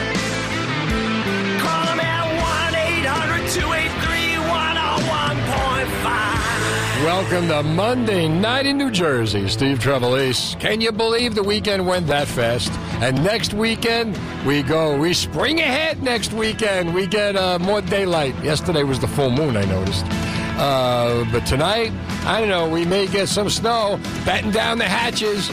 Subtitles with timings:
[1.61, 2.25] Call him at
[2.71, 7.05] 1 800 283 101.5.
[7.05, 9.47] Welcome to Monday night in New Jersey.
[9.47, 10.59] Steve Trevelise.
[10.59, 12.71] Can you believe the weekend went that fast?
[13.03, 14.97] And next weekend, we go.
[14.97, 16.95] We spring ahead next weekend.
[16.95, 18.33] We get uh, more daylight.
[18.44, 20.07] Yesterday was the full moon, I noticed.
[20.57, 21.91] Uh, but tonight,
[22.25, 23.99] I don't know, we may get some snow.
[24.25, 25.50] Batten down the hatches.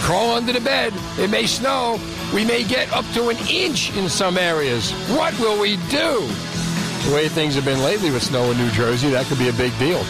[0.00, 0.92] Crawl under the bed.
[1.18, 2.00] It may snow.
[2.34, 4.90] We may get up to an inch in some areas.
[5.10, 6.26] What will we do?
[7.06, 9.52] The way things have been lately with snow in New Jersey, that could be a
[9.52, 10.04] big deal.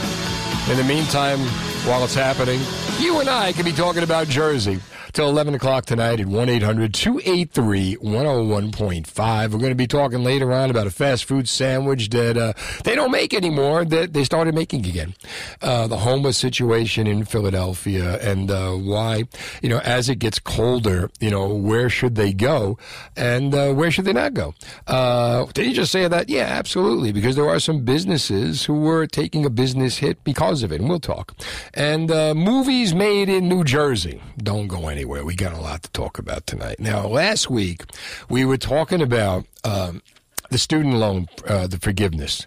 [0.71, 1.39] In the meantime,
[1.87, 2.61] while it's happening,
[2.99, 4.81] you and I could be talking about Jersey
[5.13, 9.43] till 11 o'clock tonight at 1 800 283 101.5.
[9.51, 12.53] We're going to be talking later on about a fast food sandwich that uh,
[12.85, 15.15] they don't make anymore, that they started making again.
[15.63, 19.25] Uh, the homeless situation in Philadelphia and uh, why,
[19.63, 22.79] you know, as it gets colder, you know, where should they go
[23.17, 24.55] and uh, where should they not go?
[24.87, 26.29] Uh, did you just say that?
[26.29, 30.73] Yeah, absolutely, because there are some businesses who were taking a business hit because of
[30.73, 31.35] it, and we'll talk.
[31.75, 34.23] And uh, movies made in New Jersey.
[34.39, 35.25] Don't go anywhere.
[35.25, 36.81] We got a lot to talk about tonight.
[36.81, 37.85] Now, last week,
[38.29, 40.03] we were talking about um,
[40.51, 42.47] the student loan, uh, the forgiveness.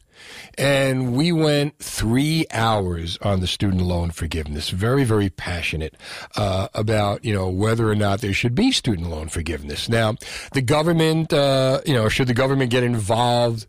[0.58, 4.70] And we went three hours on the student loan forgiveness.
[4.70, 5.96] Very, very passionate
[6.36, 9.90] uh, about you know whether or not there should be student loan forgiveness.
[9.90, 10.16] Now,
[10.54, 13.66] the government, uh, you know, should the government get involved?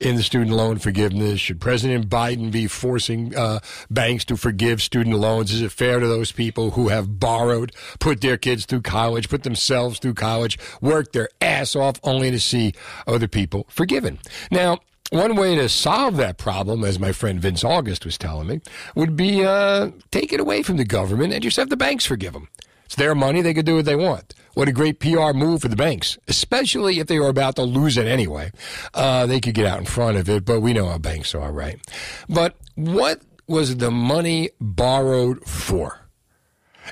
[0.00, 1.40] In the student loan forgiveness?
[1.40, 5.52] Should President Biden be forcing uh, banks to forgive student loans?
[5.52, 9.42] Is it fair to those people who have borrowed, put their kids through college, put
[9.42, 12.74] themselves through college, worked their ass off only to see
[13.06, 14.18] other people forgiven?
[14.50, 14.80] Now,
[15.10, 18.60] one way to solve that problem, as my friend Vince August was telling me,
[18.96, 22.32] would be uh, take it away from the government and just have the banks forgive
[22.32, 22.48] them.
[22.86, 23.42] It's their money.
[23.42, 24.34] They could do what they want.
[24.54, 27.98] What a great PR move for the banks, especially if they were about to lose
[27.98, 28.52] it anyway.
[28.94, 31.52] Uh, they could get out in front of it, but we know how banks are,
[31.52, 31.78] right?
[32.26, 36.00] But what was the money borrowed for?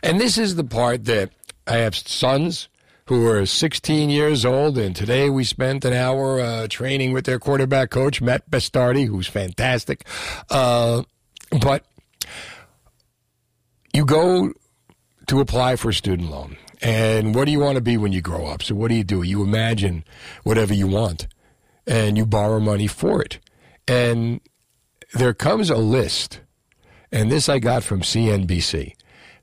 [0.02, 1.30] And this is the part that
[1.66, 2.68] I have sons
[3.06, 7.38] who are 16 years old, and today we spent an hour uh, training with their
[7.38, 10.06] quarterback coach, Matt Bastardi, who's fantastic.
[10.50, 11.02] Uh,
[11.62, 11.84] but
[13.92, 14.52] you go
[15.26, 16.56] to apply for a student loan.
[16.82, 18.62] And what do you want to be when you grow up?
[18.62, 19.22] So what do you do?
[19.22, 20.04] You imagine
[20.42, 21.26] whatever you want
[21.86, 23.38] and you borrow money for it.
[23.86, 24.40] And
[25.12, 26.40] there comes a list,
[27.12, 28.92] and this I got from CNBC.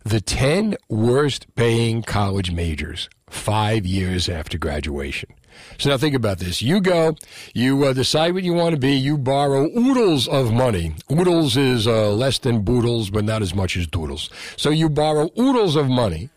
[0.03, 5.29] The 10 worst paying college majors five years after graduation.
[5.77, 6.61] So now think about this.
[6.61, 7.15] You go,
[7.53, 10.93] you uh, decide what you want to be, you borrow oodles of money.
[11.11, 14.29] Oodles is uh, less than boodles, but not as much as doodles.
[14.57, 16.29] So you borrow oodles of money,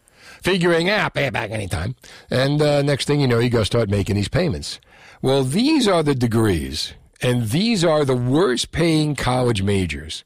[0.43, 1.95] figuring, ah, pay it back anytime.
[2.31, 4.81] And uh, next thing you know, you go start making these payments.
[5.23, 6.93] Well, these are the degrees,
[7.23, 10.25] and these are the worst paying college majors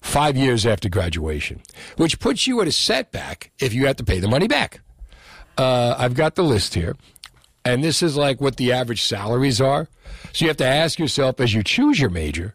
[0.00, 1.60] five years after graduation,
[1.96, 4.80] which puts you at a setback if you have to pay the money back.
[5.58, 6.96] Uh, I've got the list here,
[7.64, 9.88] and this is like what the average salaries are.
[10.32, 12.54] So you have to ask yourself as you choose your major,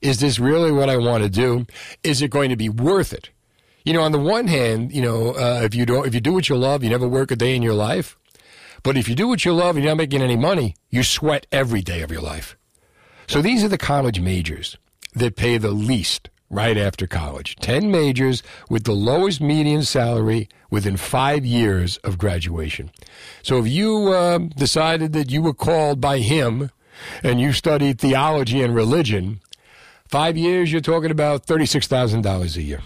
[0.00, 1.66] is this really what I want to do?
[2.02, 3.30] Is it going to be worth it?
[3.84, 6.32] You know, on the one hand, you know, uh, if you don't, if you do
[6.32, 8.16] what you love, you never work a day in your life.
[8.82, 11.46] But if you do what you love and you're not making any money, you sweat
[11.50, 12.56] every day of your life.
[13.26, 14.76] So these are the college majors
[15.14, 17.56] that pay the least right after college.
[17.56, 22.90] 10 majors with the lowest median salary within five years of graduation.
[23.42, 26.70] So if you uh, decided that you were called by him
[27.22, 29.40] and you studied theology and religion,
[30.08, 32.80] five years, you're talking about $36,000 a year.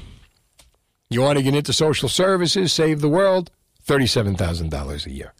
[1.11, 3.51] You want to get into social services, save the world,
[3.87, 5.33] $37,000 a year.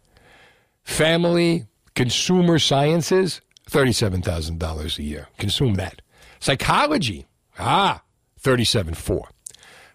[0.83, 1.65] Family,
[1.95, 5.27] consumer sciences, $37,000 a year.
[5.37, 6.01] Consume that.
[6.39, 7.27] Psychology,
[7.59, 8.01] ah,
[8.43, 9.23] 37.4.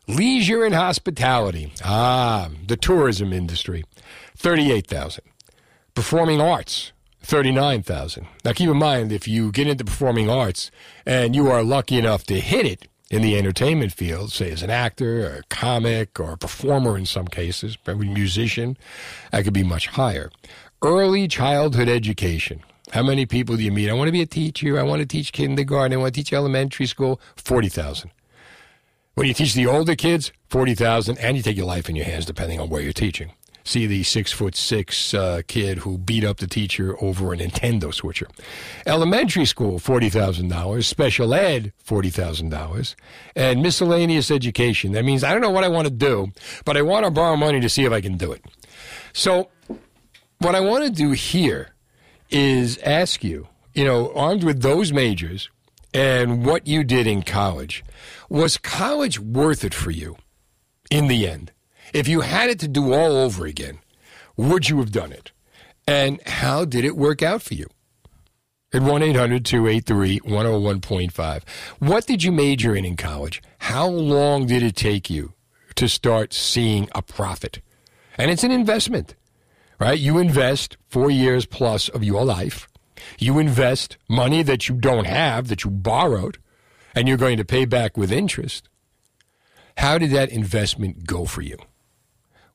[0.06, 3.84] Leisure and hospitality, ah, the tourism industry,
[4.36, 5.24] 38,000.
[5.94, 6.92] Performing arts,
[7.22, 8.26] 39,000.
[8.44, 10.70] Now keep in mind if you get into performing arts
[11.06, 14.70] and you are lucky enough to hit it in the entertainment field, say as an
[14.70, 18.76] actor, a comic, or a performer in some cases, a musician,
[19.30, 20.30] that could be much higher.
[20.82, 22.60] Early childhood education.
[22.90, 23.88] How many people do you meet?
[23.88, 24.78] I want to be a teacher.
[24.78, 25.94] I want to teach kindergarten.
[25.94, 27.20] I want to teach elementary school.
[27.36, 28.10] 40,000.
[29.14, 32.26] When you teach the older kids, 40,000, and you take your life in your hands
[32.26, 33.30] depending on where you're teaching.
[33.62, 37.94] See the six foot six uh, kid who beat up the teacher over a Nintendo
[37.94, 38.26] switcher.
[38.84, 40.82] Elementary school, $40,000.
[40.82, 42.96] Special ed, $40,000.
[43.36, 44.90] And miscellaneous education.
[44.92, 46.32] That means I don't know what I want to do,
[46.64, 48.44] but I want to borrow money to see if I can do it.
[49.12, 49.48] So,
[50.38, 51.68] what I want to do here
[52.30, 55.48] is ask you, you know, armed with those majors
[55.94, 57.84] and what you did in college,
[58.28, 60.16] was college worth it for you
[60.90, 61.52] in the end?
[61.92, 63.78] If you had it to do all over again,
[64.36, 65.32] would you have done it?
[65.86, 67.68] And how did it work out for you?
[68.72, 71.42] At 1 800 283 101.5.
[71.78, 73.42] What did you major in in college?
[73.58, 75.34] How long did it take you
[75.76, 77.60] to start seeing a profit?
[78.18, 79.14] And it's an investment,
[79.78, 79.98] right?
[79.98, 82.68] You invest four years plus of your life.
[83.18, 86.38] You invest money that you don't have, that you borrowed,
[86.94, 88.68] and you're going to pay back with interest.
[89.78, 91.56] How did that investment go for you?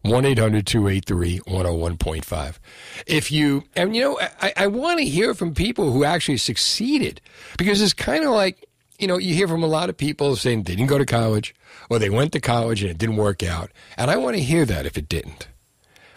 [0.03, 2.59] 1 800 283 101.5.
[3.05, 7.19] If you, and you know, I, I want to hear from people who actually succeeded
[7.57, 8.65] because it's kind of like,
[8.97, 11.53] you know, you hear from a lot of people saying they didn't go to college
[11.89, 13.71] or they went to college and it didn't work out.
[13.97, 15.49] And I want to hear that if it didn't.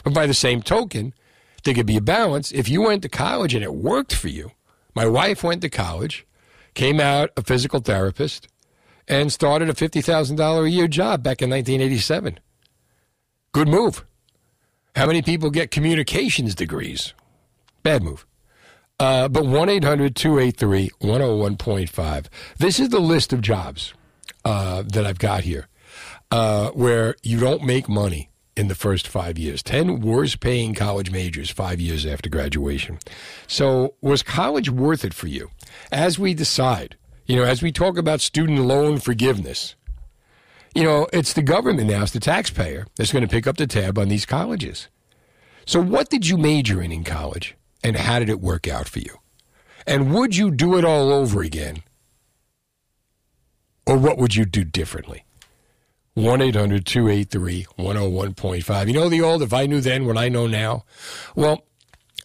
[0.05, 1.13] But by the same token,
[1.65, 2.53] there could be a balance.
[2.53, 4.53] If you went to college and it worked for you,
[4.95, 6.27] my wife went to college,
[6.75, 8.49] came out a physical therapist,
[9.09, 12.39] and started a $50,000 a year job back in 1987.
[13.53, 14.05] Good move.
[14.95, 17.15] How many people get communications degrees?
[17.83, 18.27] Bad move.
[19.01, 22.27] Uh, but 1 800 283 101.5.
[22.59, 23.95] This is the list of jobs
[24.45, 25.67] uh, that I've got here
[26.31, 29.63] uh, where you don't make money in the first five years.
[29.63, 32.99] 10 worst paying college majors five years after graduation.
[33.47, 35.51] So, was college worth it for you?
[35.91, 36.97] As we decide,
[37.27, 39.75] you know, as we talk about student loan forgiveness,
[40.75, 43.67] you know, it's the government now, it's the taxpayer that's going to pick up the
[43.67, 44.89] tab on these colleges.
[45.67, 48.99] So, what did you major in in college, and how did it work out for
[48.99, 49.19] you?
[49.87, 51.83] And would you do it all over again?
[53.87, 55.25] Or what would you do differently?
[56.15, 58.87] 1 800 283 101.5.
[58.87, 60.85] You know the old, if I knew then what I know now?
[61.35, 61.65] Well,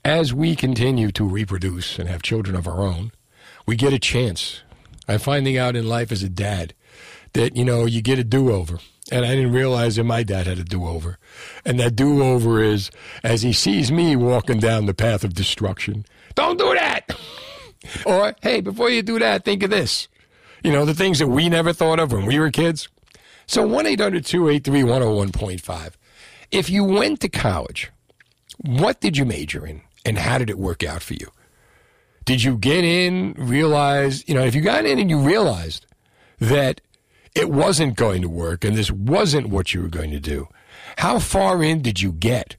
[0.03, 3.13] as we continue to reproduce and have children of our own,
[3.65, 4.61] we get a chance.
[5.07, 6.73] I'm finding out in life as a dad
[7.31, 8.79] that, you know, you get a do over.
[9.09, 11.17] And I didn't realize that my dad had a do over.
[11.63, 12.91] And that do over is
[13.23, 16.05] as he sees me walking down the path of destruction,
[16.35, 17.17] don't do that.
[18.05, 20.09] or, hey, before you do that, think of this.
[20.61, 22.89] You know, the things that we never thought of when we were kids.
[23.47, 25.93] So 1 800 283 101.5.
[26.51, 27.91] If you went to college,
[28.61, 31.31] what did you major in and how did it work out for you?
[32.25, 35.85] Did you get in, realize, you know, if you got in and you realized
[36.39, 36.81] that
[37.35, 40.47] it wasn't going to work and this wasn't what you were going to do,
[40.97, 42.57] how far in did you get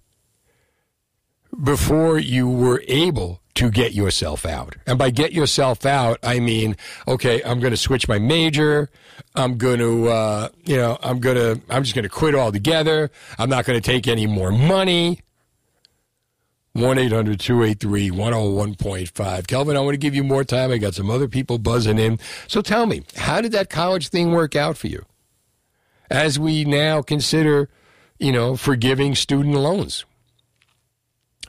[1.62, 4.76] before you were able to get yourself out?
[4.86, 6.76] And by get yourself out, I mean,
[7.08, 8.88] okay, I'm going to switch my major.
[9.34, 13.10] I'm going to, uh, you know, I'm going to, I'm just going to quit altogether.
[13.36, 15.22] I'm not going to take any more money.
[16.74, 19.46] 1 800 283 101.5.
[19.48, 20.70] Kelvin, I want to give you more time.
[20.70, 22.20] I got some other people buzzing in.
[22.46, 25.04] So tell me, how did that college thing work out for you?
[26.08, 27.68] As we now consider,
[28.20, 30.04] you know, forgiving student loans.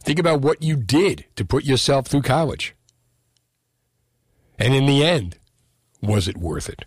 [0.04, 2.76] Think about what you did to put yourself through college.
[4.58, 5.38] And in the end,
[6.02, 6.86] was it worth it?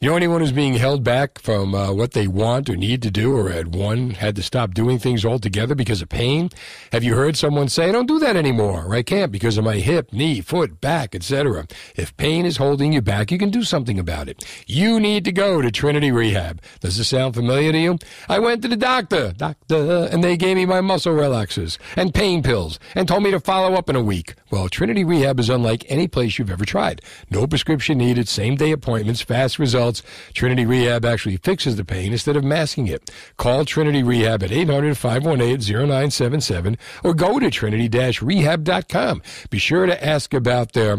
[0.00, 3.10] You know anyone who's being held back from uh, what they want or need to
[3.10, 6.50] do, or had one had to stop doing things altogether because of pain?
[6.92, 9.64] Have you heard someone say, "I don't do that anymore," or "I can't because of
[9.64, 13.64] my hip, knee, foot, back, etc." If pain is holding you back, you can do
[13.64, 14.44] something about it.
[14.68, 16.62] You need to go to Trinity Rehab.
[16.78, 17.98] Does this sound familiar to you?
[18.28, 22.44] I went to the doctor, doctor, and they gave me my muscle relaxers and pain
[22.44, 24.36] pills and told me to follow up in a week.
[24.52, 27.02] Well, Trinity Rehab is unlike any place you've ever tried.
[27.32, 29.87] No prescription needed, same day appointments, fast results.
[30.34, 33.10] Trinity Rehab actually fixes the pain instead of masking it.
[33.36, 37.88] Call Trinity Rehab at 800 518 0977 or go to trinity
[38.22, 39.22] rehab.com.
[39.50, 40.98] Be sure to ask about their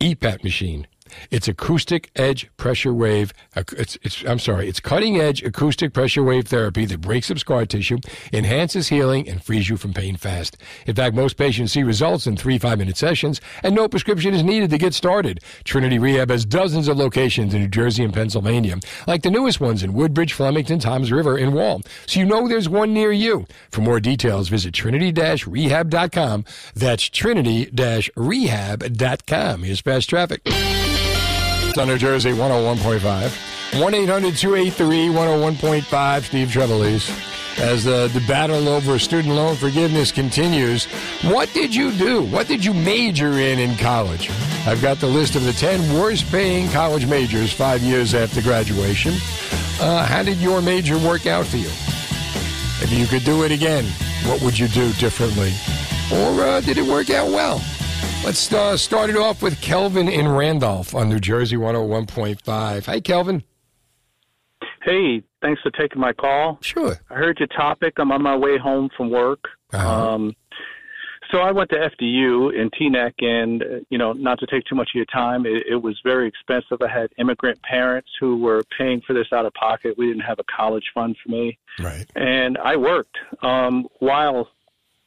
[0.00, 0.86] EPAT machine.
[1.30, 3.32] It's acoustic edge pressure wave.
[3.56, 7.66] It's, it's, I'm sorry, it's cutting edge acoustic pressure wave therapy that breaks up scar
[7.66, 7.98] tissue,
[8.32, 10.56] enhances healing, and frees you from pain fast.
[10.86, 14.42] In fact, most patients see results in three five minute sessions, and no prescription is
[14.42, 15.40] needed to get started.
[15.64, 18.76] Trinity Rehab has dozens of locations in New Jersey and Pennsylvania,
[19.06, 21.82] like the newest ones in Woodbridge, Flemington, Toms River, and Wall.
[22.06, 23.46] So you know there's one near you.
[23.70, 26.44] For more details, visit trinity-rehab.com.
[26.74, 29.62] That's trinity-rehab.com.
[29.62, 30.42] Here's fast traffic.
[31.76, 33.80] New Jersey 101.5.
[33.80, 36.22] 1 800 283 101.5.
[36.24, 37.58] Steve Trevelise.
[37.58, 40.84] As the, the battle over student loan forgiveness continues,
[41.24, 42.22] what did you do?
[42.22, 44.30] What did you major in in college?
[44.66, 49.14] I've got the list of the 10 worst paying college majors five years after graduation.
[49.80, 51.70] Uh, how did your major work out for you?
[52.80, 53.84] If you could do it again,
[54.26, 55.52] what would you do differently?
[56.12, 57.62] Or uh, did it work out well?
[58.24, 62.86] Let's uh, start it off with Kelvin in Randolph on New Jersey 101.5.
[62.86, 63.42] Hi, Kelvin.
[64.84, 66.58] Hey, thanks for taking my call.
[66.60, 66.96] Sure.
[67.10, 67.94] I heard your topic.
[67.98, 69.40] I'm on my way home from work.
[69.72, 70.10] Uh-huh.
[70.14, 70.36] Um,
[71.32, 74.76] so I went to FDU in Teaneck, and uh, you know, not to take too
[74.76, 76.78] much of your time, it, it was very expensive.
[76.80, 79.94] I had immigrant parents who were paying for this out of pocket.
[79.98, 82.06] We didn't have a college fund for me, Right.
[82.14, 84.48] and I worked um, while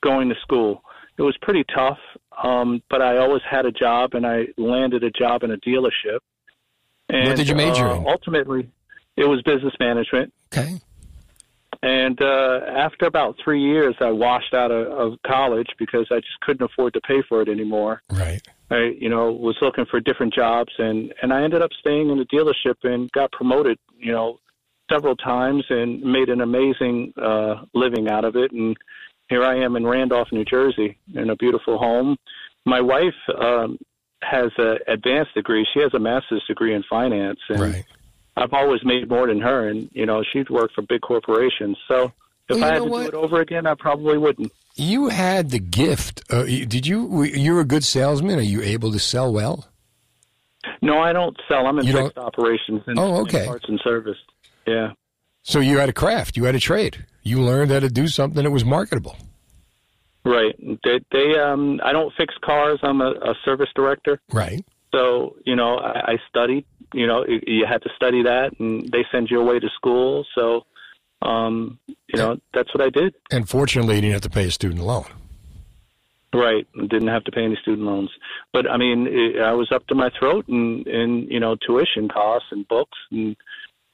[0.03, 0.81] going to school.
[1.17, 1.99] It was pretty tough,
[2.41, 6.19] um, but I always had a job, and I landed a job in a dealership.
[7.09, 8.07] And, what did you major uh, in?
[8.07, 8.69] Ultimately,
[9.15, 10.33] it was business management.
[10.53, 10.79] Okay.
[11.83, 16.39] And uh, after about three years, I washed out of, of college because I just
[16.41, 18.01] couldn't afford to pay for it anymore.
[18.09, 18.41] Right.
[18.71, 22.17] I, you know, was looking for different jobs, and and I ended up staying in
[22.17, 23.77] the dealership and got promoted.
[23.99, 24.39] You know,
[24.91, 28.51] several times and made an amazing uh, living out of it.
[28.51, 28.75] And
[29.29, 32.17] here I am in Randolph, New Jersey, in a beautiful home.
[32.65, 33.77] My wife um,
[34.21, 35.65] has an advanced degree.
[35.73, 37.85] She has a master's degree in finance, and Right.
[38.37, 41.77] I've always made more than her, and you know she's worked for big corporations.
[41.87, 42.11] So
[42.49, 43.01] if Well, I had to what?
[43.03, 44.51] do it over again, I probably wouldn't.
[44.75, 46.21] You had the gift.
[46.31, 47.05] Uh, you- did you?
[47.05, 48.37] were- You're a good salesman.
[48.39, 49.65] Are you able to sell well?
[50.81, 51.65] No, I don't sell.
[51.67, 53.45] I'm in You don't- operations and, Oh, and okay.
[53.45, 54.17] parts and service.
[54.67, 54.91] Yeah,
[55.47, 56.37] So you had a craft.
[56.37, 57.05] You had a trade.
[57.21, 59.15] You learned how to do something that was marketable.
[60.25, 60.55] right.
[60.83, 62.79] They, they um, I don't fix cars.
[62.81, 64.19] I'm a, a service director.
[64.31, 64.65] Right.
[64.91, 66.65] So you know, I, I studied.
[66.93, 70.25] You know, you- had to study that, and they send you away to school.
[70.35, 70.65] So,
[71.21, 73.13] um, you know, that's what I did.
[73.31, 75.05] And fortunately, you didn't have to pay a student loan.
[76.33, 78.09] Right, didn't have to pay any student loans,
[78.51, 82.09] but I mean, it, I was up to my throat in, in you know tuition
[82.09, 83.35] costs and books, and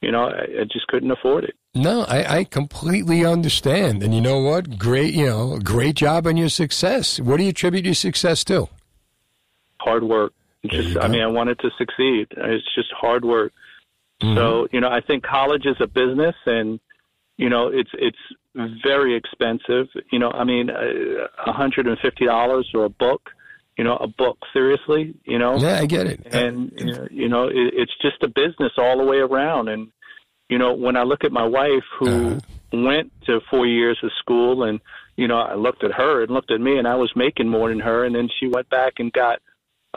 [0.01, 1.55] you know, I, I just couldn't afford it.
[1.74, 4.03] No, I, I completely understand.
[4.03, 4.77] And you know what?
[4.77, 7.20] Great, you know, great job on your success.
[7.20, 8.67] What do you attribute your success to?
[9.79, 10.34] Hard work.
[10.65, 12.27] Just, I mean, I wanted to succeed.
[12.31, 13.51] It's just hard work.
[14.22, 14.36] Mm-hmm.
[14.36, 16.79] So you know, I think college is a business, and
[17.38, 18.17] you know, it's it's
[18.84, 19.88] very expensive.
[20.12, 23.31] You know, I mean, a hundred and fifty dollars for a book.
[23.81, 24.38] You know, a book.
[24.53, 25.57] Seriously, you know.
[25.57, 26.19] Yeah, I get it.
[26.31, 29.88] and you know, you know it, it's just a business all the way around and
[30.50, 32.39] you know when i look at my wife who Uh-huh.
[32.89, 34.81] went to four years of school and
[35.15, 37.69] you know i looked at her and looked at me and i was making more
[37.69, 39.38] than her and then she went back and got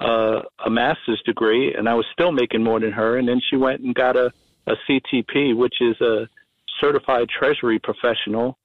[0.00, 3.56] uh, a master's degree and i was still making more than her and then she
[3.66, 4.32] went and got a,
[4.66, 6.26] a ctp which is a
[6.80, 8.56] certified treasury professional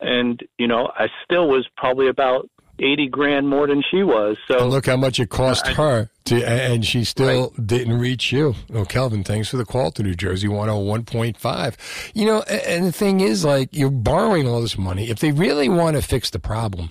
[0.00, 4.58] and you know i still was probably about 80 grand more than she was so
[4.58, 8.54] And look how much it cost her to, and she still didn't reach you.
[8.72, 12.10] Oh, Kelvin, thanks for the call to New Jersey 101.5.
[12.14, 15.08] You know, and the thing is, like, you're borrowing all this money.
[15.08, 16.90] If they really want to fix the problem,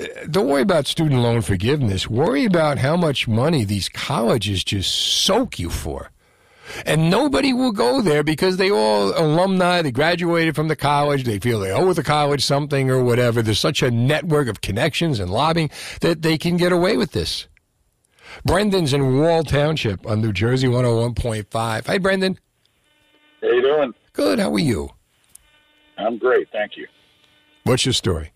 [0.00, 2.08] uh, don't worry about student loan forgiveness.
[2.08, 6.10] Worry about how much money these colleges just soak you for.
[6.84, 11.38] And nobody will go there because they all alumni, they graduated from the college, they
[11.38, 13.42] feel they owe the college something or whatever.
[13.42, 15.70] There's such a network of connections and lobbying
[16.00, 17.48] that they can get away with this.
[18.44, 21.86] Brendan's in Wall Township on New Jersey 101.5.
[21.86, 22.38] Hi, Brendan.
[23.40, 23.94] How you doing?
[24.12, 24.38] Good.
[24.38, 24.90] How are you?
[25.96, 26.86] I'm great, thank you.
[27.64, 28.32] What's your story?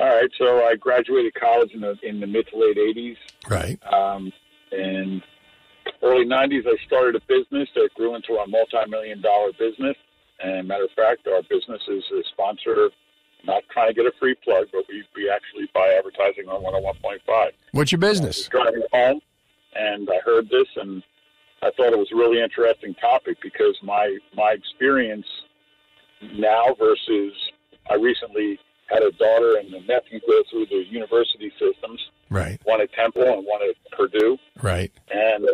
[0.00, 3.16] All right, so I graduated college in the in the mid to late '80s,
[3.48, 3.78] Right.
[3.92, 4.32] um,
[4.72, 5.22] and
[6.04, 6.66] early '90s.
[6.66, 9.96] I started a business that grew into a multi-million dollar business.
[10.42, 12.90] And matter of fact, our business is a sponsor.
[13.44, 17.50] Not trying to get a free plug, but we, we actually buy advertising on 101.5.
[17.72, 18.48] What's your business?
[18.48, 19.20] driving home,
[19.74, 21.02] and I heard this, and
[21.62, 25.26] I thought it was a really interesting topic because my my experience
[26.32, 27.32] now versus
[27.90, 32.58] I recently had a daughter and a nephew go through the university systems, Right.
[32.64, 34.38] one at Temple and one at Purdue.
[34.62, 34.90] Right.
[35.10, 35.46] And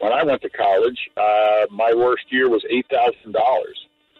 [0.00, 3.78] when I went to college, uh, my worst year was eight thousand dollars,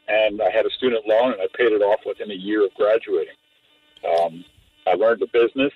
[0.08, 2.74] and I had a student loan, and I paid it off within a year of
[2.74, 3.34] graduating.
[4.20, 4.44] Um,
[4.86, 5.72] I learned the business,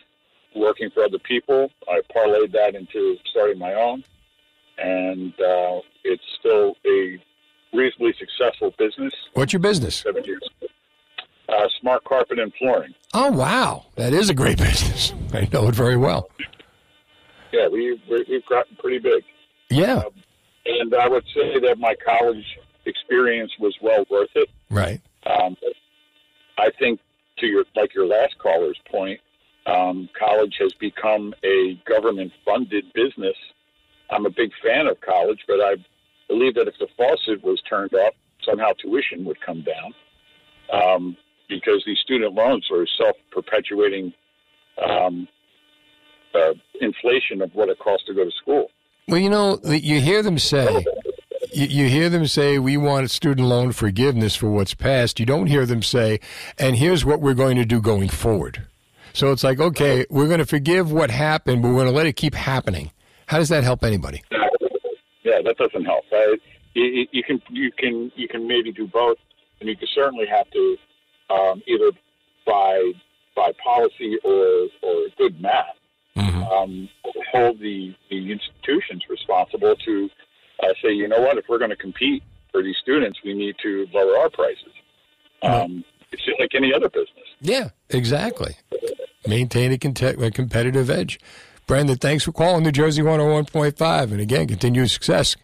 [0.54, 1.71] working for other people.
[1.88, 4.04] I parlayed that into starting my own,
[4.78, 7.19] and uh, it's still a
[7.73, 9.12] reasonably successful business.
[9.35, 9.97] What's your business?
[9.97, 10.42] Seven years.
[11.49, 12.95] Uh, smart carpet and flooring.
[13.12, 15.12] Oh wow, that is a great business.
[15.33, 16.30] I know it very well.
[17.52, 19.25] Yeah, we we- we've gotten pretty big.
[19.71, 20.03] Yeah.
[20.67, 22.45] and I would say that my college
[22.85, 24.49] experience was well worth it.
[24.69, 25.00] Right.
[25.27, 25.57] Um,
[26.59, 27.00] I think
[27.39, 29.21] to your like your last caller's point,
[29.67, 33.37] um, college has become a government-funded business.
[34.11, 35.77] I'm a big fan of college, but I
[36.29, 39.95] believe that if the faucet was turned off, somehow tuition would come down
[40.73, 41.17] um,
[41.49, 44.12] because these student loans are self-perpetuating
[44.83, 45.29] um,
[46.35, 48.71] uh, inflation of what it costs to go to school.
[49.09, 50.85] Well, you know, you hear them say,
[51.52, 55.19] you, hear them say, we want student loan forgiveness for what's past.
[55.19, 56.21] You don't hear them say,
[56.59, 58.66] and here's what we're going to do going forward.
[59.12, 62.07] So it's like, okay, we're going to forgive what happened, but we're going to let
[62.07, 62.92] it keep happening.
[63.26, 64.23] How does that help anybody?
[65.23, 66.04] Yeah, that doesn't help.
[66.12, 66.37] Uh,
[66.75, 69.19] you, you can you can you can maybe do both,
[69.61, 70.76] and you can certainly have to
[71.28, 71.90] um, either
[72.47, 72.92] by
[73.37, 75.76] by policy or or good math
[76.50, 76.88] um,
[77.33, 80.11] hold the the institutions responsible to
[80.62, 83.57] uh, say, you know what, if we're going to compete for these students, we need
[83.62, 84.73] to lower our prices.
[85.42, 87.25] Um, It's just like any other business.
[87.40, 88.57] Yeah, exactly.
[89.26, 91.21] Maintain a competitive edge.
[91.66, 94.11] Brandon, thanks for calling New Jersey 101.5.
[94.11, 95.37] And again, continued success.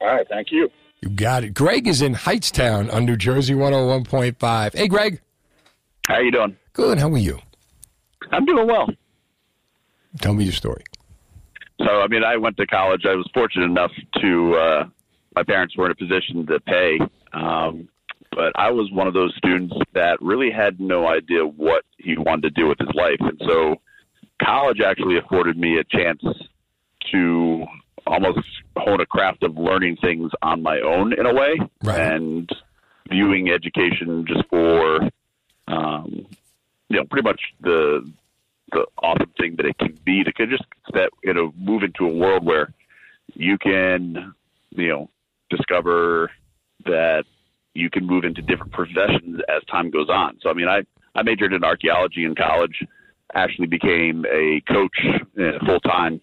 [0.00, 0.68] All right, thank you.
[1.00, 1.54] You got it.
[1.54, 4.74] Greg is in Hightstown on New Jersey 101.5.
[4.74, 5.20] Hey, Greg.
[6.08, 6.56] How you doing?
[6.72, 6.98] Good.
[6.98, 7.38] How are you?
[8.32, 8.88] I'm doing well.
[10.20, 10.82] Tell me your story.
[11.78, 13.04] So, I mean, I went to college.
[13.06, 14.84] I was fortunate enough to, uh,
[15.34, 16.98] my parents were in a position to pay.
[17.32, 17.88] Um,
[18.32, 22.42] but I was one of those students that really had no idea what he wanted
[22.54, 23.16] to do with his life.
[23.20, 23.76] And so
[24.42, 26.22] college actually afforded me a chance
[27.12, 27.64] to
[28.06, 28.40] almost
[28.76, 31.98] hone a craft of learning things on my own in a way Right.
[32.00, 32.48] and
[33.08, 35.00] viewing education just for,
[35.68, 36.26] um,
[36.88, 38.10] you know, pretty much the,
[38.72, 42.04] the awesome thing that it can be to can just that you know move into
[42.04, 42.72] a world where
[43.34, 44.34] you can
[44.70, 45.10] you know
[45.50, 46.30] discover
[46.84, 47.24] that
[47.74, 50.38] you can move into different professions as time goes on.
[50.42, 50.82] So I mean I
[51.14, 52.84] I majored in archaeology in college,
[53.34, 54.98] actually became a coach
[55.40, 56.20] uh, full time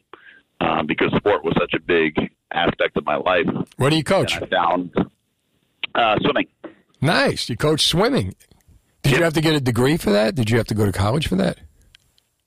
[0.61, 2.15] um, because sport was such a big
[2.51, 3.47] aspect of my life.
[3.77, 4.35] What do you coach?
[4.35, 4.93] And I found
[5.95, 6.47] uh, swimming.
[7.01, 7.49] Nice.
[7.49, 8.35] You coach swimming.
[9.01, 10.35] Did you have to get a degree for that?
[10.35, 11.59] Did you have to go to college for that?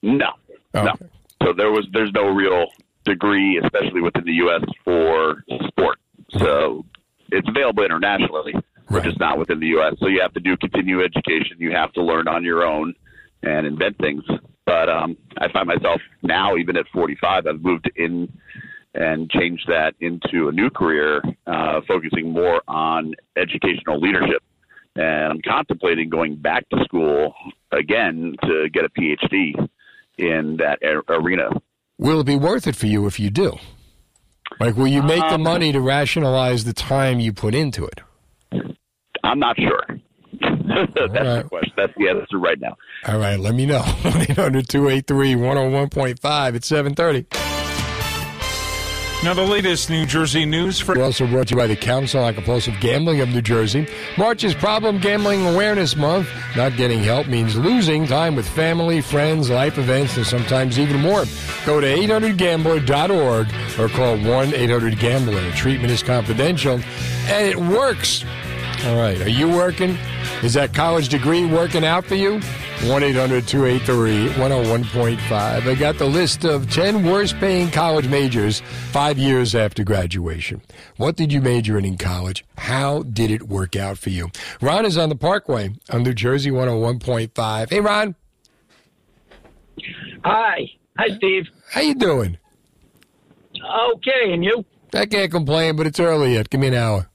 [0.02, 0.32] No,
[0.74, 0.90] Oh, no.
[0.92, 1.06] okay.
[1.42, 2.66] So there was there's no real
[3.04, 4.62] degree, especially within the U.S.
[4.84, 5.98] for sport.
[6.38, 6.84] So
[7.30, 9.04] it's available internationally, but Right.
[9.04, 9.94] just not within the U.S.
[10.00, 11.56] So you have to do continuing education.
[11.58, 12.94] You have to learn on your own
[13.42, 14.22] and invent things.
[14.64, 18.32] But um, I find myself now, even at 45, I've moved in
[18.94, 24.42] and changed that into a new career, uh, focusing more on educational leadership.
[24.96, 27.34] And I'm contemplating going back to school
[27.72, 29.68] again to get a PhD
[30.18, 31.50] in that a- arena.
[31.98, 33.56] Will it be worth it for you if you do?
[34.60, 38.00] Like, will you make the Um, money to rationalize the time you put into it?
[39.24, 39.82] I'm not sure.
[40.40, 41.72] That's the question.
[41.76, 42.76] That's the answer right now.
[43.08, 43.80] All right, let me know.
[44.02, 47.26] 1 800 283 101.5 at 730.
[49.24, 52.22] Now, the latest New Jersey news for We're also brought to you by the Council
[52.22, 53.88] on Compulsive Gambling of New Jersey.
[54.16, 56.28] March is Problem Gambling Awareness Month.
[56.54, 61.24] Not getting help means losing time with family, friends, life events, and sometimes even more.
[61.64, 63.48] Go to 800gambler.org
[63.80, 65.50] or call 1 800 Gambler.
[65.52, 66.78] Treatment is confidential
[67.26, 68.24] and it works.
[68.84, 69.96] All right, are you working?
[70.44, 72.40] Is that college degree working out for you?
[72.84, 75.30] 1 800 283 101.5.
[75.32, 78.60] I got the list of 10 worst paying college majors
[78.92, 80.60] five years after graduation.
[80.98, 82.44] What did you major in in college?
[82.58, 84.30] How did it work out for you?
[84.60, 87.70] Ron is on the Parkway on New Jersey 101.5.
[87.70, 88.14] Hey, Ron,
[90.24, 90.70] Hi.
[90.98, 91.46] Hi, Steve.
[91.70, 92.36] how you doing?
[93.94, 94.64] Okay, and you?
[94.94, 96.50] I can't complain, but it's early yet.
[96.50, 97.08] Give me an hour.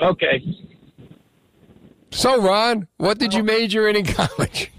[0.00, 0.42] Okay.
[2.10, 4.72] So, Ron, what did you major in in college?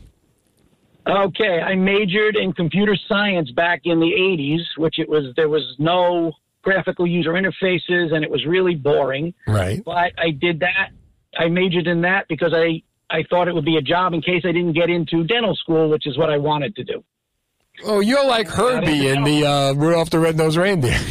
[1.08, 5.64] Okay, I majored in computer science back in the 80s, which it was there was
[5.80, 9.82] no graphical user interfaces and it was really boring, Right.
[9.86, 10.90] but I did that.
[11.38, 14.42] I majored in that because I I thought it would be a job in case
[14.44, 17.04] I didn't get into dental school, which is what I wanted to do.
[17.86, 21.00] Oh, you're like Herbie in the uh, Rudolph the Red-Nosed Reindeer.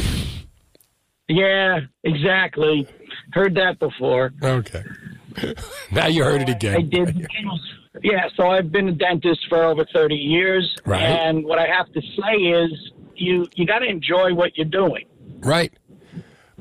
[1.29, 2.87] Yeah, exactly.
[3.31, 4.31] Heard that before.
[4.41, 4.83] Okay.
[5.91, 6.77] now you heard it again.
[6.77, 7.27] I did.
[8.03, 10.75] Yeah, so I've been a dentist for over 30 years.
[10.85, 11.01] Right.
[11.01, 15.05] And what I have to say is you, you got to enjoy what you're doing.
[15.39, 15.73] Right.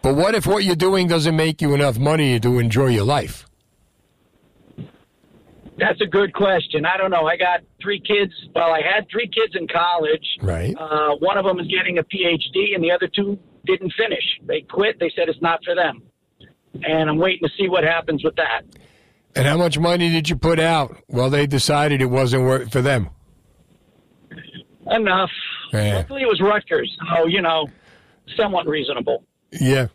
[0.02, 3.46] But what if what you're doing doesn't make you enough money to enjoy your life?
[5.78, 6.86] That's a good question.
[6.86, 7.26] I don't know.
[7.26, 8.32] I got three kids.
[8.54, 10.26] Well, I had three kids in college.
[10.40, 10.74] Right.
[10.78, 14.24] Uh, one of them is getting a PhD, and the other two didn't finish.
[14.46, 14.98] They quit.
[14.98, 16.02] They said it's not for them.
[16.84, 18.62] And I'm waiting to see what happens with that.
[19.34, 20.96] And how much money did you put out?
[21.08, 23.10] Well, they decided it wasn't worth for them.
[24.90, 25.30] Enough.
[25.72, 25.96] Yeah.
[25.96, 26.96] Luckily, it was Rutgers.
[27.14, 27.68] So, you know,
[28.36, 29.24] somewhat reasonable.
[29.52, 29.88] Yeah.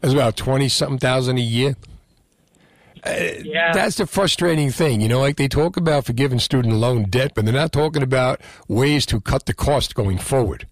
[0.00, 1.76] That's about 20 something thousand a year.
[3.04, 3.10] Uh,
[3.42, 3.72] yeah.
[3.72, 5.00] That's the frustrating thing.
[5.00, 8.40] You know, like they talk about forgiving student loan debt, but they're not talking about
[8.66, 10.66] ways to cut the cost going forward.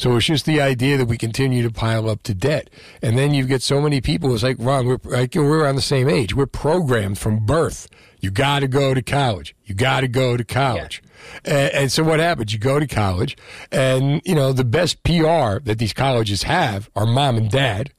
[0.00, 2.70] So it's just the idea that we continue to pile up to debt.
[3.02, 5.82] And then you get so many people, it's like, Ron, we're, like, we're around the
[5.82, 6.34] same age.
[6.34, 7.86] We're programmed from birth.
[8.18, 9.54] You got to go to college.
[9.66, 11.02] You got to go to college.
[11.44, 12.50] And, and so what happens?
[12.54, 13.36] You go to college,
[13.70, 17.92] and, you know, the best PR that these colleges have are mom and dad.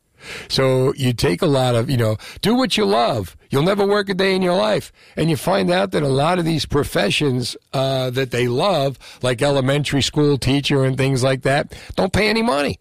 [0.49, 3.36] So you take a lot of, you know, do what you love.
[3.49, 4.91] You'll never work a day in your life.
[5.15, 9.41] And you find out that a lot of these professions uh, that they love, like
[9.41, 12.79] elementary school teacher and things like that, don't pay any money.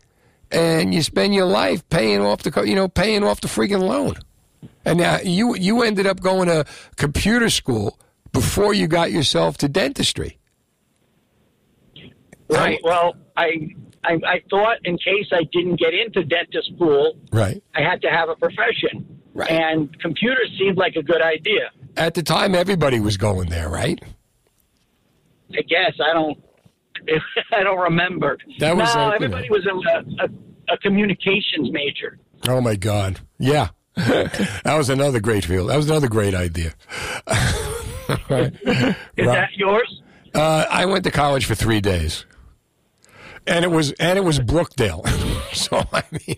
[0.51, 4.15] And you spend your life paying off the, you know, paying off the freaking loan.
[4.85, 6.65] And now you you ended up going to
[6.97, 7.99] computer school
[8.33, 10.39] before you got yourself to dentistry.
[12.49, 12.81] Right.
[12.83, 13.75] Well, I,
[14.05, 17.63] I I thought in case I didn't get into dentist school, Right.
[17.75, 19.21] I had to have a profession.
[19.35, 19.51] Right.
[19.51, 21.71] And computers seemed like a good idea.
[21.97, 24.01] At the time, everybody was going there, right?
[25.53, 26.39] I guess I don't.
[27.53, 28.39] I don't remember.
[28.59, 29.09] That was, no.
[29.09, 29.57] you everybody know.
[29.57, 32.19] was a, a, a communications major.
[32.49, 33.21] Oh my God!
[33.39, 35.71] Yeah, that was another great field.
[35.71, 36.73] That was another great idea.
[38.29, 38.53] right.
[38.63, 38.95] Is Right.
[39.17, 40.03] that yours?
[40.35, 42.25] Uh, I went to college for three days,
[43.47, 45.07] and it was and it was Brookdale.
[45.55, 46.37] so I mean,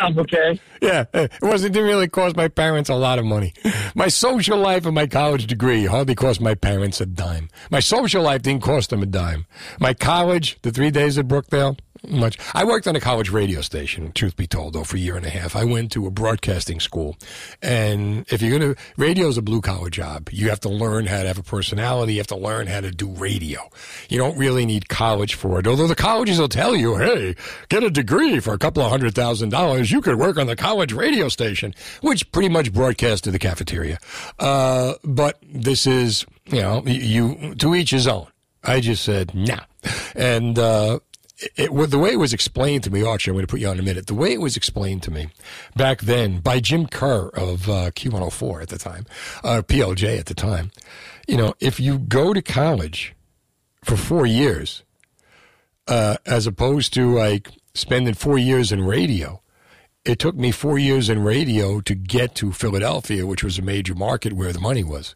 [0.00, 0.60] I'm okay.
[0.80, 3.52] yeah, it wasn't it didn't really cost my parents a lot of money.
[3.94, 7.48] My social life and my college degree hardly cost my parents a dime.
[7.70, 9.46] My social life didn't cost them a dime.
[9.80, 11.78] My college, the three days at Brookdale,
[12.08, 12.38] much.
[12.54, 14.12] I worked on a college radio station.
[14.12, 16.80] Truth be told, though, for a year and a half, I went to a broadcasting
[16.80, 17.16] school,
[17.62, 20.28] and if you're gonna, radio is a blue collar job.
[20.32, 22.14] You have to learn how to have a personality.
[22.14, 23.60] You have to learn how to do radio.
[24.08, 25.66] You don't really need college for it.
[25.66, 27.34] Although the colleges will tell you, hey,
[27.68, 29.90] get a degree for a couple of hundred thousand dollars.
[29.90, 33.98] You could work on the college radio station, which pretty much broadcasts to the cafeteria.
[34.38, 38.26] Uh, but this is, you know, you to each his own.
[38.62, 39.60] I just said nah,
[40.14, 40.58] and.
[40.58, 41.00] Uh,
[41.56, 43.68] it, it, the way it was explained to me, Archie, I'm going to put you
[43.68, 44.06] on in a minute.
[44.06, 45.28] The way it was explained to me
[45.76, 49.06] back then by Jim Kerr of uh, Q104 at the time,
[49.42, 50.70] uh, PLJ at the time,
[51.26, 53.14] you know, if you go to college
[53.82, 54.82] for four years,
[55.86, 59.42] uh, as opposed to like spending four years in radio,
[60.04, 63.94] it took me four years in radio to get to Philadelphia, which was a major
[63.94, 65.14] market where the money was.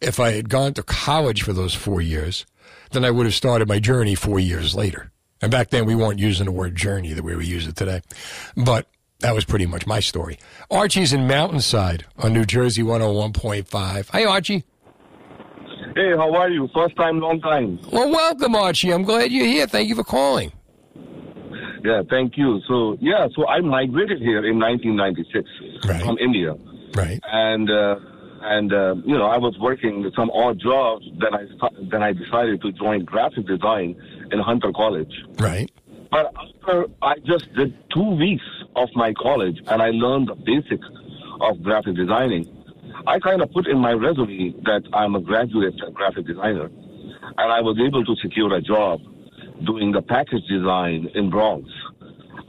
[0.00, 2.44] If I had gone to college for those four years,
[2.90, 5.12] then I would have started my journey four years later.
[5.42, 8.00] And back then, we weren't using the word journey the way we use it today.
[8.56, 8.86] But
[9.18, 10.38] that was pretty much my story.
[10.70, 14.08] Archie's in Mountainside on New Jersey 101.5.
[14.10, 14.64] Hi, Archie.
[15.96, 16.68] Hey, how are you?
[16.72, 17.80] First time, long time.
[17.92, 18.92] Well, welcome, Archie.
[18.92, 19.66] I'm glad you're here.
[19.66, 20.52] Thank you for calling.
[21.84, 22.60] Yeah, thank you.
[22.68, 26.54] So, yeah, so I migrated here in 1996 from India.
[26.94, 27.20] Right.
[27.24, 27.96] And, uh,
[28.42, 31.04] and uh, you know, I was working some odd jobs.
[31.18, 34.00] Then I, then I decided to join graphic design
[34.32, 35.12] in Hunter College.
[35.38, 35.70] Right.
[36.10, 38.44] But after I just did two weeks
[38.76, 40.86] of my college and I learned the basics
[41.40, 42.46] of graphic designing,
[43.06, 46.70] I kind of put in my resume that I'm a graduate graphic designer.
[47.38, 49.00] And I was able to secure a job
[49.64, 51.68] doing the package design in Bronx.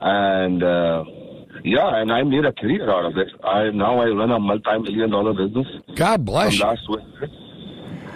[0.01, 1.05] And uh,
[1.63, 3.29] yeah, and I made a career out of it.
[3.43, 5.67] I now I run a multi-million dollar business.
[5.95, 7.29] God bless from last winter.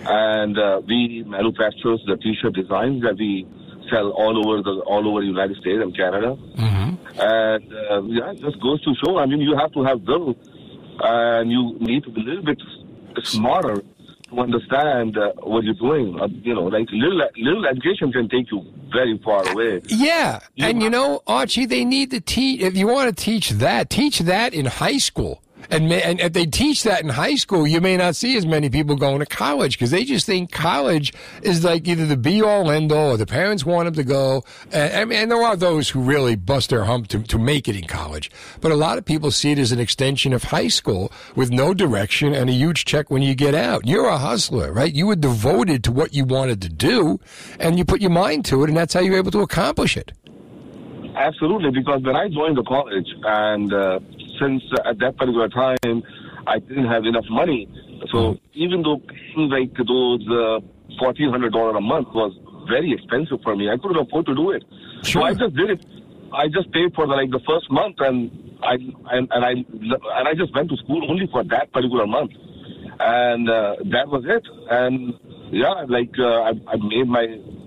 [0.09, 3.47] And uh, we manufacture the t-shirt designs that we
[3.89, 6.37] sell all over the all over the United States and Canada.
[6.55, 7.19] Mm-hmm.
[7.19, 9.17] And uh, yeah, it just goes to show.
[9.17, 10.35] I mean, you have to have will,
[11.01, 12.61] and you need to be a little bit
[13.23, 13.81] smarter
[14.29, 16.19] to understand uh, what you're doing.
[16.19, 19.81] Uh, you know, like little little education can take you very far away.
[19.87, 22.61] Yeah, and you know, Archie, they need to teach.
[22.61, 25.41] If you want to teach that, teach that in high school.
[25.69, 28.69] And, and if they teach that in high school, you may not see as many
[28.69, 32.71] people going to college because they just think college is like either the be all
[32.71, 34.43] end all or the parents want them to go.
[34.71, 37.85] And, and there are those who really bust their hump to, to make it in
[37.85, 38.31] college.
[38.61, 41.73] But a lot of people see it as an extension of high school with no
[41.73, 43.85] direction and a huge check when you get out.
[43.85, 44.93] You're a hustler, right?
[44.93, 47.19] You were devoted to what you wanted to do
[47.59, 50.11] and you put your mind to it, and that's how you're able to accomplish it.
[51.15, 53.99] Absolutely, because when I joined the college, and uh,
[54.39, 56.03] since uh, at that particular time
[56.45, 57.67] I didn't have enough money,
[58.11, 60.59] so even though paying like those uh,
[60.99, 62.33] fourteen hundred dollar a month was
[62.67, 64.63] very expensive for me, I couldn't afford to do it.
[65.03, 65.85] So I just did it.
[66.33, 68.31] I just paid for the, like the first month, and
[68.63, 68.73] I
[69.11, 72.31] and, and I and I just went to school only for that particular month,
[72.99, 74.43] and uh, that was it.
[74.69, 75.13] And
[75.51, 77.25] yeah, like uh, I, I made my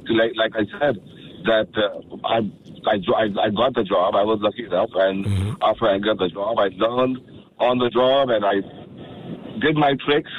[0.09, 1.01] like like I said
[1.45, 2.39] that uh, I
[2.87, 2.97] I,
[3.45, 4.15] I got the job.
[4.15, 5.27] I was lucky enough, and
[5.63, 7.19] after I got the job, I learned
[7.59, 8.61] on the job, and I
[9.61, 10.31] did my tricks,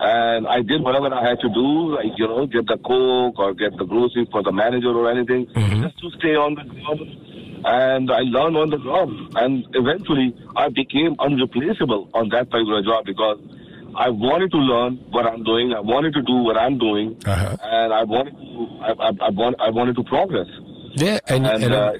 [0.00, 3.54] and I did whatever I had to do, like you know, get the coke or
[3.54, 5.46] get the groceries for the manager or anything,
[5.82, 6.98] just to stay on the job.
[7.64, 13.04] And I learned on the job, and eventually I became unreplaceable on that particular job
[13.04, 13.38] because
[13.96, 15.72] I wanted to learn what I'm doing.
[15.72, 17.16] I wanted to do what I'm doing,
[17.62, 18.68] and I wanted to.
[18.82, 20.46] I, I, I, want, I wanted to progress.
[20.94, 21.92] Yeah, and And, and, uh,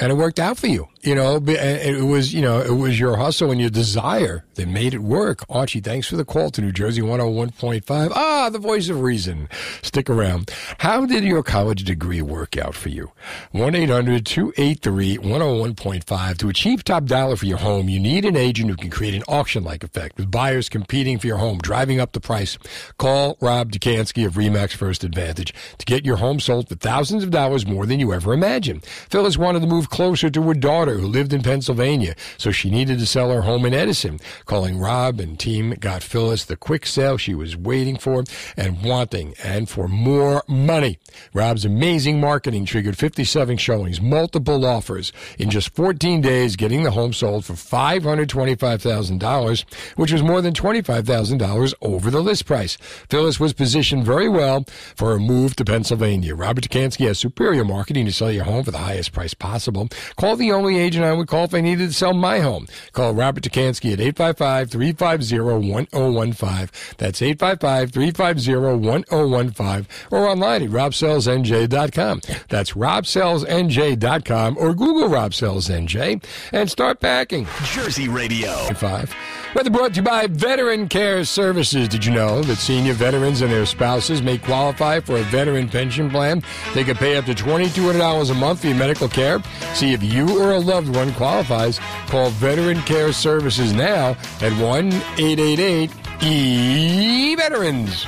[0.00, 0.88] and it worked out for you.
[1.04, 4.66] You know, it it was you know it was your hustle and your desire that
[4.66, 5.44] made it work.
[5.50, 8.10] Archie, thanks for the call to New Jersey one hundred one point five.
[8.14, 9.50] Ah, the voice of reason.
[9.82, 10.50] Stick around.
[10.78, 13.10] How did your college degree work out for you?
[13.52, 16.38] 1-800-283-101.5.
[16.38, 19.24] To achieve top dollar for your home, you need an agent who can create an
[19.28, 22.56] auction-like effect with buyers competing for your home, driving up the price.
[22.98, 27.30] Call Rob Dekanski of Remax First Advantage to get your home sold for thousands of
[27.30, 28.84] dollars more than you ever imagined.
[29.10, 32.98] Phyllis wanted to move closer to her daughter who lived in Pennsylvania, so she needed
[32.98, 34.20] to sell her home in Edison.
[34.44, 38.24] Calling Rob and team got Phyllis the quick sale she was waiting for
[38.56, 40.98] and wanting, and for more money.
[41.32, 47.12] Rob's amazing marketing triggered 57 showings, multiple offers in just 14 days, getting the home
[47.12, 49.64] sold for $525,000,
[49.96, 52.76] which was more than $25,000 over the list price.
[53.08, 54.64] Phyllis was positioned very well
[54.96, 56.34] for a move to Pennsylvania.
[56.34, 59.88] Robert Dekanski has superior marketing to sell your home for the highest price possible.
[60.16, 62.66] Call the only agent I would call if I needed to sell my home.
[62.92, 66.96] Call Robert Dekanski at 855-350-1015.
[66.96, 72.20] That's 855-350-1015 or online at robsellsnj.com.
[72.48, 77.46] That's robsellsnj.com or Google Rob Sells NJ and start packing.
[77.72, 78.52] Jersey Radio.
[78.74, 79.14] Five.
[79.54, 81.86] Weather brought to you by Veteran Care Services.
[81.86, 86.10] Did you know that senior veterans and their spouses may qualify for a veteran pension
[86.10, 86.42] plan?
[86.74, 89.40] They could pay up to $2,200 a month for your medical care.
[89.74, 91.78] See if you or a loved one qualifies.
[92.08, 95.90] Call Veteran Care Services now at 1 888
[96.22, 98.06] E Veterans.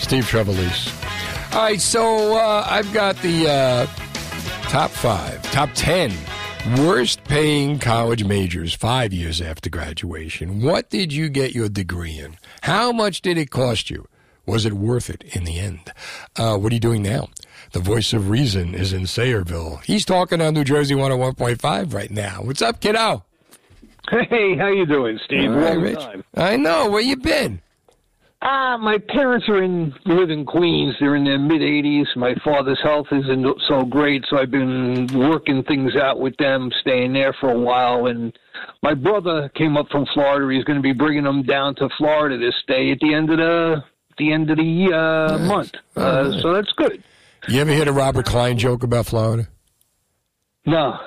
[0.00, 0.92] Steve Trevelise.
[1.54, 3.86] All right, so uh, I've got the uh,
[4.62, 6.12] top five, top 10
[6.78, 10.60] worst paying college majors five years after graduation.
[10.60, 12.36] What did you get your degree in?
[12.62, 14.08] How much did it cost you?
[14.46, 15.92] Was it worth it in the end?
[16.34, 17.28] Uh, what are you doing now?
[17.70, 19.80] The voice of reason is in Sayreville.
[19.84, 22.42] He's talking on New Jersey 101.5 right now.
[22.42, 23.22] What's up, kiddo?
[24.10, 25.52] Hey, how you doing, Steve?
[25.52, 26.00] All right, Long Rich.
[26.00, 26.24] time.
[26.36, 26.90] I know.
[26.90, 27.60] Where you been?
[28.42, 30.94] Ah, my parents are in live in Queens.
[30.98, 32.06] They're in their mid 80s.
[32.16, 37.12] My father's health isn't so great, so I've been working things out with them, staying
[37.12, 38.06] there for a while.
[38.06, 38.32] And
[38.82, 40.50] my brother came up from Florida.
[40.54, 43.36] He's going to be bringing them down to Florida this day at the end of
[43.36, 43.84] the
[44.16, 45.72] the end of the uh, month.
[45.94, 47.02] Uh, so that's good.
[47.48, 49.48] You ever hear the Robert Klein joke about Florida?
[50.64, 50.98] No.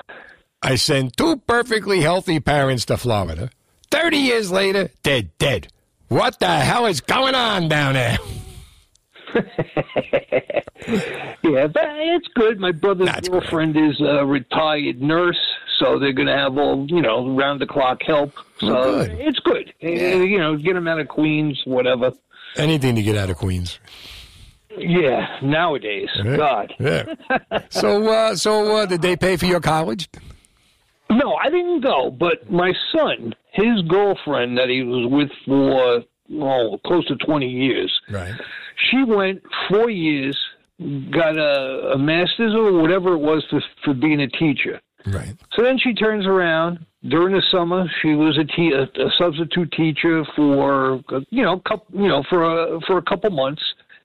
[0.62, 3.50] I sent two perfectly healthy parents to Florida.
[3.90, 5.68] 30 years later, they're dead.
[6.08, 8.18] What the hell is going on down there?
[11.42, 12.58] Yeah, but it's good.
[12.60, 15.38] My brother's girlfriend is a retired nurse,
[15.78, 18.32] so they're going to have all you know round the clock help.
[18.60, 19.18] So Oh, good.
[19.20, 19.72] it's good.
[19.82, 22.12] Uh, You know, get them out of Queens, whatever.
[22.56, 23.78] Anything to get out of Queens.
[24.76, 26.36] Yeah, nowadays, Yeah.
[26.36, 26.74] God.
[26.78, 27.14] Yeah.
[27.70, 30.08] So, uh, so uh, did they pay for your college?
[31.22, 36.02] No, I didn't go, but my son, his girlfriend that he was with for
[36.40, 38.34] oh close to twenty years, Right.
[38.90, 40.36] she went four years,
[41.10, 44.80] got a, a master's or whatever it was for for being a teacher.
[45.06, 45.34] Right.
[45.54, 47.84] So then she turns around during the summer.
[48.00, 52.42] She was a, te- a, a substitute teacher for you know couple, you know for
[52.42, 53.62] a for a couple months.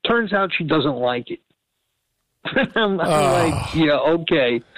[0.07, 1.39] Turns out she doesn't like it.
[2.45, 3.71] I'm, I'm like, ah.
[3.75, 4.61] yeah, okay.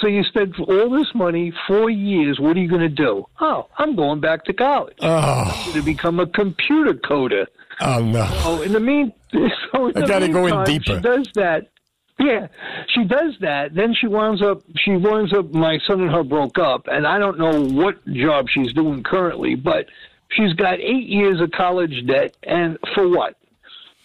[0.00, 2.38] So you spent all this money, four years.
[2.38, 3.24] What are you going to do?
[3.40, 4.98] Oh, I'm going back to college.
[5.00, 5.70] Oh.
[5.72, 7.46] To become a computer coder.
[7.80, 8.26] Oh no!
[8.44, 10.96] Oh, in the mean, so in I gotta go in deeper.
[10.96, 11.70] She does that.
[12.18, 12.46] Yeah,
[12.88, 13.74] she does that.
[13.74, 14.62] Then she winds up.
[14.76, 15.52] She winds up.
[15.52, 19.56] My son and her broke up, and I don't know what job she's doing currently,
[19.56, 19.86] but
[20.30, 23.36] she's got eight years of college debt, and for what?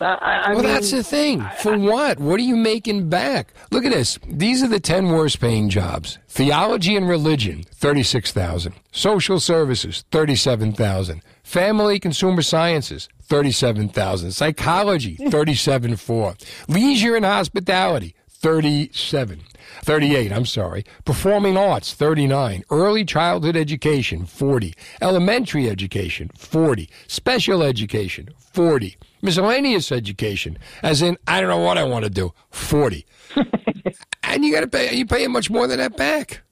[0.02, 1.46] I, I well, mean, that's the thing.
[1.60, 2.20] For what?
[2.20, 3.54] What are you making back?
[3.72, 4.18] Look at this.
[4.28, 6.18] These are the 10 worst paying jobs.
[6.30, 8.74] Theology and religion, 36,000.
[8.92, 11.22] Social services, 37,000.
[11.44, 14.32] Family consumer sciences, 37,000.
[14.32, 16.70] Psychology, 37,4.
[16.70, 19.42] Leisure and hospitality, 37.
[19.84, 20.86] 38, I'm sorry.
[21.06, 22.64] Performing arts, 39.
[22.72, 24.74] Early childhood education, 40.
[25.02, 26.90] Elementary education, 40.
[27.08, 28.98] Special education, 40.
[29.22, 33.06] Miscellaneous education, as in, I don't know what I want to do, 40.
[34.24, 36.44] and you got to pay, you paying much more than that back.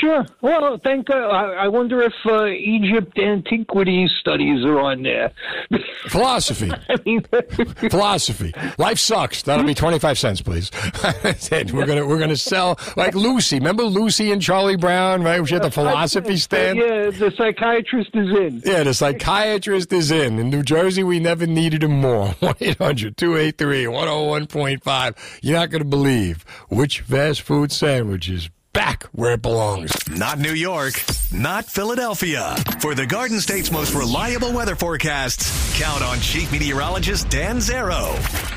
[0.00, 0.24] Sure.
[0.40, 1.30] Well, thank God.
[1.30, 5.32] I, I wonder if uh, Egypt antiquities studies are on there.
[6.08, 6.70] Philosophy.
[6.88, 7.22] I mean,
[7.90, 8.54] Philosophy.
[8.78, 9.42] Life sucks.
[9.42, 10.70] That'll be twenty five cents, please.
[11.72, 13.58] We're gonna we're gonna sell like Lucy.
[13.58, 15.46] Remember Lucy and Charlie Brown, right?
[15.46, 16.78] She had the philosophy stand.
[16.78, 18.62] yeah, the psychiatrist is in.
[18.64, 20.38] Yeah, the psychiatrist is in.
[20.38, 22.28] In New Jersey, we never needed him more.
[22.40, 25.38] 1 800 283 101.5.
[25.42, 29.92] You're not going to believe which fast food sandwich is back where it belongs.
[30.08, 30.94] Not New York,
[31.32, 32.56] not Philadelphia.
[32.80, 38.12] For the Garden State's most reliable weather forecasts, count on Chief Meteorologist Dan Zarrow.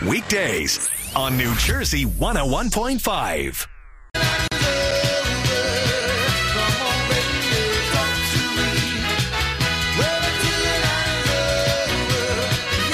[0.08, 3.67] Weekdays on New Jersey 101.5.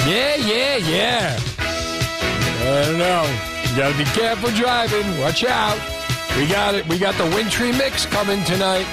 [0.04, 1.40] Yeah, yeah, yeah.
[1.58, 3.22] I don't know.
[3.70, 5.18] You got to be careful driving.
[5.20, 5.91] Watch out.
[6.38, 6.88] We got it.
[6.88, 8.86] We got the wintry mix coming tonight.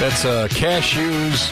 [0.00, 1.50] That's uh, cashews,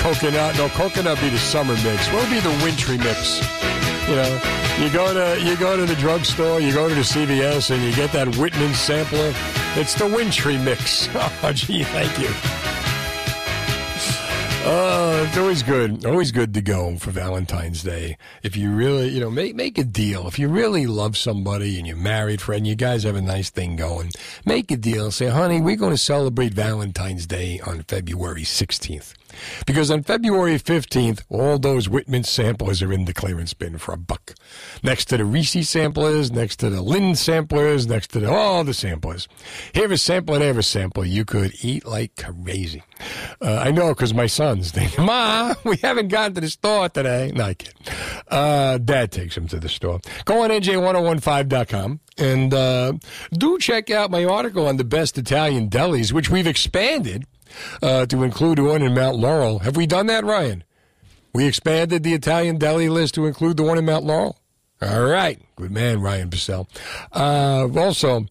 [0.00, 0.56] coconut.
[0.56, 2.06] No, coconut be the summer mix.
[2.12, 3.40] What would be the wintry mix?
[4.08, 4.40] You know,
[4.78, 7.92] you go to you go to the drugstore, you go to the CVS, and you
[7.92, 9.32] get that Whitman sampler.
[9.74, 11.08] It's the wintry mix.
[11.44, 12.61] Oh, gee, thank you.
[14.64, 16.06] Uh, it's always good.
[16.06, 18.16] Always good to go for Valentine's Day.
[18.44, 20.28] If you really, you know, make make a deal.
[20.28, 23.74] If you really love somebody and you're married, friend, you guys have a nice thing
[23.74, 24.12] going.
[24.44, 25.10] Make a deal.
[25.10, 29.14] Say, honey, we're going to celebrate Valentine's Day on February 16th.
[29.66, 33.96] Because on February 15th, all those Whitman samplers are in the clearance bin for a
[33.96, 34.34] buck.
[34.82, 38.74] Next to the Reese samplers, next to the Lynn samplers, next to the, all the
[38.74, 39.28] samplers.
[39.74, 41.04] Here a sampler, there a sampler.
[41.04, 42.82] You could eat like crazy.
[43.40, 47.32] Uh, I know because my sons think, Ma, we haven't gone to the store today.
[47.34, 47.74] No, I kid.
[48.28, 50.00] Uh, Dad takes them to the store.
[50.24, 52.92] Go on NJ1015.com and uh,
[53.32, 57.26] do check out my article on the best Italian delis, which we've expanded
[57.82, 59.60] uh, to include one in Mount Laurel.
[59.60, 60.64] Have we done that, Ryan?
[61.32, 64.38] We expanded the Italian deli list to include the one in Mount Laurel.
[64.82, 66.68] All right, good man, Ryan Bissell.
[67.12, 68.26] Uh, also,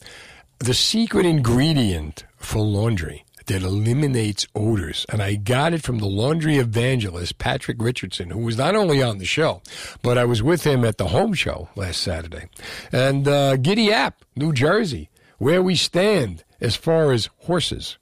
[0.59, 6.57] the secret ingredient for laundry that eliminates odors, and I got it from the laundry
[6.57, 9.61] evangelist Patrick Richardson, who was not only on the show,
[10.01, 12.49] but I was with him at the home show last Saturday,
[12.91, 17.97] and uh, Giddy App, New Jersey, where we stand as far as horses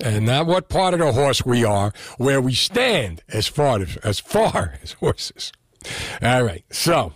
[0.00, 3.96] and not what part of the horse we are, where we stand as far as,
[3.98, 5.52] as far as horses.
[6.22, 7.12] All right, so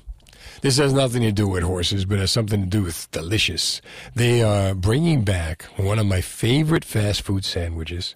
[0.63, 3.81] this has nothing to do with horses, but has something to do with delicious.
[4.15, 8.15] They are bringing back one of my favorite fast food sandwiches.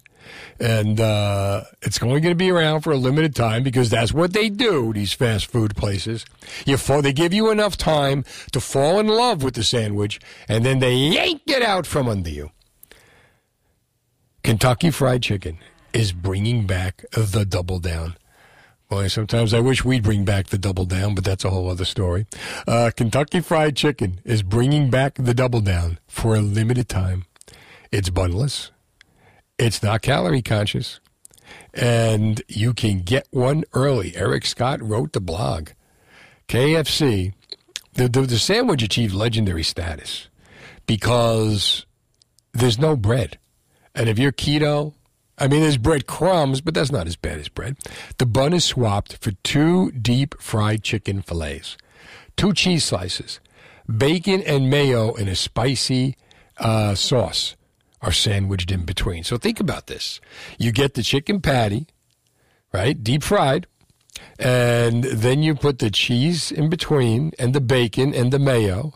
[0.59, 4.33] And uh, it's only going to be around for a limited time because that's what
[4.33, 4.93] they do.
[4.93, 6.25] These fast food places,
[6.65, 10.65] you fall, they give you enough time to fall in love with the sandwich, and
[10.65, 12.51] then they yank it out from under you.
[14.45, 15.57] Kentucky Fried Chicken
[15.91, 18.15] is bringing back the double down.
[18.89, 21.83] Boy, sometimes I wish we'd bring back the double down, but that's a whole other
[21.83, 22.27] story.
[22.67, 27.25] Uh, Kentucky Fried Chicken is bringing back the double down for a limited time.
[27.91, 28.69] It's bunless.
[29.57, 30.99] It's not calorie conscious.
[31.73, 34.15] And you can get one early.
[34.15, 35.69] Eric Scott wrote the blog.
[36.47, 37.33] KFC,
[37.95, 40.27] the, the, the sandwich achieved legendary status
[40.85, 41.87] because
[42.53, 43.39] there's no bread.
[43.95, 44.93] And if you're keto,
[45.37, 47.77] I mean, there's bread crumbs, but that's not as bad as bread.
[48.17, 51.77] The bun is swapped for two deep fried chicken fillets,
[52.37, 53.39] two cheese slices,
[53.97, 56.15] bacon and mayo in a spicy
[56.57, 57.55] uh, sauce
[58.01, 59.23] are sandwiched in between.
[59.23, 60.21] So think about this.
[60.57, 61.87] You get the chicken patty,
[62.73, 63.01] right?
[63.01, 63.67] Deep fried.
[64.39, 68.93] And then you put the cheese in between and the bacon and the mayo.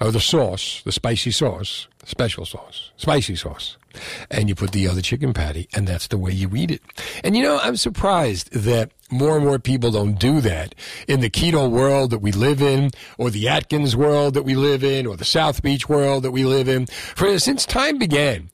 [0.00, 3.76] Or the sauce, the spicy sauce, special sauce, spicy sauce,
[4.30, 6.82] and you put the other chicken patty, and that's the way you eat it.
[7.24, 10.74] And you know, I'm surprised that more and more people don't do that
[11.06, 14.84] in the keto world that we live in, or the Atkins world that we live
[14.84, 16.86] in, or the South Beach world that we live in.
[16.86, 18.50] For since time began,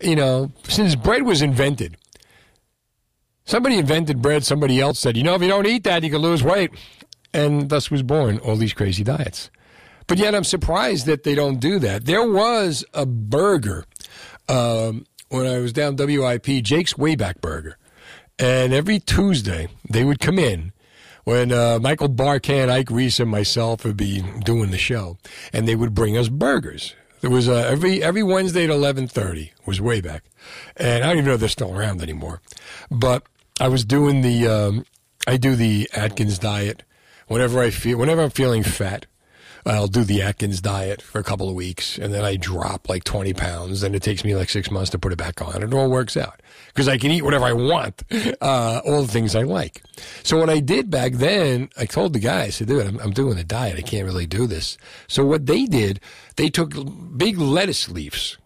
[0.00, 1.96] you know, since bread was invented,
[3.44, 4.44] somebody invented bread.
[4.44, 6.70] Somebody else said, you know, if you don't eat that, you can lose weight,
[7.34, 9.50] and thus was born all these crazy diets.
[10.08, 12.06] But yet, I'm surprised that they don't do that.
[12.06, 13.84] There was a burger
[14.48, 17.76] um, when I was down WIP, Jake's Wayback Burger,
[18.38, 20.72] and every Tuesday they would come in
[21.24, 25.18] when uh, Michael Barkann, Ike Reese, and myself would be doing the show,
[25.52, 26.94] and they would bring us burgers.
[27.20, 30.24] There was uh, every every Wednesday at eleven thirty was way back,
[30.76, 32.40] and I don't even know if they're still around anymore.
[32.90, 33.24] But
[33.60, 34.86] I was doing the um,
[35.26, 36.84] I do the Atkins diet
[37.26, 39.04] whenever I feel whenever I'm feeling fat.
[39.66, 43.04] I'll do the Atkins diet for a couple of weeks, and then I drop like
[43.04, 43.82] 20 pounds.
[43.82, 45.62] and it takes me like six months to put it back on.
[45.62, 48.02] It all works out because I can eat whatever I want,
[48.40, 49.82] uh, all the things I like.
[50.22, 53.12] So what I did back then, I told the guy, I said, dude, I'm, I'm
[53.12, 53.78] doing a diet.
[53.78, 54.78] I can't really do this.
[55.06, 56.00] So what they did,
[56.36, 56.72] they took
[57.16, 58.38] big lettuce leaves.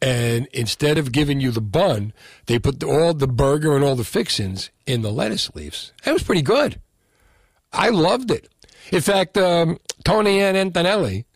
[0.00, 2.12] And instead of giving you the bun,
[2.46, 5.92] they put all the burger and all the fixins in the lettuce leaves.
[6.04, 6.80] That was pretty good.
[7.72, 8.48] I loved it.
[8.90, 11.26] In fact, um, Tony Ann Antonelli,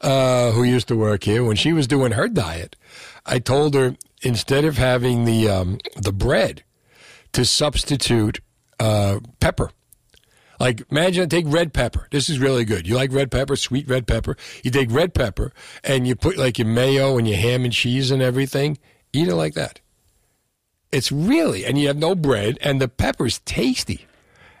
[0.00, 2.76] uh, who used to work here, when she was doing her diet,
[3.26, 6.64] I told her instead of having the um, the bread,
[7.32, 8.40] to substitute
[8.78, 9.70] uh, pepper.
[10.60, 12.06] Like imagine take red pepper.
[12.10, 12.86] This is really good.
[12.86, 14.36] You like red pepper, sweet red pepper.
[14.62, 15.52] You take red pepper
[15.82, 18.78] and you put like your mayo and your ham and cheese and everything.
[19.12, 19.80] Eat it like that.
[20.92, 24.06] It's really and you have no bread and the pepper's tasty.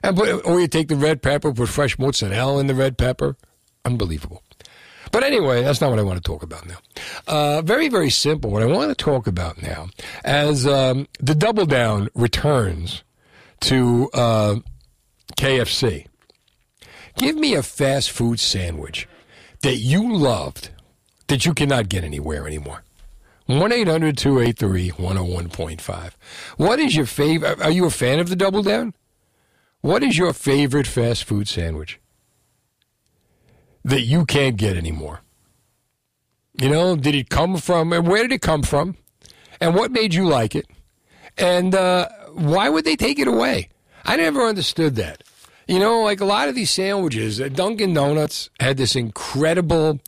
[0.02, 3.36] And put, or you take the red pepper, put fresh mozzarella in the red pepper.
[3.84, 4.42] Unbelievable.
[5.12, 6.78] But anyway, that's not what I want to talk about now.
[7.26, 8.50] Uh, very, very simple.
[8.50, 9.88] What I want to talk about now,
[10.24, 13.02] as um, the Double Down returns
[13.60, 14.56] to uh,
[15.36, 16.06] KFC,
[17.18, 19.06] give me a fast food sandwich
[19.60, 20.70] that you loved
[21.28, 22.82] that you cannot get anywhere anymore.
[23.46, 26.12] 1 800 283 101.5.
[26.56, 27.60] What is your favorite?
[27.60, 28.94] Are you a fan of the Double Down?
[29.82, 31.98] What is your favorite fast food sandwich
[33.84, 35.22] that you can't get anymore?
[36.60, 38.96] You know, did it come from, and where did it come from?
[39.60, 40.66] And what made you like it?
[41.36, 43.70] And uh, why would they take it away?
[44.04, 45.24] I never understood that.
[45.66, 49.98] You know, like a lot of these sandwiches, uh, Dunkin' Donuts had this incredible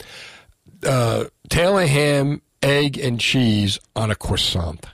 [0.86, 4.86] uh, Taylor ham, egg, and cheese on a croissant.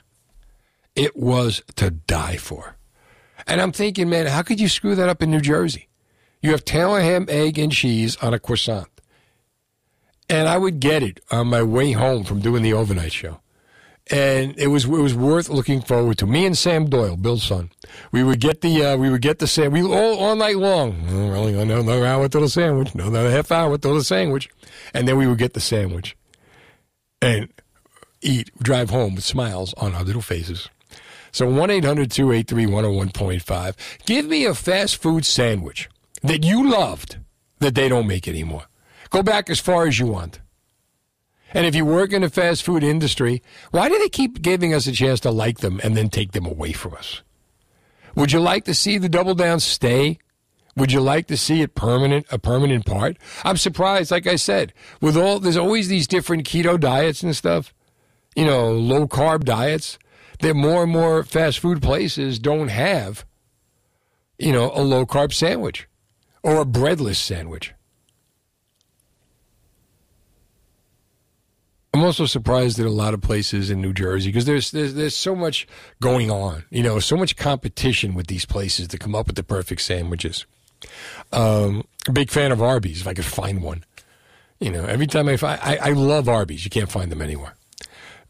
[0.95, 2.77] It was to die for.
[3.47, 5.87] And I'm thinking, man, how could you screw that up in New Jersey?
[6.41, 8.87] You have Taylor ham, egg, and cheese on a croissant.
[10.29, 13.39] And I would get it on my way home from doing the overnight show.
[14.09, 16.25] And it was it was worth looking forward to.
[16.25, 17.69] Me and Sam Doyle, Bill's son,
[18.11, 21.05] we would get the uh, we would get the sandwich all all night long.
[21.09, 24.49] Oh, really, another hour till the sandwich, another half hour till the sandwich,
[24.93, 26.17] and then we would get the sandwich
[27.21, 27.49] and
[28.21, 30.67] eat, drive home with smiles on our little faces.
[31.31, 33.75] So 1 800 283 101.5.
[34.05, 35.89] Give me a fast food sandwich
[36.21, 37.17] that you loved
[37.59, 38.65] that they don't make anymore.
[39.09, 40.41] Go back as far as you want.
[41.53, 44.87] And if you work in the fast food industry, why do they keep giving us
[44.87, 47.21] a chance to like them and then take them away from us?
[48.15, 50.19] Would you like to see the double down stay?
[50.77, 53.17] Would you like to see it permanent, a permanent part?
[53.43, 57.73] I'm surprised, like I said, with all, there's always these different keto diets and stuff,
[58.35, 59.99] you know, low carb diets
[60.41, 63.25] that more and more fast food places don't have,
[64.37, 65.87] you know, a low carb sandwich
[66.43, 67.73] or a breadless sandwich.
[71.93, 75.15] I'm also surprised at a lot of places in New Jersey because there's, there's there's
[75.15, 75.67] so much
[75.99, 79.43] going on, you know, so much competition with these places to come up with the
[79.43, 80.45] perfect sandwiches.
[81.33, 83.83] Um, a big fan of Arby's if I could find one.
[84.59, 86.63] You know, every time I find, I, I love Arby's.
[86.63, 87.55] You can't find them anywhere.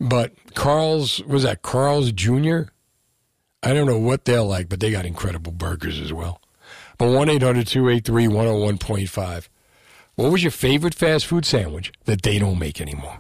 [0.01, 2.61] But Carl's was that Carl's Jr.
[3.61, 6.41] I don't know what they're like, but they got incredible burgers as well.
[6.97, 9.47] But 1 800 283 101.5.
[10.15, 13.19] What was your favorite fast food sandwich that they don't make anymore?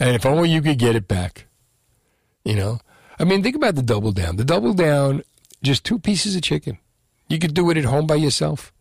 [0.00, 1.46] And if only you could get it back.
[2.44, 2.80] You know?
[3.20, 4.36] I mean, think about the double down.
[4.36, 5.22] The double down,
[5.62, 6.78] just two pieces of chicken.
[7.28, 8.72] You could do it at home by yourself.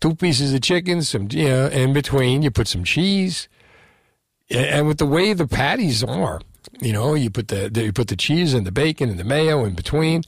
[0.00, 3.46] Two pieces of chicken, some, you know, in between, you put some cheese,
[4.50, 6.40] and with the way the patties are,
[6.80, 9.64] you know, you put the, you put the cheese and the bacon and the mayo
[9.64, 10.22] in between,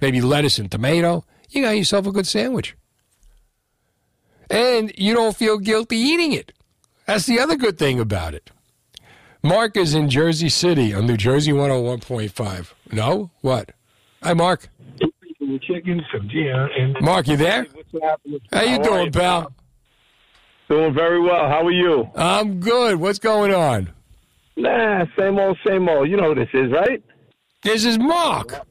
[0.00, 1.24] maybe lettuce and tomato.
[1.50, 2.76] You got yourself a good sandwich,
[4.50, 6.52] and you don't feel guilty eating it
[7.06, 8.50] That's the other good thing about it.
[9.42, 12.72] Mark is in Jersey City on New Jersey 101.5.
[12.92, 13.30] No?
[13.42, 13.72] What?
[14.22, 14.68] Hi, Mark.
[15.60, 17.66] Chicken, some yeah, and Mark, you there?
[18.52, 19.52] How you doing, pal?
[20.68, 21.48] Doing very well.
[21.48, 22.08] How are you?
[22.14, 22.96] I'm good.
[22.96, 23.90] What's going on?
[24.56, 26.08] Nah, same old, same old.
[26.08, 27.02] You know who this is, right?
[27.62, 28.66] This is Mark.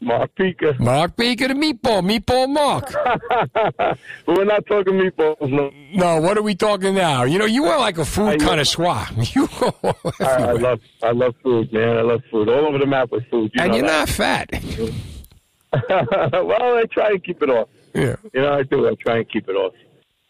[0.00, 0.78] Mark Pika.
[0.78, 2.02] Mark Pika, the meatball.
[2.02, 2.92] Meatball Mark.
[4.26, 5.70] we're not talking meatballs, no.
[5.94, 7.24] No, what are we talking now?
[7.24, 9.06] You know, you are like a food connoisseur.
[9.34, 9.74] You go
[10.20, 11.96] I, I love, I love food, man.
[11.96, 12.48] I love food.
[12.48, 13.50] All over the map with food.
[13.54, 13.98] You and know you're that.
[13.98, 14.50] not fat.
[16.32, 17.68] well, I try and keep it off.
[17.94, 18.16] Yeah.
[18.34, 18.88] You know, I do.
[18.88, 19.72] I try and keep it off.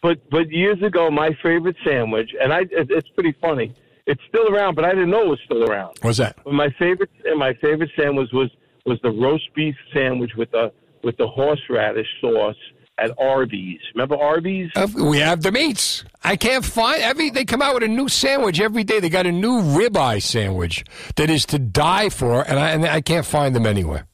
[0.07, 3.73] But but years ago, my favorite sandwich, and I it, it's pretty funny.
[4.05, 5.97] It's still around, but I didn't know it was still around.
[6.01, 6.37] What's that?
[6.45, 8.49] But my favorite and my favorite sandwich was
[8.85, 10.71] was the roast beef sandwich with the
[11.03, 12.55] with the horseradish sauce
[12.97, 13.81] at Arby's.
[13.95, 14.71] Remember Arby's?
[14.77, 16.05] Uh, We have the meats.
[16.23, 17.29] I can't find every.
[17.29, 19.01] They come out with a new sandwich every day.
[19.01, 20.85] They got a new ribeye sandwich
[21.17, 24.07] that is to die for, and I and I can't find them anywhere.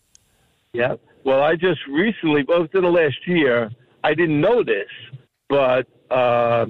[0.74, 0.96] Yeah.
[1.24, 3.70] Well, I just recently, both in the last year,
[4.04, 4.90] I didn't know this,
[5.54, 6.66] but uh,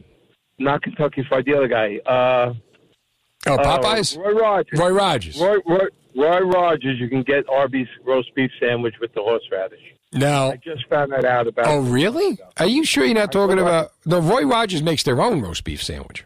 [0.60, 1.98] not Kentucky Fried, the other guy.
[2.06, 2.54] Uh,
[3.46, 4.18] Oh, uh, Popeyes.
[4.18, 4.80] Roy Rogers.
[4.80, 5.38] Roy Rogers.
[5.38, 6.98] Roy, Roy, Roy Rogers.
[6.98, 9.82] You can get Arby's roast beef sandwich with the horseradish.
[10.14, 11.66] Now, I just found that out about.
[11.68, 12.38] oh really?
[12.58, 13.92] Are you sure you're not talking about?
[14.06, 16.24] No, Roy Rogers makes their own roast beef sandwich.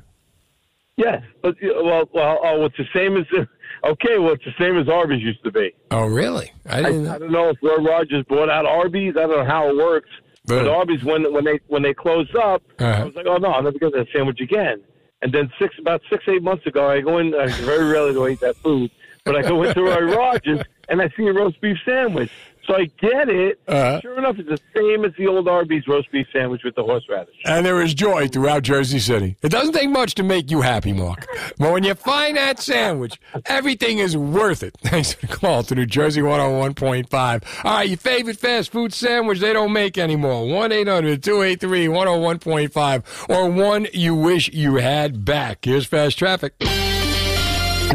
[0.98, 3.26] Yeah, but well, well, oh, it's the same as.
[3.84, 5.72] Okay, well, it's the same as Arby's used to be.
[5.92, 6.52] Oh really?
[6.68, 7.08] I I, didn't.
[7.08, 9.14] I don't know if Roy Rogers bought out Arby's.
[9.16, 10.10] I don't know how it works.
[10.48, 10.70] But Really?
[10.70, 13.06] Arby's, when when they when they closed up, I Uh-huh.
[13.06, 14.82] was like, oh no, I'm never get that sandwich again.
[15.22, 17.36] And then six about six eight months ago, I go in.
[17.36, 18.90] I very rarely do I eat that food,
[19.26, 22.32] but I go into Roy Rogers and I see a roast beef sandwich.
[22.68, 23.60] So I get it.
[23.68, 24.02] Uh-huh.
[24.02, 27.36] Sure enough, it's the same as the old Arby's roast beef sandwich with the horseradish.
[27.46, 29.38] And there is joy throughout Jersey City.
[29.42, 31.26] It doesn't take much to make you happy, Mark.
[31.58, 34.76] But when you find that sandwich, everything is worth it.
[34.82, 37.66] Thanks for the call to New Jersey 101.5.
[37.66, 40.46] All right, your favorite fast food sandwich they don't make anymore.
[40.46, 45.64] 1 800 283 101.5 or one you wish you had back.
[45.64, 46.54] Here's fast traffic.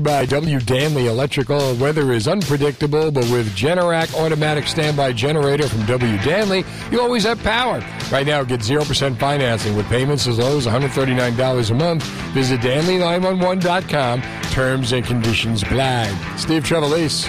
[0.01, 0.59] By W.
[0.59, 1.74] Danley Electrical.
[1.76, 6.18] Weather is unpredictable, but with Generac automatic standby generator from W.
[6.18, 7.78] Danley, you always have power.
[8.11, 12.03] Right now, get 0% financing with payments as low as $139 a month.
[12.32, 14.22] Visit Danley911.com.
[14.51, 16.09] Terms and conditions apply.
[16.36, 17.28] Steve Trevelise,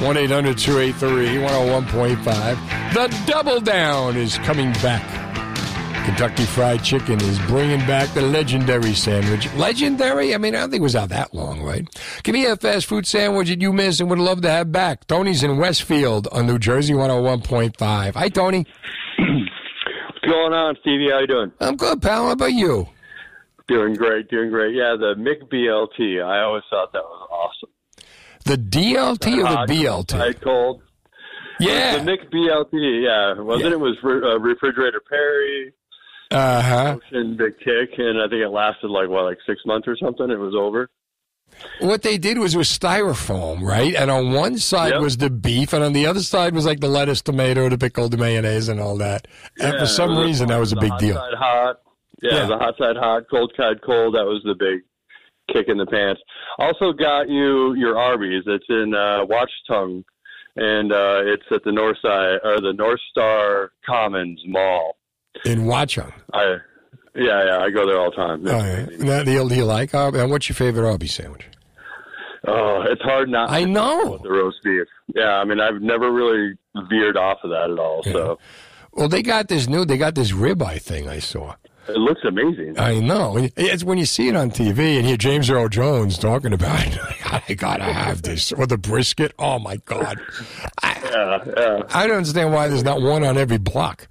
[0.00, 2.94] 1 800 283 101.5.
[2.94, 5.23] The Double Down is coming back.
[6.04, 9.50] Kentucky Fried Chicken is bringing back the legendary sandwich.
[9.54, 10.34] Legendary?
[10.34, 11.88] I mean, I don't think it was out that long, right?
[12.22, 15.06] Give me a fast food sandwich that you miss and would love to have back.
[15.06, 18.14] Tony's in Westfield on New Jersey 101.5.
[18.14, 18.66] Hi, Tony.
[19.18, 21.10] What's going on, Stevie?
[21.10, 21.52] How you doing?
[21.58, 22.26] I'm good, pal.
[22.26, 22.86] How about you?
[23.66, 24.74] Doing great, doing great.
[24.74, 26.22] Yeah, the McDLT.
[26.22, 27.70] I always thought that was awesome.
[28.44, 30.20] The DLT or Hot, the BLT?
[30.20, 30.82] I cold.
[31.60, 31.96] Yeah.
[31.96, 33.02] The McDLT.
[33.04, 33.80] Yeah, wasn't it?
[33.80, 35.72] Was re- uh, refrigerator Perry,
[36.30, 36.96] Uh huh.
[36.96, 40.30] Ocean Big Kick, and I think it lasted like what, like six months or something.
[40.30, 40.88] It was over.
[41.80, 43.94] What they did was with styrofoam, right?
[43.94, 45.00] And on one side Yep.
[45.02, 48.08] was the beef, and on the other side was like the lettuce, tomato, the pickle,
[48.08, 49.28] the mayonnaise, and all that.
[49.60, 51.14] And Yeah, for some reason, that was a big hot deal.
[51.14, 51.76] Side hot.
[52.22, 52.46] Yeah, Yeah.
[52.46, 54.14] the hot side hot, cold side cold.
[54.16, 54.80] That was the big
[55.52, 56.20] kick in the pants.
[56.58, 58.42] Also got you your Arby's.
[58.46, 60.02] It's in uh, Watchung,
[60.56, 64.96] and uh, it's at the North Side or the North Star Commons Mall.
[65.44, 66.12] In Watchung.
[66.32, 66.56] I
[67.14, 68.46] yeah yeah I go there all the time.
[68.46, 68.86] Oh, yeah.
[69.06, 69.94] That deal do you like?
[69.94, 71.46] Uh, and what's your favorite Arby's sandwich?
[72.46, 73.50] Oh, it's hard not.
[73.50, 74.18] I know.
[74.22, 74.86] the roast beef.
[75.14, 76.54] Yeah, I mean I've never really
[76.90, 78.02] veered off of that at all.
[78.04, 78.38] So
[78.92, 81.54] Well, they got this new, they got this ribeye thing I saw.
[81.88, 82.78] it looks amazing.
[82.78, 83.36] I know.
[83.56, 86.98] It's when you see it on TV and hear James Earl Jones talking about it.
[87.50, 89.32] I gotta have this or the brisket.
[89.38, 90.18] Oh my god!
[90.84, 94.08] yeah, yeah, I don't understand why there's not one on every block.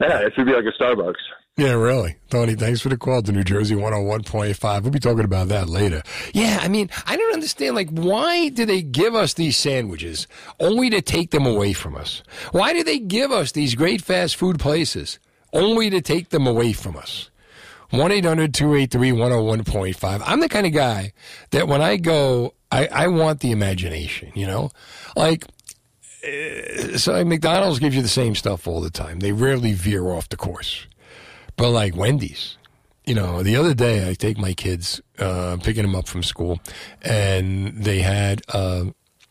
[0.00, 0.18] Yeah.
[0.20, 1.16] It should be like a Starbucks.
[1.58, 2.14] Yeah, really.
[2.30, 4.82] Tony, thanks for the call to New Jersey 101.5.
[4.82, 6.02] We'll be talking about that later.
[6.32, 7.74] Yeah, I mean, I don't understand.
[7.74, 10.28] Like, why do they give us these sandwiches
[10.60, 12.22] only to take them away from us?
[12.52, 15.18] Why do they give us these great fast food places
[15.52, 17.28] only to take them away from us?
[17.90, 20.22] 1 800 283 101.5.
[20.24, 21.12] I'm the kind of guy
[21.50, 24.70] that when I go, I, I want the imagination, you know?
[25.16, 25.44] Like,
[26.96, 29.20] so McDonald's gives you the same stuff all the time.
[29.20, 30.86] They rarely veer off the course.
[31.56, 32.56] But like Wendy's,
[33.04, 36.60] you know, the other day I take my kids, uh, picking them up from school,
[37.02, 38.84] and they had, uh,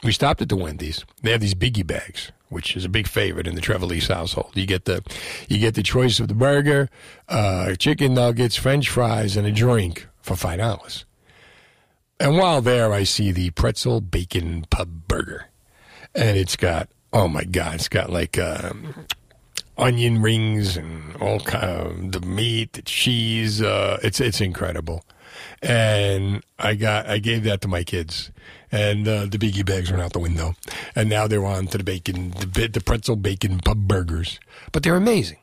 [0.04, 1.06] we stopped at the Wendy's.
[1.22, 4.52] They have these biggie bags, which is a big favorite in the Trevelise household.
[4.56, 5.04] You get the
[5.48, 6.90] you get the choice of the burger,
[7.30, 11.06] uh, chicken nuggets, French fries, and a drink for five dollars.
[12.20, 15.46] And while there, I see the pretzel bacon pub burger,
[16.16, 18.94] and it's got oh my god, it's got like um,
[19.78, 23.62] onion rings and all kind of the meat, the cheese.
[23.62, 25.04] Uh, it's it's incredible.
[25.62, 28.32] And I got I gave that to my kids,
[28.72, 30.56] and uh, the biggie bags went out the window,
[30.96, 34.40] and now they're on to the bacon, the, the pretzel bacon pub burgers,
[34.72, 35.38] but they're amazing.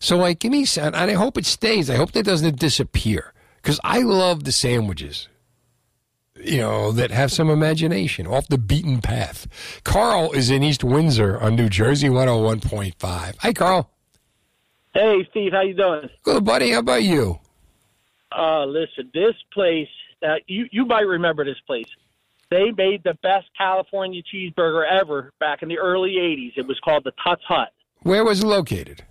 [0.00, 1.90] So like, give me and I hope it stays.
[1.90, 5.28] I hope that doesn't disappear because I love the sandwiches
[6.42, 9.46] you know, that have some imagination, off the beaten path.
[9.84, 13.34] Carl is in East Windsor on New Jersey 101.5.
[13.38, 13.90] Hi, Carl.
[14.94, 16.08] Hey, Steve, how you doing?
[16.22, 16.70] Good, buddy.
[16.70, 17.38] How about you?
[18.36, 19.88] Uh, listen, this place,
[20.26, 21.86] uh, you you might remember this place.
[22.50, 26.52] They made the best California cheeseburger ever back in the early '80s.
[26.56, 27.68] It was called the Tuts Hut,
[28.02, 29.04] Where was it located?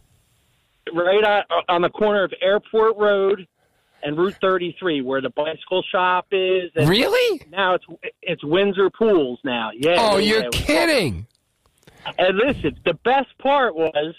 [0.93, 3.47] right on, on the corner of Airport Road
[4.03, 6.71] and Route 33, where the bicycle shop is.
[6.75, 7.41] And Really?
[7.49, 7.85] Now it's
[8.21, 9.71] it's Windsor Pools now.
[9.73, 9.95] Yeah.
[9.97, 11.27] Oh, yeah, you're yeah, it was kidding.
[12.17, 14.15] And listen, the best part was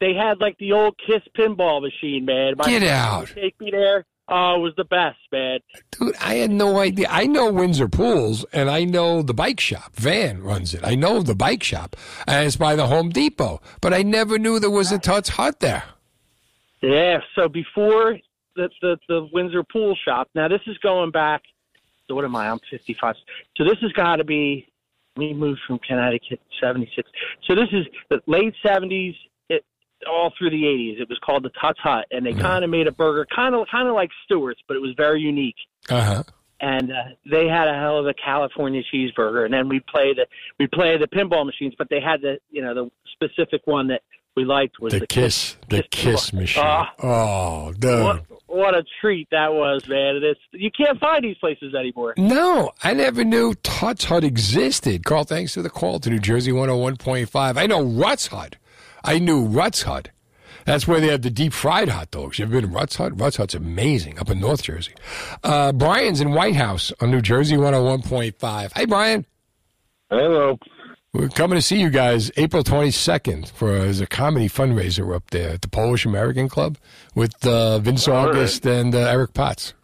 [0.00, 2.54] they had like the old Kiss pinball machine, man.
[2.56, 3.28] My Get out.
[3.34, 4.06] Take me there.
[4.30, 5.60] Oh, it was the best, man.
[5.90, 7.06] Dude, I had no idea.
[7.10, 9.96] I know Windsor Pools and I know the bike shop.
[9.96, 10.82] Van runs it.
[10.84, 11.96] I know the bike shop.
[12.26, 13.62] And it's by the Home Depot.
[13.80, 15.84] But I never knew there was a Tut's Hut there.
[16.82, 17.20] Yeah.
[17.34, 18.18] So before
[18.58, 20.28] the the, the Windsor Pool shop.
[20.34, 21.42] Now this is going back.
[22.06, 22.48] So what am I?
[22.50, 23.14] I'm 55.
[23.56, 24.68] So this has got to be.
[25.16, 27.08] We moved from Connecticut 76.
[27.46, 29.16] So this is the late 70s.
[29.48, 29.64] It
[30.08, 31.00] all through the 80s.
[31.00, 33.66] It was called the Tuts Hut, and they kind of made a burger, kind of
[33.70, 35.56] kind of like Stewart's, but it was very unique.
[35.90, 36.22] Uh huh.
[36.60, 36.94] and uh,
[37.30, 39.44] they had a hell of a California cheeseburger.
[39.44, 40.26] And then we play the
[40.58, 44.02] we play the pinball machines, but they had the you know the specific one that
[44.36, 46.62] we liked was The the, Kiss, the Kiss machine.
[46.64, 46.92] Ah.
[47.02, 48.04] Oh, dude.
[48.04, 50.20] What, what a treat that was, man!
[50.22, 52.14] It's you can't find these places anymore.
[52.16, 55.04] No, I never knew Tut's Hut existed.
[55.04, 57.56] Carl, thanks for the call to New Jersey 101.5.
[57.56, 58.56] I know Rutt's Hut.
[59.04, 60.10] I knew Rutt's Hut.
[60.64, 62.38] That's where they have the deep fried hot dogs.
[62.38, 63.18] You ever been to Rutt's Hut?
[63.18, 64.92] Rutt's Hut's amazing up in North Jersey.
[65.42, 68.72] Uh, Brian's in White House on New Jersey 101.5.
[68.76, 69.24] Hey, Brian.
[70.10, 70.58] Hello.
[71.18, 75.50] We're coming to see you guys April 22nd for as a comedy fundraiser up there
[75.50, 76.78] at the Polish American Club
[77.12, 78.28] with uh, Vince All right.
[78.28, 79.74] August and uh, Eric Potts.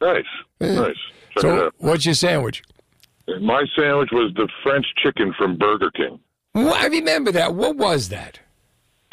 [0.00, 0.22] Nice.
[0.60, 0.74] Yeah.
[0.74, 0.96] Nice.
[1.30, 2.62] Check So, what's your sandwich?
[3.40, 6.20] My sandwich was the French chicken from Burger King.
[6.54, 7.56] Well, I remember that.
[7.56, 8.38] What was that?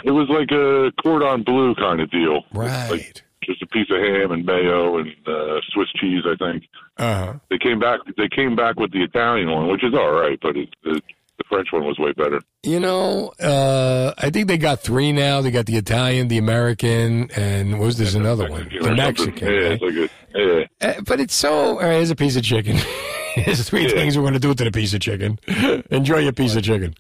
[0.04, 2.44] It was like a cordon bleu kind of deal.
[2.54, 2.92] Right.
[2.92, 6.64] Like just a piece of ham and mayo and uh, Swiss cheese, I think.
[6.98, 7.34] Uh-huh.
[7.50, 8.02] They came back.
[8.18, 11.02] They came back with the Italian one, which is all right, but it, the,
[11.38, 12.40] the French one was way better.
[12.64, 15.42] You know, uh, I think they got three now.
[15.42, 18.70] They got the Italian, the American, and what was there's another one?
[18.82, 19.48] The Mexican.
[19.48, 19.72] Yeah, right?
[19.72, 20.90] it's like a, yeah.
[20.90, 21.52] Uh, but it's so.
[21.54, 22.78] All right, here's a piece of chicken.
[23.34, 25.40] here's three things we're going to do to the piece of chicken.
[25.90, 26.94] Enjoy your piece of chicken.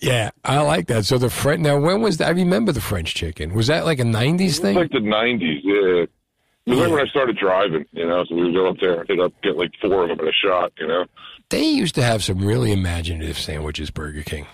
[0.00, 1.06] Yeah, I like that.
[1.06, 1.60] So the French.
[1.60, 2.28] Now, when was that?
[2.28, 3.54] I remember the French chicken.
[3.54, 4.76] Was that like a '90s It was thing?
[4.76, 5.60] like the '90s.
[5.64, 6.04] Yeah.
[6.66, 8.24] It was like when I started driving, you know.
[8.26, 10.28] So we would go up there and hit up, get like four of them in
[10.28, 11.06] a shot, you know.
[11.50, 14.46] They used to have some really imaginative sandwiches, Burger King.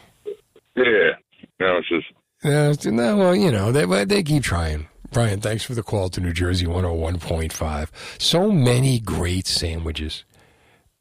[0.77, 1.13] Yeah.
[1.61, 2.07] No, it's just
[2.45, 4.89] Yeah, it's- no, well, you know, they they keep trying.
[5.13, 7.91] Brian, thanks for the call to New Jersey 101.5.
[8.19, 10.25] So many great sandwiches.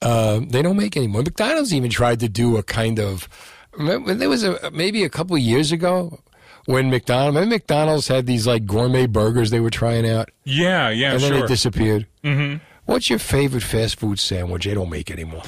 [0.01, 1.23] Uh, they don't make anymore.
[1.23, 3.27] McDonald's even tried to do a kind of.
[3.77, 6.19] There was a maybe a couple of years ago
[6.65, 11.13] when McDonald's remember McDonald's had these like gourmet burgers they were trying out, Yeah, yeah,
[11.13, 11.41] and then sure.
[11.41, 12.07] they disappeared.
[12.23, 14.65] hmm What's your favorite fast food sandwich?
[14.65, 15.43] They don't make anymore.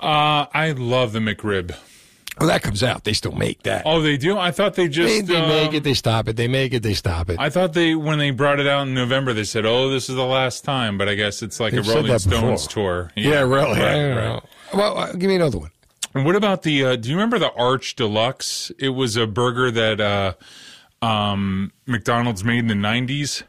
[0.00, 1.76] Uh, I love the McRib.
[2.38, 3.04] Well, that comes out.
[3.04, 3.84] They still make that.
[3.86, 4.36] Oh, they do.
[4.36, 5.84] I thought they just they, they uh, make it.
[5.84, 6.36] They stop it.
[6.36, 6.82] They make it.
[6.82, 7.38] They stop it.
[7.40, 10.16] I thought they when they brought it out in November, they said, "Oh, this is
[10.16, 13.10] the last time." But I guess it's like They've a Rolling Stones tour.
[13.16, 13.80] Yeah, really.
[13.80, 14.42] Right, right.
[14.74, 15.70] Well, uh, give me another one.
[16.14, 16.84] And what about the?
[16.84, 18.70] Uh, do you remember the Arch Deluxe?
[18.78, 20.34] It was a burger that uh,
[21.04, 23.44] um, McDonald's made in the '90s.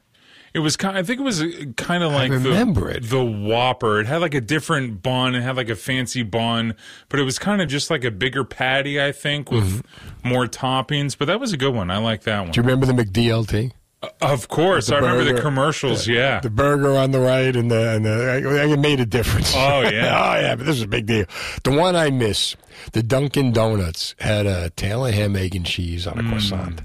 [0.58, 0.98] It was kind.
[0.98, 4.00] I think it was uh, kind of like the, the Whopper.
[4.00, 5.36] It had like a different bun.
[5.36, 6.74] It had like a fancy bun,
[7.10, 9.00] but it was kind of just like a bigger patty.
[9.00, 10.30] I think with mm-hmm.
[10.30, 11.16] more toppings.
[11.16, 11.92] But that was a good one.
[11.92, 12.52] I like that one.
[12.54, 13.72] Do you remember the McDLT?
[14.02, 16.08] Uh, of course, The I remember the commercials.
[16.08, 16.40] Yeah.
[16.40, 19.54] The burger on the right and the and the I, I made a difference.
[19.56, 19.88] Oh, yeah.
[19.92, 21.28] oh yeah, but this is a big deal.
[21.66, 22.56] The one I miss,
[22.94, 26.30] the Dunkin' Donuts had a Taylor ham, egg, and cheese on a mm.
[26.30, 26.82] croissant,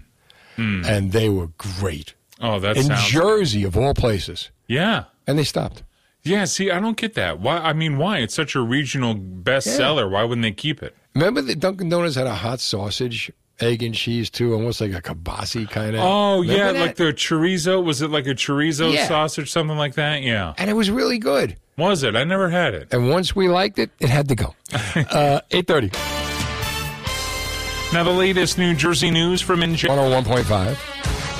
[0.59, 0.85] mm.
[0.87, 2.13] and they were great
[2.43, 3.07] Oh, that in sounds.
[3.09, 4.51] Jersey of all places.
[4.67, 5.05] Yeah.
[5.27, 5.83] And they stopped.
[6.25, 7.41] Yeah, see, I don't get that.
[7.41, 7.59] Why?
[7.59, 8.19] I mean, why?
[8.19, 10.11] It's such a regional bestseller.
[10.11, 10.95] Why wouldn't they keep it?
[11.15, 13.31] Remember that Dunkin' Donuts had a hot sausage,
[13.61, 16.03] egg and cheese too, almost like a kielbasa kind of.
[16.05, 17.83] Oh yeah, like the chorizo.
[17.85, 19.09] Was it like a chorizo Yeah.
[19.09, 20.23] sausage, something like that?
[20.23, 20.55] Yeah.
[20.59, 21.57] and it was really good.
[21.77, 22.15] Was it?
[22.17, 22.89] I never had it.
[22.93, 24.55] And once we liked it, it had to go.
[25.11, 25.91] Uh, Eight thirty.
[27.93, 29.89] Now the latest New Jersey news from NJ.
[29.89, 30.77] 101.5.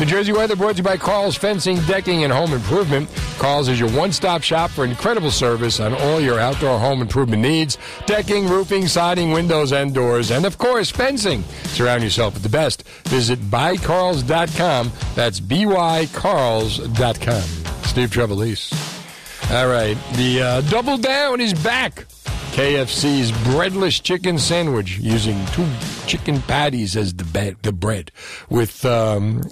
[0.03, 3.09] New Jersey weather brought to you by Carl's Fencing, Decking, and Home Improvement.
[3.39, 7.41] Carl's is your one stop shop for incredible service on all your outdoor home improvement
[7.41, 11.45] needs decking, roofing, siding, windows, and doors, and of course, fencing.
[11.67, 12.83] Surround yourself with the best.
[13.11, 14.91] Visit buycarls.com.
[15.15, 17.43] That's buycarls.com.
[17.85, 19.53] Steve Trevelise.
[19.53, 19.97] All right.
[20.15, 22.07] The uh, Double Down is back.
[22.55, 25.69] KFC's breadless chicken sandwich using two
[26.09, 28.11] chicken patties as the, the bread
[28.51, 29.43] with um,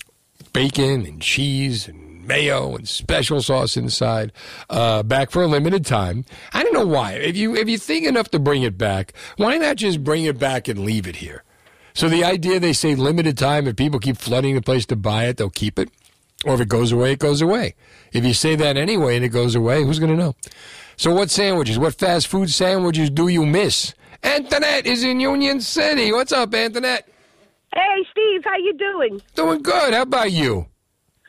[0.53, 4.33] bacon and cheese and mayo and special sauce inside.
[4.69, 6.25] Uh, back for a limited time.
[6.53, 7.13] I don't know why.
[7.13, 10.39] If you if you think enough to bring it back, why not just bring it
[10.39, 11.43] back and leave it here?
[11.95, 13.67] So the idea they say limited time.
[13.67, 15.91] If people keep flooding the place to buy it, they'll keep it.
[16.45, 17.75] Or if it goes away, it goes away.
[18.13, 20.37] If you say that anyway and it goes away, who's going to know?
[20.97, 23.95] So what sandwiches, what fast food sandwiches do you miss?
[24.23, 26.13] Antoinette is in Union City.
[26.13, 27.09] What's up, Antoinette?
[27.75, 29.21] Hey, Steve, how you doing?
[29.35, 29.95] Doing good.
[29.95, 30.67] How about you?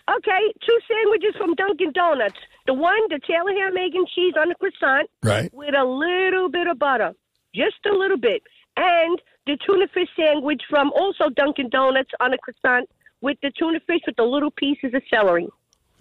[0.09, 2.35] Okay, two sandwiches from Dunkin' Donuts.
[2.65, 5.53] The one, the Taylor ham, egg, and cheese on the croissant, Right.
[5.53, 7.13] with a little bit of butter,
[7.55, 8.41] just a little bit,
[8.77, 12.89] and the tuna fish sandwich from also Dunkin' Donuts on a croissant
[13.21, 15.47] with the tuna fish with the little pieces of celery.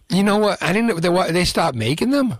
[0.09, 0.61] You know what?
[0.63, 2.35] I didn't know they, they stopped making them.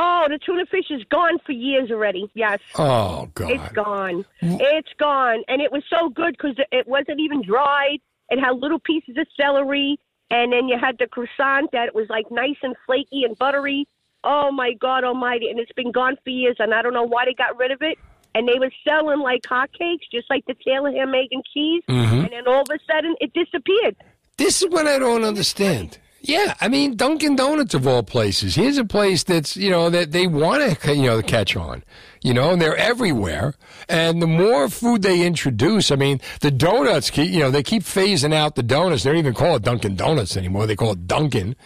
[0.00, 2.30] Oh, the tuna fish is gone for years already.
[2.34, 2.60] Yes.
[2.76, 3.50] Oh God.
[3.50, 4.24] It's gone.
[4.40, 5.42] It's gone.
[5.48, 7.98] And it was so good because it wasn't even dried.
[8.30, 9.98] It had little pieces of celery.
[10.30, 13.88] And then you had the croissant that was like nice and flaky and buttery.
[14.22, 15.50] Oh, my God almighty.
[15.50, 16.54] And it's been gone for years.
[16.60, 17.98] And I don't know why they got rid of it.
[18.36, 21.82] And they were selling like hotcakes, just like the Taylor ham, egg, and cheese.
[21.88, 22.24] Mhm.
[22.24, 23.96] And then all of a sudden, it disappeared.
[24.36, 25.98] This is what I don't understand.
[26.28, 28.54] Yeah, I mean Dunkin' Donuts of all places.
[28.54, 31.82] Here's a place that's you know that they want to you know catch on.
[32.22, 33.54] You know, and they're everywhere.
[33.88, 37.82] And the more food they introduce, I mean, the donuts keep you know they keep
[37.82, 39.04] phasing out the donuts.
[39.04, 40.66] They don't even call it Dunkin' Donuts anymore.
[40.66, 41.56] They call it Dunkin'.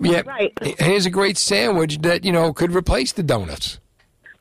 [0.00, 0.52] Yeah, Right.
[0.80, 3.78] Here's a great sandwich that you know could replace the donuts.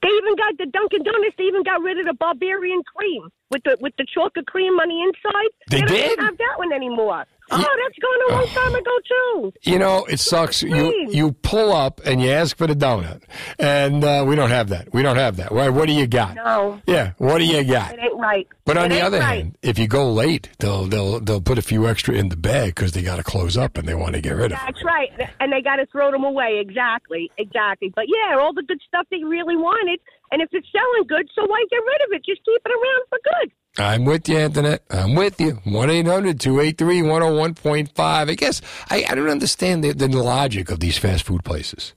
[0.01, 1.35] They even got the Dunkin' Donuts.
[1.37, 4.89] They even got rid of the Bavarian cream with the with the chocolate cream on
[4.89, 5.51] the inside.
[5.69, 6.13] They don't did?
[6.13, 7.25] even have that one anymore.
[7.49, 9.53] Oh, that's gone a long time ago too.
[9.71, 10.61] You know, it sucks.
[10.63, 13.23] You you pull up and you ask for the donut,
[13.57, 14.93] and uh, we don't have that.
[14.93, 15.51] We don't have that.
[15.53, 16.35] What, what do you got?
[16.35, 17.93] No, Yeah, what do you got?
[17.93, 18.47] it ain't right.
[18.65, 19.37] But on It the other right.
[19.43, 22.75] hand, if you go late, they'll they'll they'll put a few extra in the bag
[22.75, 24.57] because they got to close up and they want to get rid of.
[24.57, 24.61] It.
[24.65, 26.59] That's right, and they got to throw them away.
[26.59, 27.93] Exactly, exactly.
[27.95, 29.99] But yeah, all the good stuff they really wanted,
[30.31, 32.25] and if it's selling good, so why get rid of it?
[32.25, 33.51] Just keep it around for good.
[33.77, 34.83] I'm with you, Antoinette.
[34.89, 35.59] I'm with you.
[35.63, 37.99] 1 800 283 101.5.
[37.99, 41.93] I guess I, I don't understand the, the logic of these fast food places.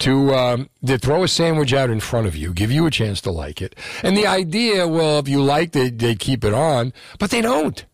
[0.00, 3.20] To, um, to throw a sandwich out in front of you, give you a chance
[3.20, 3.76] to like it.
[4.02, 7.84] And the idea, well, if you liked it, they keep it on, but they don't.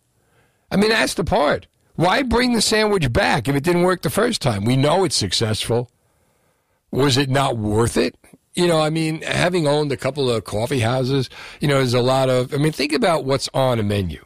[0.70, 1.66] I mean, that's the part.
[1.96, 4.64] Why bring the sandwich back if it didn't work the first time?
[4.64, 5.90] We know it's successful.
[6.92, 8.14] Was it not worth it?
[8.56, 11.28] You know, I mean, having owned a couple of coffee houses,
[11.60, 14.24] you know, there's a lot of, I mean, think about what's on a menu.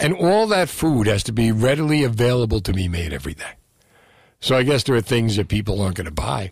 [0.00, 3.52] And all that food has to be readily available to be made every day.
[4.40, 6.50] So I guess there are things that people aren't going to buy.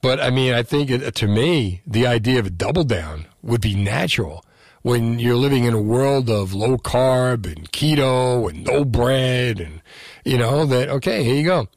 [0.00, 3.60] But I mean, I think it, to me, the idea of a double down would
[3.60, 4.42] be natural
[4.80, 9.82] when you're living in a world of low carb and keto and no bread and,
[10.24, 11.68] you know, that, okay, here you go.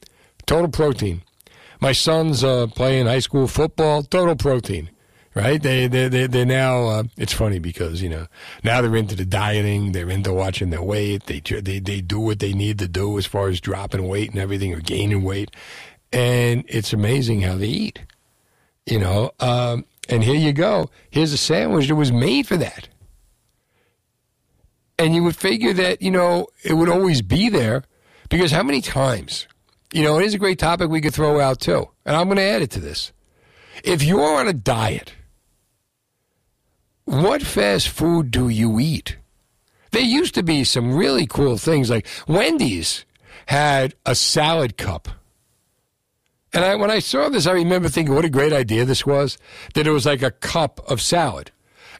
[0.45, 1.22] Total protein.
[1.84, 4.90] My son's uh, playing high school football, total protein,
[5.36, 5.62] right?
[5.62, 8.28] They, they, they, they're now, uh, it's funny because, you know,
[8.64, 12.40] now they're into the dieting, they're into watching their weight, they, they, they do what
[12.40, 15.52] they need to do as far as dropping weight and everything or gaining weight.
[16.14, 18.00] And it's amazing how they eat,
[18.86, 19.32] you know.
[19.42, 20.90] Um, and here you go.
[21.10, 22.88] Here's a sandwich that was made for that.
[24.98, 27.84] And you would figure that, you know, it would always be there
[28.30, 29.48] because how many times,
[29.94, 31.88] you know, it is a great topic we could throw out too.
[32.04, 33.14] And I'm going to add it to this.
[33.84, 35.14] If you're on a diet,
[37.06, 39.18] what fast food do you eat?
[39.91, 43.06] There used to be some really cool things like Wendy's
[43.46, 45.08] had a salad cup.
[46.54, 49.38] And I, when I saw this, I remember thinking, what a great idea this was.
[49.76, 51.52] That it was like a cup of salad.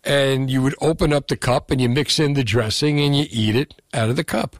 [0.04, 3.28] And you would open up the cup and you mix in the dressing and you
[3.30, 4.58] eat it out of the cup.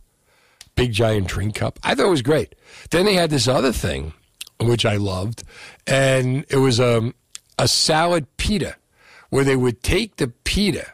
[0.76, 1.80] Big giant drink cup.
[1.84, 2.56] I thought it was great.
[2.90, 4.14] Then they had this other thing,
[4.60, 5.44] which I loved.
[5.86, 7.14] And it was um,
[7.60, 8.76] a salad pita,
[9.30, 10.94] where they would take the pita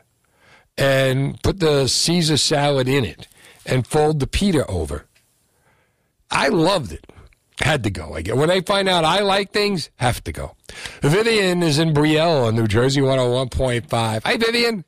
[0.77, 3.27] and put the Caesar salad in it
[3.65, 5.05] and fold the pita over.
[6.31, 7.05] I loved it.
[7.61, 8.13] Had to go.
[8.13, 10.55] I get when I find out I like things, have to go.
[11.01, 14.23] Vivian is in Brielle on New Jersey 101.5.
[14.23, 14.85] Hi, Vivian.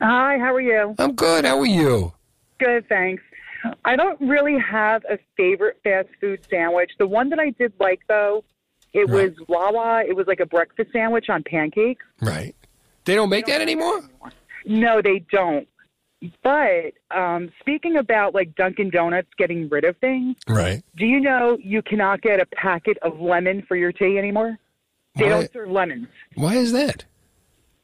[0.00, 0.94] Hi, how are you?
[0.98, 1.44] I'm good.
[1.44, 2.12] How are you?
[2.60, 3.22] Good, thanks.
[3.84, 6.90] I don't really have a favorite fast food sandwich.
[6.98, 8.44] The one that I did like, though,
[8.92, 10.04] it was Wawa.
[10.06, 12.04] It was like a breakfast sandwich on pancakes.
[12.20, 12.54] Right.
[13.04, 14.02] They don't make that anymore?
[14.64, 15.68] No, they don't.
[16.42, 20.82] But um, speaking about like Dunkin' Donuts getting rid of things, Right.
[20.96, 24.58] do you know you cannot get a packet of lemon for your tea anymore?
[25.16, 26.08] They Why- don't serve lemons.
[26.34, 27.04] Why is that?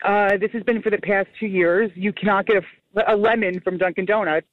[0.02, 1.90] Uh, this has been for the past two years.
[1.94, 2.64] You cannot get
[2.96, 4.46] a, a lemon from Dunkin' Donuts,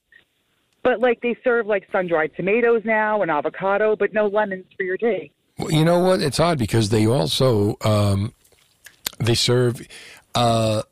[0.87, 4.83] but like they serve like sun dried tomatoes now and avocado, but no lemons for
[4.83, 5.33] your tea.
[5.57, 6.21] Well, you know what?
[6.21, 8.33] It's odd because they also um,
[9.19, 9.85] they serve.
[10.33, 10.83] Uh,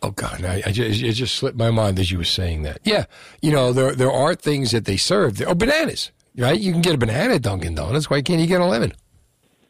[0.00, 2.78] oh God, I, I just, it just slipped my mind as you were saying that.
[2.84, 3.04] Yeah,
[3.42, 5.42] you know there there are things that they serve.
[5.42, 6.58] Oh, bananas, right?
[6.58, 8.08] You can get a banana at Dunkin' Donuts.
[8.08, 8.94] Why can't you get a lemon?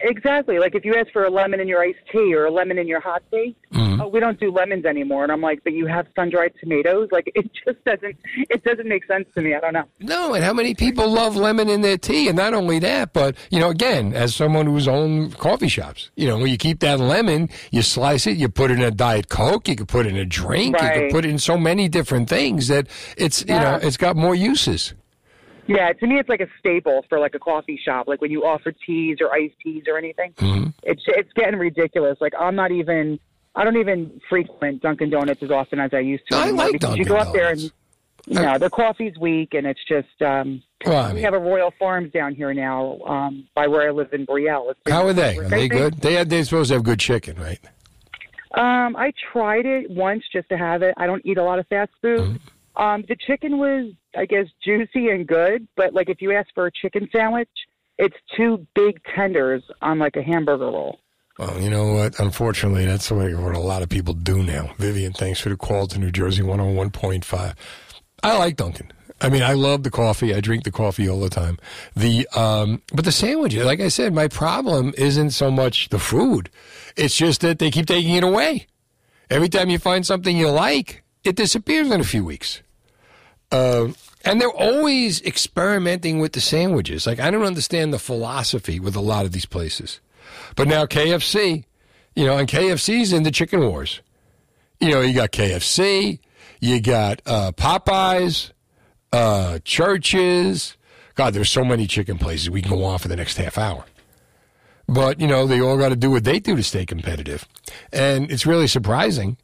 [0.05, 0.59] Exactly.
[0.59, 2.87] Like if you ask for a lemon in your iced tea or a lemon in
[2.87, 3.57] your hot tea,
[3.95, 4.03] Mm-hmm.
[4.03, 5.25] oh, we don't do lemons anymore.
[5.25, 7.09] And I'm like, but you have sun dried tomatoes.
[7.11, 8.17] Like it just doesn't.
[8.51, 9.55] It doesn't make sense to me.
[9.55, 9.85] I don't know.
[10.01, 12.29] No, and how many people love lemon in their tea?
[12.29, 16.27] And not only that, but you know, again, as someone who's owned coffee shops, you
[16.29, 19.29] know, when you keep that lemon, you slice it, you put it in a diet
[19.29, 20.95] coke, you could put it in a drink, right.
[20.95, 22.87] you could put it in so many different things that
[23.17, 24.95] it's you know, it's got more uses.
[25.67, 28.07] Yeah, to me, it's like a staple for like a coffee shop.
[28.07, 30.71] Like when you offer teas or iced teas or anything, Mm-hmm.
[30.83, 32.19] it's it's getting ridiculous.
[32.21, 33.19] Like I'm not even.
[33.57, 36.37] I don't even frequent Dunkin' Donuts as often as I used to.
[36.37, 37.71] I anymore like because you go up there and you
[38.41, 40.21] know the coffee's weak and it's just.
[40.23, 43.93] um Well, I We have a Royal Farms down here now, um, by where I
[43.93, 44.75] live in Brielle.
[44.89, 45.39] How are they?
[45.39, 45.95] Are they good?
[46.01, 47.61] They had, they're supposed to have good chicken, right?
[48.55, 50.95] Um, I tried it once just to have it.
[50.97, 52.21] I don't eat a lot of fast food.
[52.21, 52.83] Mm-hmm.
[52.83, 56.67] Um, the chicken was, I guess, juicy and good, but like if you ask for
[56.67, 57.49] a chicken sandwich,
[57.99, 60.99] it's two big tenders on like a hamburger roll.
[61.39, 62.19] Well, you know what?
[62.21, 64.73] Unfortunately, that's what a lot of people do now.
[64.79, 67.55] Vivian, thanks for the call to New Jersey 101.5.
[68.23, 68.93] I like Dunkin'.
[69.21, 70.35] I mean, I love the coffee.
[70.35, 71.59] I drink the coffee all the time.
[71.97, 76.51] The um, but the sandwiches, like I said, my problem isn't so much the food.
[76.97, 78.67] It's just that they keep taking it away.
[79.31, 82.63] Every time you find something you like, it disappears in a few weeks.
[83.55, 83.93] Uh,
[84.25, 87.07] and they're always experimenting with the sandwiches.
[87.07, 90.01] Like I don't understand the philosophy with a lot of these places.
[90.57, 91.65] But now KFC,
[92.17, 94.01] you know, and KFC's in the chicken wars.
[94.81, 96.19] You know, you got KFC,
[96.59, 98.51] you got uh, Popeyes,
[99.13, 100.77] uh, Church's.
[101.15, 103.85] God, there's so many chicken places we can go on for the next half hour.
[104.89, 107.47] But you know, they all got to do what they do to stay competitive,
[107.93, 109.37] and it's really surprising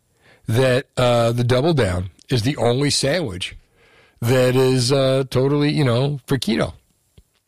[0.49, 3.55] that uh, the Double Down is the only sandwich
[4.21, 6.75] that is uh, totally, you know, for keto,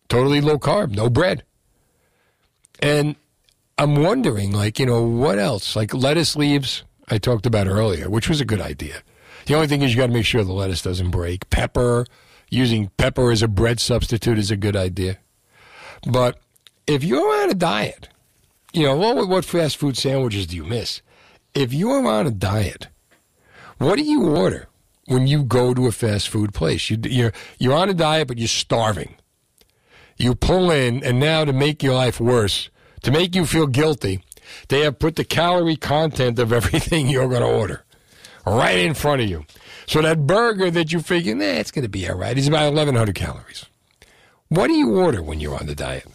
[0.09, 1.45] totally low carb, no bread.
[2.81, 3.17] And
[3.79, 5.77] I'm wondering, like, you know, what else?
[5.77, 9.03] Like lettuce leaves, I talked about earlier, which was a good idea.
[9.47, 11.51] The only thing is you got to make sure the lettuce doesn't break.
[11.51, 12.07] Pepper,
[12.49, 15.19] using pepper as a bread substitute is a good idea.
[16.07, 16.39] But
[16.87, 18.09] if you're on a diet,
[18.73, 21.03] you know, what, what fast food sandwiches do you miss?
[21.55, 22.89] If you're on a diet,
[23.79, 24.69] what do you order
[25.07, 26.91] when you go to a fast food place?
[26.91, 29.17] You, you're, you're on a diet, but you're starving.
[30.17, 32.71] You pull in, and now to make your life worse,
[33.03, 34.25] to make you feel guilty,
[34.69, 37.85] they have put the calorie content of everything you're going to order
[38.47, 39.45] right in front of you.
[39.87, 42.73] So that burger that you figure, nah, it's going to be all right, is about
[42.73, 43.67] 1,100 calories.
[44.49, 46.07] What do you order when you're on the diet?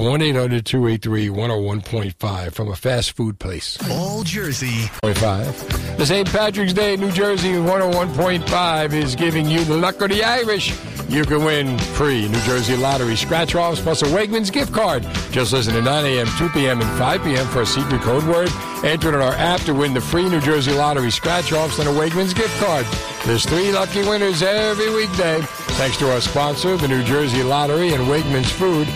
[0.00, 3.76] 1 800 283 101.5 from a fast food place.
[3.90, 4.86] All Jersey.
[5.02, 5.98] 5.
[5.98, 6.26] The St.
[6.32, 10.72] Patrick's Day New Jersey 101.5 is giving you the luck of the Irish.
[11.10, 15.02] You can win free New Jersey Lottery scratch offs plus a Wegmans gift card.
[15.32, 17.46] Just listen to 9 a.m., 2 p.m., and 5 p.m.
[17.48, 18.48] for a secret code word.
[18.82, 21.88] Enter it in our app to win the free New Jersey Lottery scratch offs and
[21.88, 22.86] a Wegmans gift card.
[23.26, 25.42] There's three lucky winners every weekday.
[25.42, 28.88] Thanks to our sponsor, the New Jersey Lottery and Wegmans Food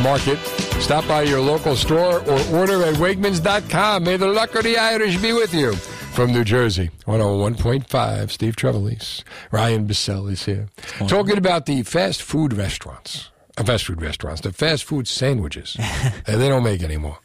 [0.00, 0.38] Market.
[0.80, 4.04] Stop by your local store or order at Wegmans.com.
[4.04, 5.74] May the luck of the Irish be with you.
[5.74, 9.22] From New Jersey, 101.5, Steve Trevelise.
[9.50, 10.68] Ryan Bissell is here.
[11.08, 13.30] Talking about the fast food restaurants.
[13.56, 15.76] Uh, fast food restaurants, the fast food sandwiches.
[16.28, 17.18] Uh, they don't make anymore.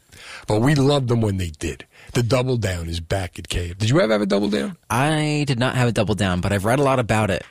[0.46, 1.86] But we loved them when they did.
[2.14, 3.78] The Double Down is back at KFC.
[3.78, 4.76] Did you ever have a Double Down?
[4.90, 7.44] I did not have a double down, but I've read a lot about it.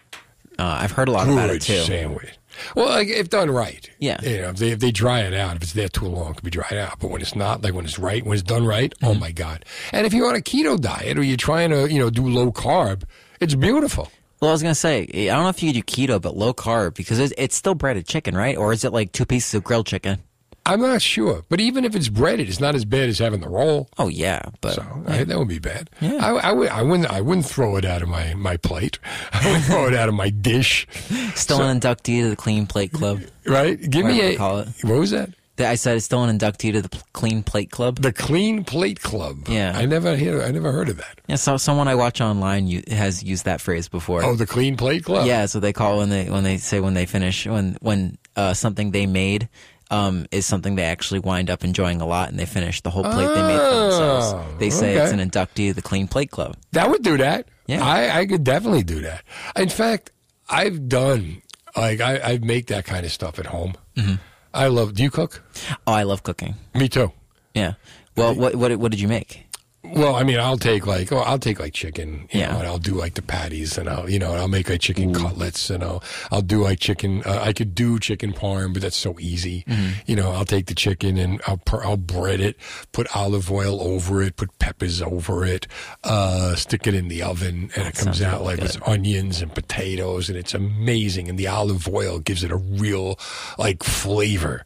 [0.59, 1.77] Uh, I've heard a lot about it too.
[1.83, 2.33] sandwich.
[2.75, 3.89] Well, like if done right.
[3.99, 4.21] Yeah.
[4.21, 6.35] You know, if they, if they dry it out, if it's there too long, it
[6.35, 6.99] could be dried out.
[6.99, 9.19] But when it's not, like when it's right, when it's done right, oh Mm-hmm.
[9.19, 9.65] my God.
[9.91, 12.51] And if you're on a keto diet or you're trying to, you know, do low
[12.51, 13.03] carb,
[13.39, 14.09] it's beautiful.
[14.39, 16.93] Well, I was gonna say, I don't know if you do keto, but low carb
[16.95, 18.55] because it's, it's still breaded chicken, right?
[18.55, 20.19] Or is it like two pieces of grilled chicken?
[20.67, 21.43] I'm not sure.
[21.49, 23.89] But even if it's breaded, it's not as bad as having the roll.
[23.97, 25.89] Oh yeah, but so I, that would be bad.
[26.01, 26.15] Yeah.
[26.15, 27.09] I, I, would, I wouldn't.
[27.09, 28.99] I wouldn't throw it out of my, my plate.
[29.31, 30.87] I would throw it out of my dish.
[31.35, 33.79] Still an inductee to the Clean Plate Club, right?
[33.79, 34.69] Give me a call it.
[34.81, 35.29] What was that?
[35.59, 37.99] I said it's still an inductee to the Clean Plate Club.
[37.99, 39.47] The Clean Plate Club.
[39.47, 40.43] Yeah, I never hear.
[40.43, 41.19] I never heard of that.
[41.27, 44.23] Yeah, so someone I watch online has used that phrase before.
[44.23, 45.25] Oh, the Clean Plate Club.
[45.25, 48.53] Yeah, so they call when they when they say when they finish when when uh,
[48.53, 49.49] something they made
[49.89, 53.03] um, is something they actually wind up enjoying a lot, and they finish the whole
[53.03, 54.33] plate they made for themselves.
[54.33, 56.55] Oh, They say it's an inductee to the Clean Plate Club.
[56.73, 57.47] That would do that.
[57.67, 57.83] Yeah.
[57.85, 59.23] I, I could definitely do that.
[59.55, 60.11] In fact,
[60.49, 61.41] I've done
[61.75, 63.73] like I, I make that kind of stuff at home.
[63.95, 64.15] Mm-hmm.
[64.53, 64.93] I love.
[64.95, 65.43] Do you cook?
[65.85, 66.55] Oh, I love cooking.
[66.73, 67.11] Me too.
[67.53, 67.73] Yeah.
[68.15, 69.46] Well, what what what did you make?
[69.93, 72.51] Well, I mean, I'll take like, oh, I'll take like chicken, you Yeah.
[72.51, 74.81] know, and I'll do like the patties, and I'll, you know, and I'll make like
[74.81, 77.23] chicken cutlets, and I'll, I'll do like chicken.
[77.25, 79.63] Uh, I could do chicken parm, but that's so easy.
[79.67, 79.89] Mm-hmm.
[80.05, 82.57] You know, I'll take the chicken and I'll, I'll bread it,
[82.91, 85.67] put olive oil over it, put peppers over it,
[86.03, 89.53] uh, stick it in the oven, and it comes out really like with onions and
[89.53, 91.29] potatoes, and it's amazing.
[91.29, 93.17] And the olive oil gives it a real
[93.57, 94.65] like flavor.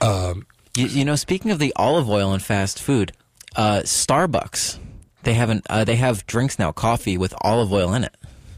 [0.00, 0.46] Um,
[0.76, 3.12] You, you know, speaking of the olive oil in fast food,
[3.56, 4.78] uh, Starbucks
[5.22, 8.14] they haven't uh, they have drinks now, coffee with olive oil in it.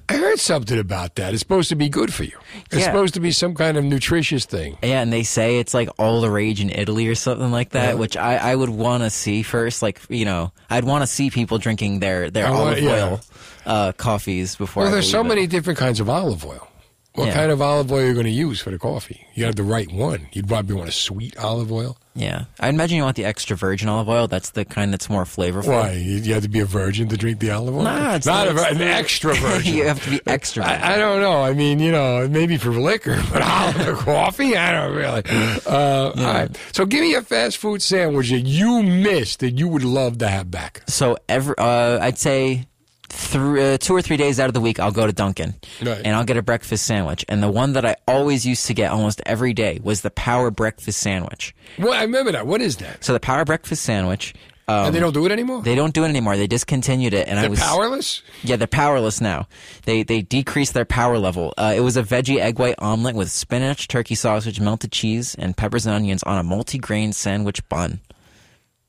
[0.08, 1.32] I heard something about that.
[1.32, 2.36] It's supposed to be good for you.
[2.66, 2.84] It's Yeah.
[2.86, 4.76] supposed to be some kind of nutritious thing.
[4.82, 7.90] Yeah, and they say it's like all the rage in Italy or something like that,
[7.90, 7.94] Yeah.
[7.94, 9.80] which I, I would want to see first.
[9.80, 13.20] Like, you know, I'd want to see people drinking their, their I olive oil
[13.64, 14.82] uh, coffees before.
[14.82, 15.24] Well, there's so it.
[15.24, 16.68] many different kinds of olive oil.
[17.14, 19.26] What kind of olive oil are you going to use for the coffee?
[19.34, 20.28] You have the right one.
[20.32, 21.96] You'd probably want a sweet olive oil.
[22.14, 24.28] Yeah, I imagine you want the extra virgin olive oil.
[24.28, 25.68] That's the kind that's more flavorful.
[25.68, 25.92] Why?
[25.92, 27.84] You, have to be a virgin to drink the olive oil?
[27.84, 29.74] Nah, it's not not- a, it's an not- extra virgin.
[29.74, 30.62] you have to be extra.
[30.64, 31.42] I, I don't know.
[31.42, 35.22] I mean, you know, maybe for liquor, but olive coffee, I don't really.
[35.66, 36.58] Uh, All right.
[36.72, 40.28] So, give me a fast food sandwich that you missed that you would love to
[40.28, 40.82] have back.
[40.88, 42.66] So every, uh, I'd say
[43.12, 46.00] thr uh, two or three days out of the week, I'll go to Dunkin' Right.
[46.04, 47.24] and I'll get a breakfast sandwich.
[47.28, 50.50] And the one that I always used to get almost every day was the Power
[50.50, 51.54] Breakfast Sandwich.
[51.78, 52.46] Well, I remember that.
[52.46, 53.04] What is that?
[53.04, 54.34] So the Power Breakfast Sandwich.
[54.68, 55.60] Um, and they don't do it anymore.
[55.62, 56.36] They don't do it anymore.
[56.36, 58.22] They discontinued it, and I They're was powerless.
[58.42, 59.48] Yeah, they're powerless now.
[59.84, 61.52] They they decreased their power level.
[61.58, 65.56] Uh, it was a veggie egg white omelet with spinach, turkey sausage, melted cheese, and
[65.56, 68.00] peppers and onions on a multi-grain sandwich bun.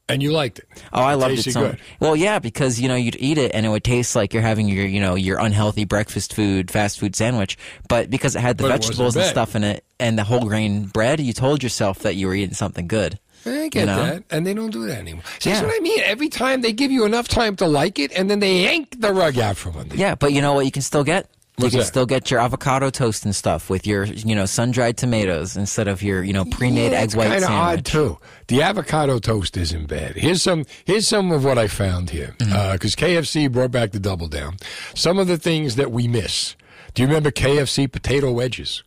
[0.10, 0.68] And you liked it.
[0.92, 1.80] Oh, I loved it so good.
[2.00, 4.68] Well, yeah, because you know you'd eat it and it would taste like you're having
[4.68, 7.58] your you know your unhealthy breakfast food, fast food sandwich.
[7.88, 10.88] But because it had the But vegetables and stuff in it and the whole grain
[10.88, 13.18] bread, you told yourself that you were eating something good.
[13.46, 14.04] I get you know?
[14.04, 15.24] that, and they don't do that anymore.
[15.40, 15.56] See, Yeah.
[15.62, 16.00] That's what I mean.
[16.04, 19.14] Every time they give you enough time to like it, and then they yank the
[19.14, 19.96] rug out from under.
[19.96, 20.02] you.
[20.02, 21.30] Yeah, but you know what you can still get?
[21.60, 21.86] You can that?
[21.86, 26.02] still get your avocado toast and stuff with your, you know, sun-dried tomatoes instead of
[26.02, 28.18] your, you know, pre-made Yeah, egg white kind of odd too.
[28.48, 30.16] The avocado toast isn't bad.
[30.16, 30.66] Here's some.
[30.84, 32.36] Here's some of what I found here.
[32.40, 32.74] Mm-hmm.
[32.74, 34.58] Because KFC brought back the double down.
[34.96, 36.56] Some of the things that we miss.
[36.94, 38.84] Do you remember KFC potato wedges?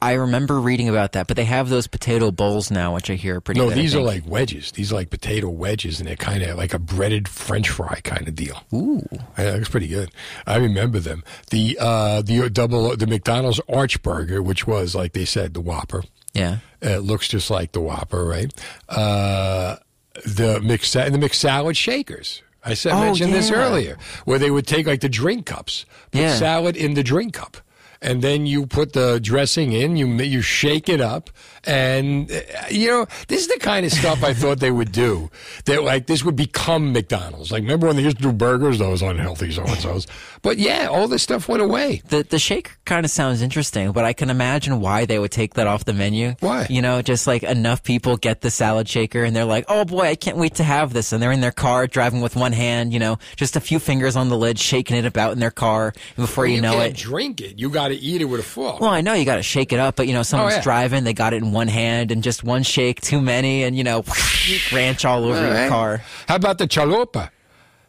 [0.00, 3.36] I remember reading about that, but they have those potato bowls now, which I hear
[3.36, 3.60] are pretty.
[3.60, 4.72] no, good, these are like wedges.
[4.72, 8.26] These are like potato wedges, and they're kind of like a breaded French fry kind
[8.26, 8.62] of deal.
[8.72, 9.06] Ooh,
[9.38, 10.10] yeah, looks pretty good.
[10.46, 11.22] I remember them.
[11.50, 16.04] The uh, the double the McDonald's Arch Burger, which was like they said the Whopper.
[16.32, 16.58] Yeah.
[16.80, 18.52] It looks just like the Whopper, right?
[18.88, 19.76] Uh,
[20.24, 22.42] the mix the McSalad shakers.
[22.64, 26.20] I said Oh, mentioned this earlier, where they would take like the drink cups, put
[26.20, 26.36] Yeah.
[26.36, 27.56] salad in the drink cup,
[28.00, 29.96] and then you put the dressing in.
[29.96, 31.30] You you shake it up,
[31.64, 32.40] and uh,
[32.70, 35.30] you know this is the kind of stuff I thought they would do.
[35.66, 37.52] That like this would become McDonald's.
[37.52, 38.78] Like remember when they used to do burgers?
[38.78, 40.06] Those unhealthy so and so's.
[40.42, 42.02] But yeah, all this stuff went away.
[42.08, 45.54] The the shake kind of sounds interesting, but I can imagine why they would take
[45.54, 46.34] that off the menu.
[46.40, 46.66] Why?
[46.68, 50.06] You know, just like enough people get the salad shaker and they're like, "Oh boy,
[50.08, 52.92] I can't wait to have this." And they're in their car driving with one hand,
[52.92, 55.92] you know, just a few fingers on the lid, shaking it about in their car.
[56.16, 57.58] And before you, know can't it, drink it.
[57.58, 58.80] You got to eat it with a fork.
[58.80, 60.62] well, I know you got to shake it up, but you know, someone's Oh, yeah.
[60.62, 63.84] driving, they got it in one hand, and just one shake too many, and you
[63.84, 64.04] know,
[64.72, 66.02] ranch all over All your car.
[66.28, 67.30] How about the chalupa?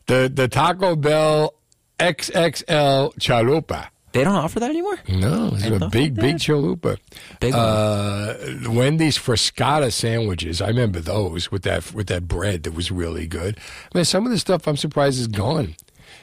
[0.08, 1.54] The the Taco Bell
[2.00, 3.88] XXL chalupa.
[4.14, 5.00] They don't offer that anymore.
[5.10, 6.98] No, it's a big, big chalupa.
[7.40, 8.36] Big uh,
[8.70, 10.62] Wendy's Frescata sandwiches.
[10.62, 13.58] I remember those with that with that bread that was really good.
[13.96, 15.76] Man, some of the stuff I'm surprised is gone.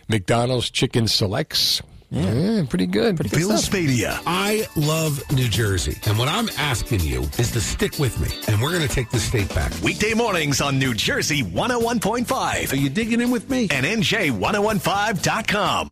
[0.08, 1.82] McDonald's chicken selects.
[2.10, 3.16] Yeah, pretty good.
[3.16, 4.20] Pretty Bill Spadea.
[4.26, 8.60] I love New Jersey, and what I'm asking you is to stick with me, and
[8.60, 9.72] we're going to take the state back.
[9.82, 12.72] Weekday mornings on New Jersey 101.5.
[12.72, 13.68] Are you digging in with me?
[13.70, 15.90] And NJ1015.com.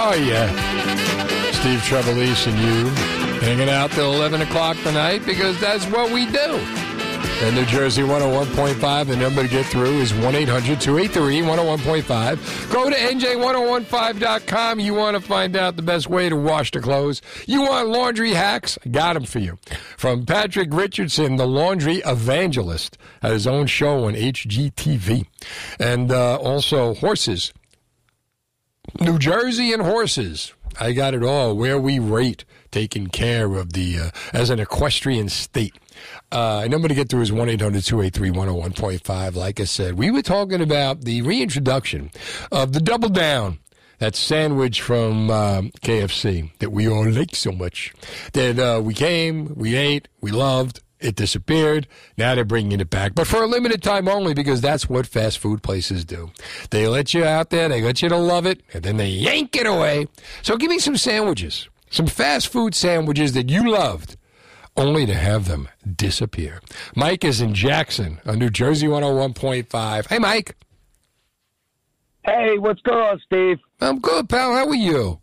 [0.00, 0.48] Oh, yeah.
[1.52, 2.88] Steve Trevelise and you
[3.40, 6.87] hanging out till 11 o'clock tonight because that's what we do.
[7.40, 12.72] And New Jersey 101.5, the number to get through is 1 800 283 101.5.
[12.72, 14.80] Go to NJ1015.com.
[14.80, 17.22] You want to find out the best way to wash the clothes.
[17.46, 18.76] You want laundry hacks?
[18.90, 19.56] Got them for you.
[19.96, 25.24] From Patrick Richardson, the laundry evangelist, had his own show on HGTV.
[25.78, 27.52] And uh, also horses.
[29.00, 30.54] New Jersey and horses.
[30.80, 31.54] I got it all.
[31.54, 35.74] Where we rate taking care of the uh, as an equestrian state.
[36.30, 39.34] Uh, number to get through is 1 800 283 101.5.
[39.34, 42.10] Like I said, we were talking about the reintroduction
[42.52, 43.58] of the double down.
[43.98, 47.92] That sandwich from um, KFC that we all like so much.
[48.32, 50.82] That uh, we came, we ate, we loved.
[51.00, 51.86] It disappeared.
[52.16, 55.38] Now they're bringing it back, but for a limited time only because that's what fast
[55.38, 56.30] food places do.
[56.70, 59.54] They let you out there, they let you to love it, and then they yank
[59.56, 60.06] it away.
[60.42, 64.16] So give me some sandwiches, some fast food sandwiches that you loved,
[64.76, 66.60] only to have them disappear.
[66.94, 70.06] Mike is in Jackson on New Jersey 101.5.
[70.06, 70.56] Hey, Mike.
[72.24, 73.58] Hey, what's going on, Steve?
[73.80, 74.54] I'm good, pal.
[74.54, 75.20] How are you?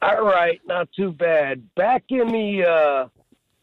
[0.00, 1.62] All right, not too bad.
[1.76, 3.08] Back in the uh,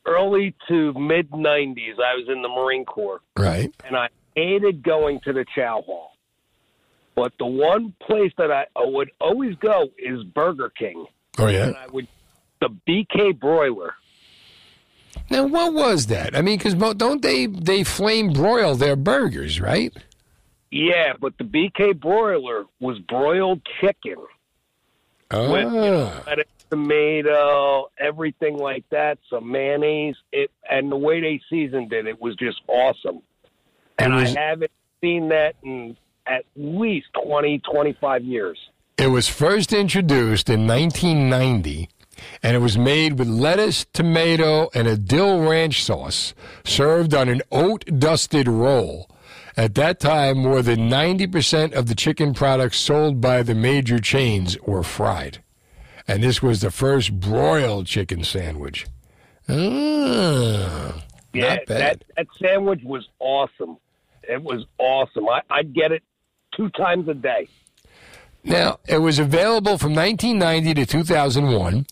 [0.06, 3.22] early to mid 90s, I was in the Marine Corps.
[3.38, 3.74] Right.
[3.86, 6.12] And I hated going to the chow hall.
[7.16, 11.06] But the one place that I would always go is Burger King.
[11.38, 11.68] Oh, yeah?
[11.68, 12.08] And I would,
[12.60, 13.96] the BK broiler.
[15.30, 16.36] Now, what was that?
[16.36, 19.96] I mean, because don't they they flame broil their burgers, right?
[20.72, 24.18] Yeah, but the BK broiler was broiled chicken.
[25.32, 25.52] Oh.
[25.52, 26.24] With, you know, ah.
[26.26, 30.16] lettuce, tomato, everything like that, some mayonnaise.
[30.32, 33.22] It and the way they seasoned it, it was just awesome.
[33.98, 38.58] And was- I haven't seen that in at least 20, 25 years.
[38.98, 41.90] It was first introduced in 1990,
[42.42, 47.42] and it was made with lettuce, tomato, and a dill ranch sauce, served on an
[47.52, 49.10] oat dusted roll.
[49.58, 54.58] At that time, more than 90% of the chicken products sold by the major chains
[54.62, 55.44] were fried.
[56.08, 58.88] And this was the first broiled chicken sandwich.
[59.50, 61.04] Ah,
[61.34, 63.78] Yeah, that that sandwich was awesome.
[64.24, 65.28] It was awesome.
[65.28, 66.04] I, I'd get it
[66.56, 67.48] two times a day.
[68.44, 71.86] Now, it was available from 1990 to 2001,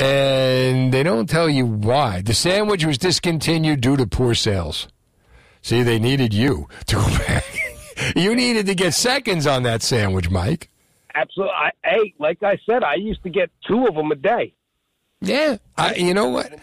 [0.00, 2.22] and they don't tell you why.
[2.22, 4.88] The sandwich was discontinued due to poor sales.
[5.62, 7.44] See, they needed you to go back.
[8.16, 10.70] you needed to get seconds on that sandwich, Mike.
[11.14, 11.54] Absolutely.
[11.54, 14.54] I, hey, like I said, I used to get two of them a day.
[15.20, 16.58] Yeah, I, you know what?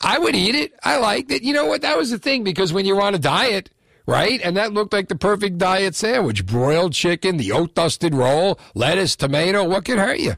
[0.00, 0.72] I would eat it.
[0.82, 1.42] I liked it.
[1.42, 1.82] You know what?
[1.82, 3.70] That was the thing because when you're on a diet,
[4.06, 4.40] right?
[4.42, 9.14] And that looked like the perfect diet sandwich: broiled chicken, the oat dusted roll, lettuce,
[9.14, 9.62] tomato.
[9.62, 10.34] What could hurt you?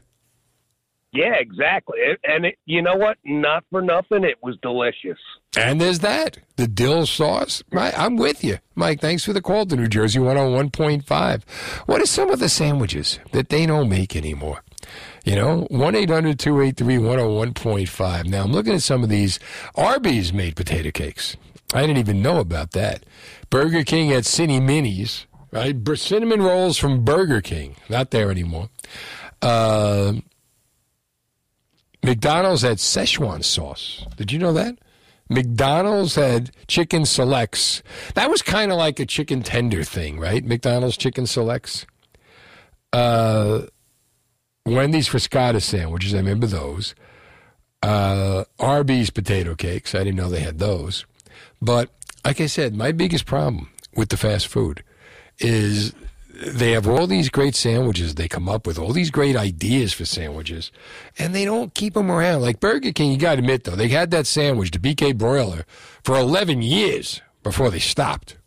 [1.11, 1.97] Yeah, exactly.
[2.23, 3.17] And it, you know what?
[3.25, 5.17] Not for nothing, it was delicious.
[5.57, 7.63] And there's that the dill sauce.
[7.73, 9.01] I, I'm with you, Mike.
[9.01, 11.43] Thanks for the call to New Jersey 101.5.
[11.87, 14.63] What are some of the sandwiches that they don't make anymore?
[15.25, 18.25] You know, 1 800 283 101.5.
[18.25, 19.39] Now, I'm looking at some of these.
[19.75, 21.35] Arby's made potato cakes.
[21.73, 23.05] I didn't even know about that.
[23.49, 25.75] Burger King had Cini Minis, right?
[25.97, 27.75] Cinnamon rolls from Burger King.
[27.89, 28.69] Not there anymore.
[29.41, 30.13] Uh,
[32.03, 34.05] McDonald's had Szechuan sauce.
[34.15, 34.77] Did you know that?
[35.29, 37.83] McDonald's had chicken selects.
[38.15, 40.43] That was kind of like a chicken tender thing, right?
[40.43, 41.85] McDonald's chicken selects.
[42.91, 43.63] Uh,
[44.65, 46.13] Wendy's Frescata sandwiches.
[46.13, 46.95] I remember those.
[47.83, 49.93] Uh, Arby's potato cakes.
[49.93, 51.05] I didn't know they had those.
[51.61, 51.89] But
[52.25, 54.83] like I said, my biggest problem with the fast food
[55.37, 55.93] is
[56.39, 60.05] they have all these great sandwiches they come up with, all these great ideas for
[60.05, 60.71] sandwiches,
[61.17, 62.41] and they don't keep them around.
[62.41, 65.65] Like Burger King, you got to admit, though, they had that sandwich, the BK broiler,
[66.03, 68.37] for 11 years before they stopped.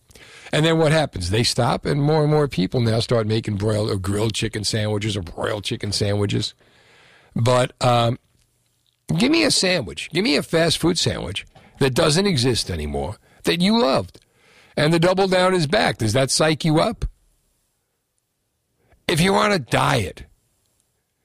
[0.53, 1.31] And then what happens?
[1.31, 5.16] They stop, and more and more people now start making broiled or grilled chicken sandwiches
[5.16, 6.55] or broiled chicken sandwiches.
[7.35, 8.19] But um,
[9.16, 10.11] give me a sandwich.
[10.12, 11.47] Give me a fast food sandwich
[11.79, 14.21] that doesn't exist anymore that you loved.
[14.77, 15.99] And the double down is back.
[15.99, 17.07] Does that psych you up?
[19.13, 20.25] If you're on a diet,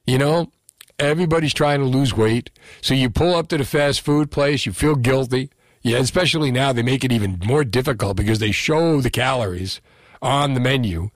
[0.05, 0.51] you know,
[0.99, 2.49] everybody's trying to lose weight.
[2.81, 5.51] So you pull up to the fast food place, you feel guilty.
[5.83, 9.79] Yeah, especially now they make it even more difficult because they show the calories
[10.21, 11.11] on the menu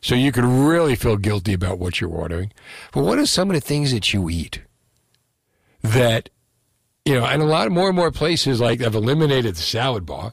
[0.00, 2.54] so you could really feel guilty about what you're ordering.
[2.94, 4.62] But what are some of the things that you eat
[5.82, 6.30] that,
[7.04, 10.06] you know, and a lot of more and more places like have eliminated the salad
[10.06, 10.32] bar.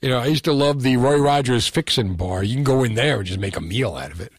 [0.00, 2.42] You know, I used to love the Roy Rogers Fixin' Bar.
[2.42, 4.32] You can go in there and just make a meal out of it.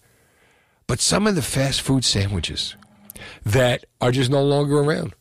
[0.87, 2.75] But some of the fast food sandwiches
[3.45, 5.13] that are just no longer around.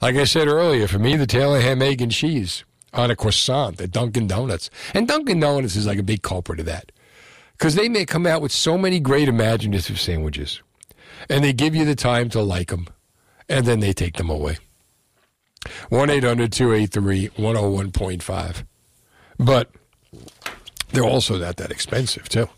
[0.00, 3.80] Like I said earlier, for me, the Taylor ham, egg, and cheese on a croissant
[3.80, 4.70] at Dunkin' Donuts.
[4.94, 6.92] And Dunkin' Donuts is like a big culprit of that.
[7.52, 10.60] Because they may come out with so many great imaginative sandwiches.
[11.28, 12.88] And they give you the time to like them.
[13.48, 14.58] And then they take them away.
[15.90, 18.64] 1 800 283 101.5.
[19.38, 19.70] But
[20.90, 22.48] they're also not that expensive, too.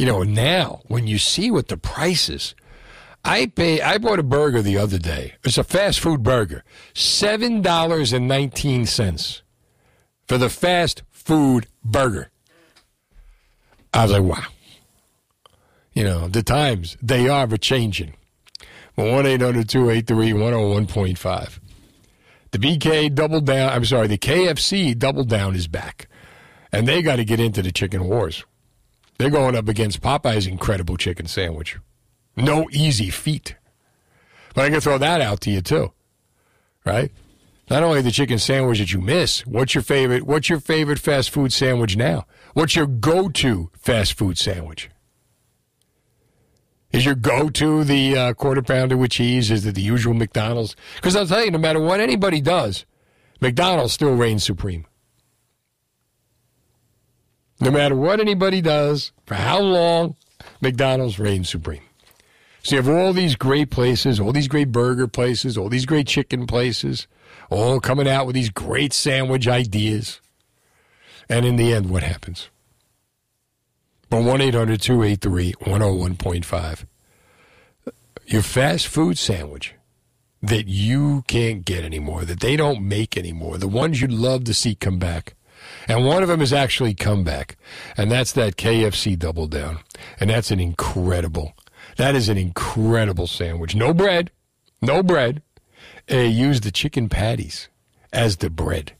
[0.00, 2.54] You know, now when you see what the prices,
[3.22, 3.82] I pay.
[3.82, 5.34] I bought a burger the other day.
[5.44, 6.64] It's a fast food burger,
[6.94, 9.42] seven dollars and nineteen cents
[10.26, 12.30] for the fast food burger.
[13.92, 14.46] I was like, wow.
[15.92, 18.14] You know, the times they are a changing.
[18.94, 21.58] One 101.5
[22.52, 23.70] The BK double down.
[23.70, 26.08] I'm sorry, the KFC double down is back,
[26.72, 28.46] and they got to get into the chicken wars.
[29.20, 31.76] They're going up against Popeye's incredible chicken sandwich.
[32.36, 33.54] No easy feat.
[34.54, 35.92] But I can throw that out to you too,
[36.86, 37.12] right?
[37.68, 39.46] Not only the chicken sandwich that you miss.
[39.46, 40.22] What's your favorite?
[40.22, 42.24] What's your favorite fast food sandwich now?
[42.54, 44.88] What's your go-to fast food sandwich?
[46.90, 49.50] Is your go-to the uh, quarter pounder with cheese?
[49.50, 50.76] Is it the usual McDonald's?
[50.96, 52.86] Because I'll tell you, no matter what anybody does,
[53.38, 54.86] McDonald's still reigns supreme.
[57.60, 60.16] No matter what anybody does, for how long,
[60.60, 61.82] McDonald's reigns supreme.
[62.62, 66.06] So you have all these great places, all these great burger places, all these great
[66.06, 67.06] chicken places,
[67.50, 70.20] all coming out with these great sandwich ideas.
[71.28, 72.48] And in the end, what happens?
[74.08, 76.84] But 1 800 283 101.5.
[78.26, 79.74] Your fast food sandwich
[80.42, 84.54] that you can't get anymore, that they don't make anymore, the ones you'd love to
[84.54, 85.34] see come back.
[85.88, 87.56] And one of them has actually come back,
[87.96, 89.78] and that's that KFC Double Down.
[90.18, 91.54] And that's an incredible,
[91.96, 93.74] that is an incredible sandwich.
[93.74, 94.30] No bread,
[94.82, 95.42] no bread.
[96.10, 97.68] Uh, use the chicken patties
[98.12, 98.92] as the bread.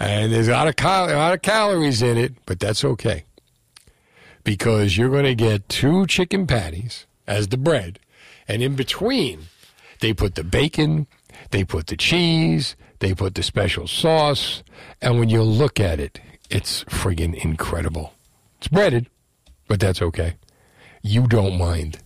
[0.00, 3.24] And there's a lot, of cal- a lot of calories in it, but that's okay.
[4.42, 7.98] Because you're going to get two chicken patties as the bread,
[8.48, 9.42] and in between,
[10.00, 11.06] they put the bacon,
[11.50, 14.62] they put the cheese, they put the special sauce,
[15.00, 18.14] and when you look at it, it's friggin' incredible.
[18.58, 19.08] It's breaded,
[19.66, 20.36] but that's okay.
[21.02, 21.98] You don't mind.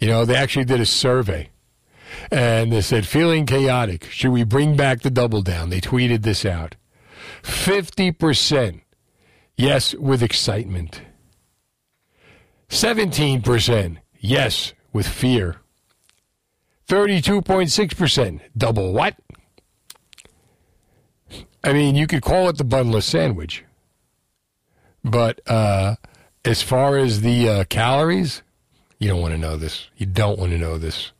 [0.00, 1.50] You know, they actually did a survey
[2.32, 4.06] and they said, feeling chaotic.
[4.06, 5.70] Should we bring back the double down?
[5.70, 6.74] They tweeted this out
[7.44, 8.80] 50%
[9.56, 11.02] yes, with excitement.
[12.68, 15.60] 17% yes, with fear.
[16.88, 19.14] 32.6% double what?
[21.64, 23.64] I mean, you could call it the bunless sandwich.
[25.04, 25.96] But uh,
[26.44, 28.42] as far as the uh, calories,
[28.98, 29.88] you don't want to know this.
[29.96, 31.10] You don't want to know this.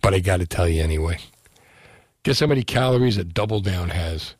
[0.00, 1.18] But I got to tell you anyway.
[2.22, 4.34] Guess how many calories a double down has?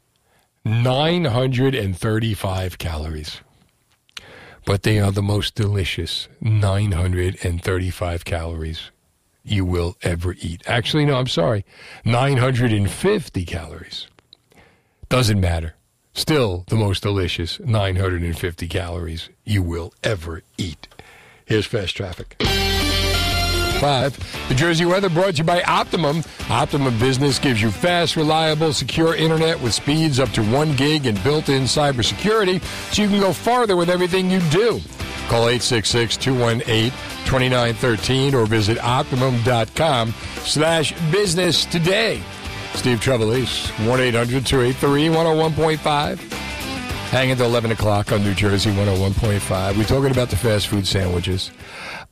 [0.65, 3.41] 935 calories.
[4.65, 8.93] But they are the most delicious 935 calories
[9.45, 10.63] you will ever eat.
[10.67, 11.65] Actually, no, I'm sorry.
[12.05, 14.07] 950 calories.
[15.13, 15.75] Doesn't matter.
[16.15, 20.89] Still the most delicious 950 calories you will ever eat.
[21.45, 22.37] Here's fast traffic.
[23.79, 24.17] Five.
[24.49, 26.23] The Jersey weather brought to you by Optimum.
[26.49, 31.23] Optimum Business gives you fast, reliable, secure internet with speeds up to one gig and
[31.23, 32.63] built-in cybersecurity,
[32.95, 34.81] so you can go farther with everything you do.
[35.29, 40.15] Call 866-218-2913 or visit optimum.com
[40.45, 42.23] slash business today.
[42.75, 46.19] Steve Trevelise, 1-800-283-101.5.
[47.11, 49.77] Hang until 11 o'clock on New Jersey 101.5.
[49.77, 51.51] We're talking about the fast food sandwiches.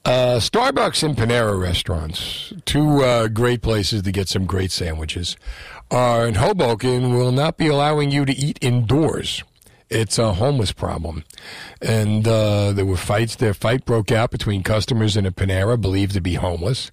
[0.05, 5.37] Uh, Starbucks and Panera restaurants, two uh, great places to get some great sandwiches,
[5.91, 9.43] are in Hoboken will not be allowing you to eat indoors.
[9.91, 11.25] It's a homeless problem.
[11.83, 13.35] And uh, there were fights.
[13.35, 16.93] Their fight broke out between customers in a Panera believed to be homeless.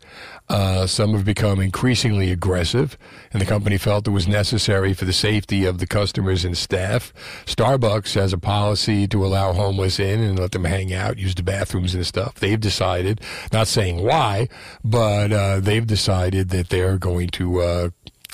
[0.50, 2.98] Uh, some have become increasingly aggressive,
[3.32, 7.14] and the company felt it was necessary for the safety of the customers and staff.
[7.46, 11.44] Starbucks has a policy to allow homeless in and let them hang out, use the
[11.44, 12.36] bathrooms and stuff.
[12.36, 13.22] They've decided,
[13.54, 14.48] not saying why,
[14.84, 17.90] but uh, they've decided that they're going to uh,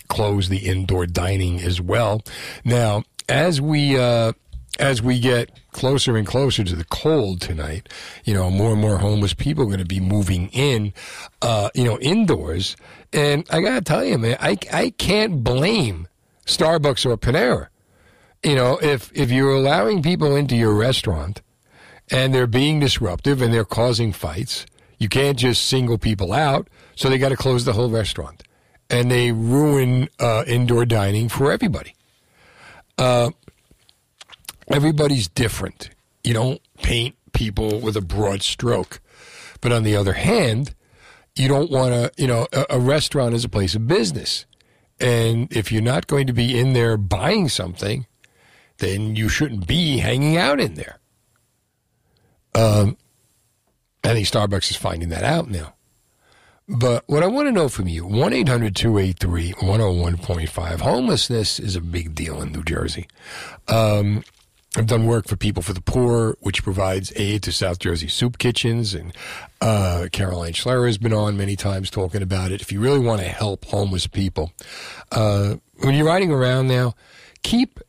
[0.07, 2.21] close the indoor dining as well.
[2.63, 4.33] Now, as we uh,
[4.79, 7.89] as we get closer and closer to the cold tonight,
[8.23, 10.93] you know, more and more homeless people are going to be moving in,
[11.41, 12.75] uh, you know, indoors.
[13.11, 16.07] And I got to tell you, man, I, I can't blame
[16.45, 17.67] Starbucks or Panera.
[18.43, 21.41] You know, if, if you're allowing people into your restaurant
[22.11, 24.65] and they're being disruptive and they're causing fights,
[24.97, 26.67] you can't just single people out.
[26.95, 28.43] So they got to close the whole restaurant.
[28.89, 31.95] And they ruin uh, indoor dining for everybody.
[32.97, 33.31] Uh,
[34.73, 35.89] everybody's different.
[36.23, 38.99] You don't paint people with a broad stroke.
[39.61, 40.75] But on the other hand,
[41.35, 44.45] you don't want to, you know, a, a restaurant is a place of business.
[44.99, 48.07] And if you're not going to be in there buying something,
[48.77, 50.99] then you shouldn't be hanging out in there.
[52.55, 52.97] Um,
[54.03, 55.75] I think Starbucks is finding that out now.
[56.67, 60.79] But what I want to know from you, 1 800 283 101.5.
[60.79, 63.07] Homelessness is a big deal in New Jersey.
[63.67, 64.23] Um,
[64.75, 68.39] I've done work for People for the Poor, which provides aid to South Jersey soup
[68.39, 68.95] kitchens.
[68.95, 69.13] And
[69.61, 72.59] uh, Caroline Schlerer has been on many times talking about it.
[72.59, 74.51] If you really want to help homeless people,
[75.11, 76.95] uh, when you're riding around now,
[77.43, 77.79] keep,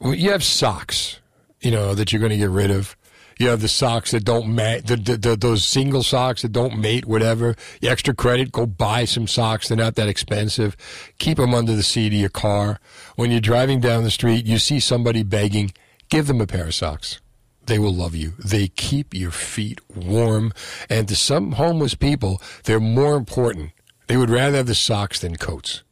[0.00, 1.20] you have socks,
[1.60, 2.96] you know, that you're going to get rid of.
[3.38, 6.78] You have the socks that don't mate, the, the, the, those single socks that don't
[6.78, 7.56] mate, whatever.
[7.80, 9.68] The extra credit, go buy some socks.
[9.68, 10.76] They're not that expensive.
[11.18, 12.78] Keep them under the seat of your car.
[13.16, 15.72] When you're driving down the street, you see somebody begging,
[16.12, 17.22] give them a pair of socks.
[17.64, 18.34] They will love you.
[18.38, 20.52] They keep your feet warm.
[20.90, 23.70] And to some homeless people, they're more important.
[24.08, 25.82] They would rather have the socks than coats,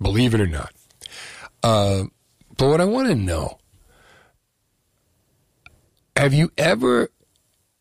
[0.00, 0.72] believe it or not.
[1.62, 2.04] Uh,
[2.56, 3.58] but what I want to know
[6.16, 7.10] have you ever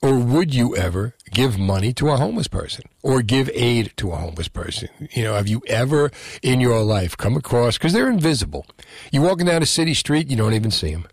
[0.02, 4.18] or would you ever give money to a homeless person or give aid to a
[4.18, 4.90] homeless person?
[5.12, 6.12] You know, have you ever
[6.44, 8.66] in your life come across, because they're invisible.
[9.14, 11.08] You're walking down a city street, you don't even see them.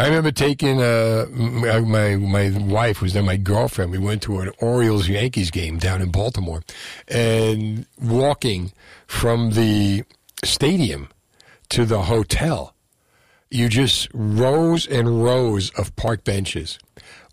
[0.00, 3.90] I remember taking uh, my my wife was then my girlfriend.
[3.90, 6.62] We went to an Orioles Yankees game down in Baltimore,
[7.08, 8.72] and walking
[9.08, 10.04] from the
[10.44, 11.08] stadium
[11.70, 12.76] to the hotel,
[13.50, 16.78] you just rows and rows of park benches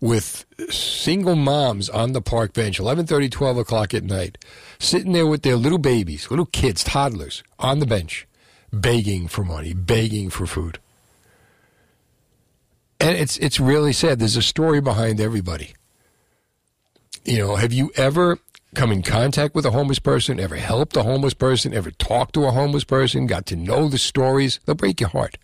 [0.00, 4.38] with single moms on the park bench 11.30 12 o'clock at night
[4.78, 8.26] sitting there with their little babies little kids toddlers on the bench
[8.72, 10.78] begging for money begging for food
[13.00, 14.18] and it's it's really sad.
[14.18, 15.74] There's a story behind everybody.
[17.24, 18.38] You know have you ever
[18.74, 22.44] come in contact with a homeless person ever helped a homeless person ever talked to
[22.44, 24.60] a homeless person got to know the stories?
[24.64, 25.38] They'll break your heart.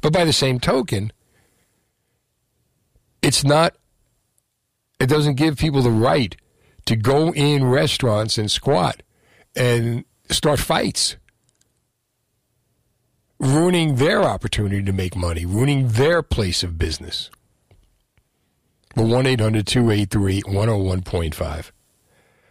[0.00, 1.12] But by the same token,
[3.22, 3.74] it's not,
[5.00, 6.36] it doesn't give people the right
[6.86, 9.02] to go in restaurants and squat
[9.56, 11.16] and start fights,
[13.38, 17.30] ruining their opportunity to make money, ruining their place of business.
[18.96, 21.70] Well, 1 800 283 101.5.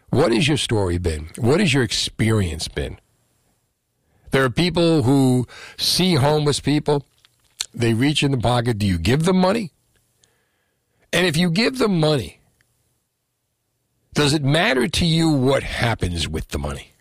[0.10, 1.30] What has your story been?
[1.38, 3.00] What has your experience been?
[4.32, 5.48] There are people who
[5.78, 7.06] see homeless people
[7.74, 8.78] they reach in the pocket.
[8.78, 9.72] Do you give them money?
[11.14, 12.40] And if you give them money,
[14.14, 16.92] does it matter to you what happens with the money?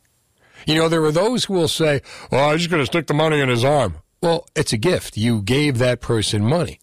[0.67, 3.07] You know, there are those who will say, oh, well, I'm just going to stick
[3.07, 3.97] the money in his arm.
[4.21, 5.17] Well, it's a gift.
[5.17, 6.81] You gave that person money.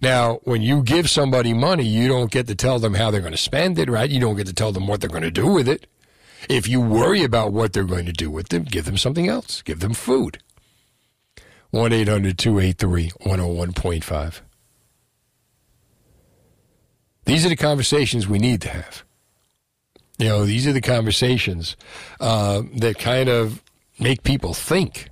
[0.00, 3.32] Now, when you give somebody money, you don't get to tell them how they're going
[3.32, 4.08] to spend it, right?
[4.08, 5.86] You don't get to tell them what they're going to do with it.
[6.48, 9.62] If you worry about what they're going to do with them, give them something else.
[9.62, 10.38] Give them food.
[11.70, 14.40] 1 800 283 101.5.
[17.24, 19.04] These are the conversations we need to have.
[20.24, 21.76] You know, these are the conversations
[22.18, 23.62] uh, that kind of
[24.00, 25.10] make people think.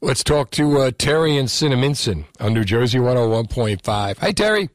[0.00, 4.16] Let's talk to uh, Terry and Cinnaminson on New Jersey 101.5.
[4.16, 4.70] Hi, Terry.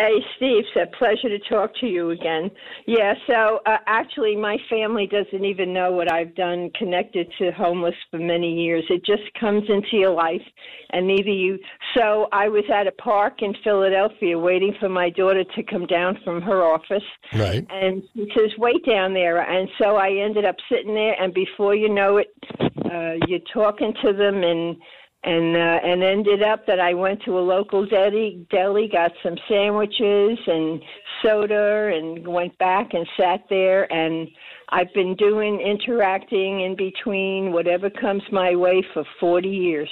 [0.00, 2.52] Hey, Steve, it's a pleasure to talk to you again.
[2.86, 7.96] Yeah, so uh, actually, my family doesn't even know what I've done connected to homeless
[8.08, 8.84] for many years.
[8.90, 10.46] It just comes into your life,
[10.90, 11.58] and neither you.
[11.96, 16.16] So I was at a park in Philadelphia waiting for my daughter to come down
[16.22, 17.02] from her office.
[17.34, 17.66] Right.
[17.68, 19.40] And she says, wait down there.
[19.40, 23.92] And so I ended up sitting there, and before you know it, uh, you're talking
[24.04, 24.76] to them and
[25.24, 29.36] and uh, and ended up that I went to a local deli, deli, got some
[29.48, 30.80] sandwiches and
[31.22, 33.92] soda, and went back and sat there.
[33.92, 34.28] And
[34.68, 39.90] I've been doing interacting in between whatever comes my way for forty years.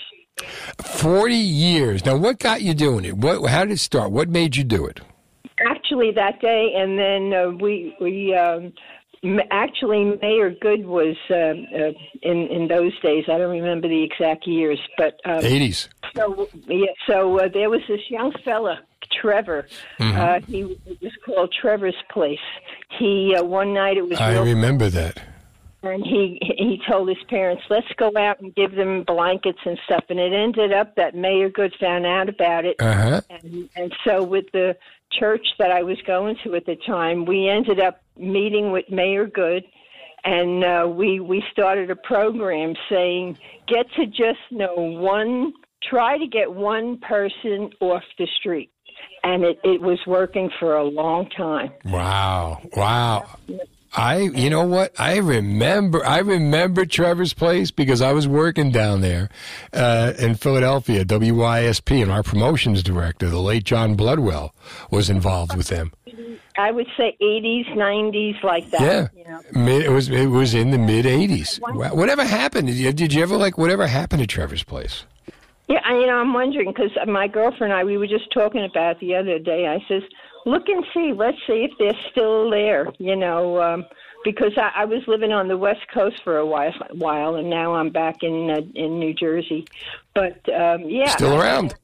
[0.83, 2.05] 40 years.
[2.05, 3.17] Now, what got you doing it?
[3.17, 3.49] What?
[3.49, 4.13] How did it start?
[4.13, 5.01] What made you do it?
[5.67, 8.73] Actually, that day, and then uh, we we um,
[9.51, 13.25] Actually, Mayor Goode was uh, uh, in in those days.
[13.29, 15.89] I don't remember the exact years, but um, 80s.
[16.15, 18.81] So yeah, so uh, there was this young fella,
[19.21, 19.67] Trevor.
[19.99, 20.17] Mhm.
[20.19, 22.39] Uh, he it was called Trevor's Place.
[22.99, 25.21] He uh, one night it was I remember that.
[25.83, 30.05] and he he told his parents, "Let's go out and give them blankets and stuff."
[30.09, 33.21] And it ended up that Mayor Goode found out about it, Uh-huh.
[33.31, 34.77] and and so with the
[35.19, 39.27] church that I was going to at the time, we ended up meeting with Mayor
[39.27, 39.65] Goode,
[40.25, 43.39] and uh, we we started a program saying,
[43.69, 45.53] "Get to just know one,
[45.83, 48.71] try to get one person off the street."
[49.23, 51.73] And it, it was working for a long time.
[51.85, 52.61] Wow.
[52.77, 53.39] Wow.
[53.97, 54.93] I, you know what?
[55.01, 59.31] I remember, I remember Trevor's place because I was working down there
[59.73, 64.51] uh, in Philadelphia, WYSP, and our promotions director, the late John Bloodwell,
[64.91, 65.93] was involved with them.
[66.59, 68.81] I would say 80s, 90s, like that.
[68.81, 69.41] Yeah, You know?
[69.65, 71.59] mid, it was it was in the mid '80s.
[71.95, 72.69] Whatever happened?
[72.69, 75.05] Did you, did you ever like whatever happened to Trevor's place?
[75.69, 78.65] Yeah, I, you know, I'm wondering because my girlfriend and I, we were just talking
[78.65, 79.67] about it the other day.
[79.67, 80.03] I says,
[80.47, 82.87] look and see, let's see if they're still there.
[82.99, 83.85] You know, um,
[84.25, 87.75] because I, I was living on the West Coast for a while, while, and now
[87.75, 89.67] I'm back in uh, in New Jersey.
[90.15, 91.75] But um, yeah, Still around.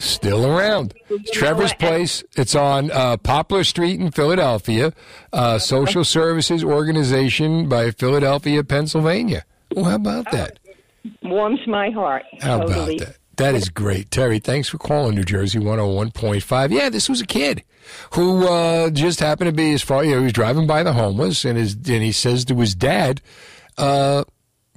[0.00, 0.94] Still around.
[1.32, 2.22] Trevor's Place.
[2.36, 4.92] It's on uh, Poplar Street in Philadelphia.
[5.32, 9.44] Uh, social services organization by Philadelphia, Pennsylvania.
[9.74, 10.60] Well, how about that?
[11.22, 12.24] warms my heart.
[12.40, 12.96] How totally.
[12.96, 13.17] about that?
[13.38, 14.10] That is great.
[14.10, 16.70] Terry, thanks for calling New Jersey 101.5.
[16.72, 17.62] Yeah, this was a kid
[18.14, 20.92] who uh, just happened to be as far, you know, he was driving by the
[20.92, 23.22] homeless and his and he says to his dad,
[23.78, 24.24] uh,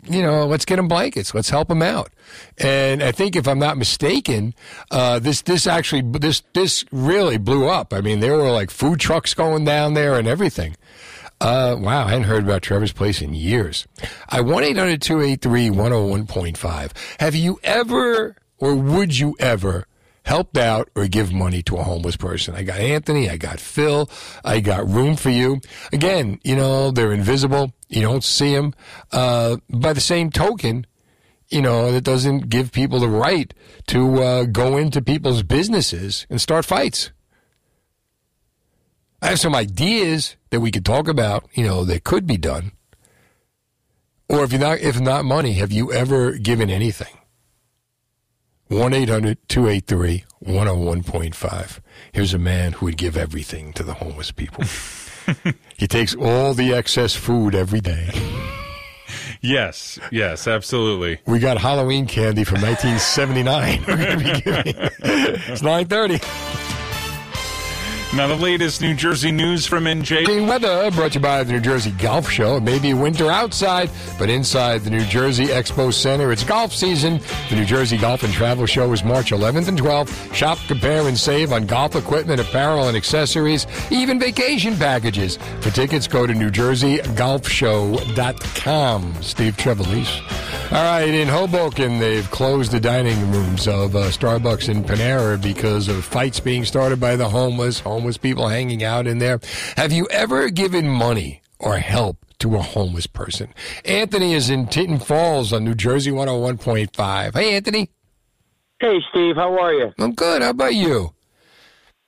[0.08, 1.34] you know, let's get him blankets.
[1.34, 2.12] Let's help him out.
[2.60, 4.54] And I think if I'm not mistaken,
[4.92, 7.94] uh, this this actually this this really blew up.
[7.94, 10.76] I mean, there were like food trucks going down there and everything.
[11.42, 13.88] Uh, wow, I hadn't heard about Trevor's Place in years.
[14.30, 16.92] I 1 800 283 101.5.
[17.20, 19.88] Have you ever, or would you ever,
[20.24, 22.56] helped out or give money to a homeless person?
[22.56, 24.10] I got Anthony, I got Phil,
[24.46, 25.60] I got room for you.
[25.92, 27.74] Again, you know, they're invisible.
[27.90, 28.74] You don't see them.
[29.12, 30.86] Uh, by the same token,
[31.50, 33.54] you know, that doesn't give people the right
[33.88, 37.12] to uh, go into people's businesses and start fights.
[39.22, 42.72] I have some ideas that we could talk about, you know, that could be done.
[44.30, 47.20] Or if you're not if not money, have you ever given anything?
[48.72, 51.80] 1 800 283 101.5.
[52.14, 54.64] Here's a man who would give everything to the homeless people.
[55.77, 58.10] he takes all the excess food every day.
[59.41, 61.19] Yes, yes, absolutely.
[61.26, 63.84] We got Halloween candy from 1979.
[63.88, 64.76] We're going to be giving.
[65.52, 66.70] It's 9:30.
[68.14, 70.28] Now, the latest New Jersey news from NJ.
[70.28, 72.58] The weather brought to you by the New Jersey Golf Show.
[72.58, 73.90] It may be winter outside,
[74.20, 77.22] but inside the New Jersey Expo Center, it's golf season.
[77.50, 80.34] The New Jersey Golf and Travel Show is March 11th and 12th.
[80.34, 85.38] Shop, compare, and save on golf equipment, apparel, and accessories, even vacation packages.
[85.62, 89.24] For tickets, go to NewJerseyGolfShow.com.
[89.24, 90.22] Steve Trevelise.
[90.74, 95.90] All right, in Hoboken, they've closed the dining rooms of uh, Starbucks and Panera because
[95.90, 99.40] of fights being started by the homeless, homeless people hanging out in there.
[99.78, 103.53] Have you ever given money or help to a homeless person?
[103.86, 107.34] Anthony is in Tinton Falls on New Jersey 101.5.
[107.34, 107.90] Hey, Anthony.
[108.80, 109.94] Hey, Steve, how are you?
[109.99, 110.41] I'm good.
[110.41, 111.14] How about you?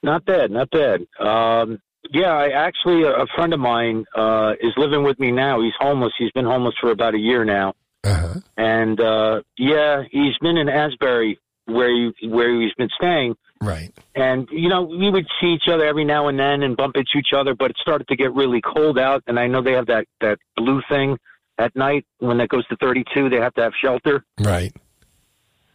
[0.01, 1.01] Not bad, not bad.
[1.19, 1.79] Um,
[2.11, 5.61] yeah, I actually a, a friend of mine uh, is living with me now.
[5.61, 6.13] He's homeless.
[6.17, 7.73] He's been homeless for about a year now.
[8.03, 8.39] Uh-huh.
[8.57, 13.35] And uh, yeah, he's been in Asbury where he, where he's been staying.
[13.63, 13.91] Right.
[14.15, 17.17] And you know, we would see each other every now and then and bump into
[17.17, 17.55] each other.
[17.55, 20.37] But it started to get really cold out, and I know they have that that
[20.55, 21.17] blue thing
[21.57, 23.29] at night when that goes to 32.
[23.29, 24.25] They have to have shelter.
[24.39, 24.73] Right.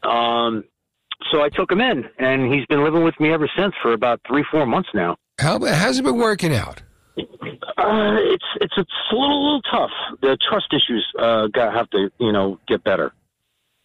[0.02, 0.64] Um,
[1.32, 4.20] so I took him in, and he's been living with me ever since for about
[4.26, 5.16] three, four months now.
[5.40, 6.82] How how's it been working out?
[7.16, 9.90] Uh, it's it's it's a little, little tough.
[10.20, 13.12] The trust issues uh, got have to you know get better.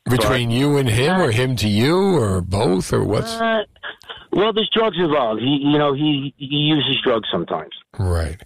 [0.10, 3.64] Between you and him, or him to you, or both, or what's Uh,
[4.32, 5.42] well, there's drugs involved.
[5.42, 7.72] He you know he he uses drugs sometimes.
[7.98, 8.42] right?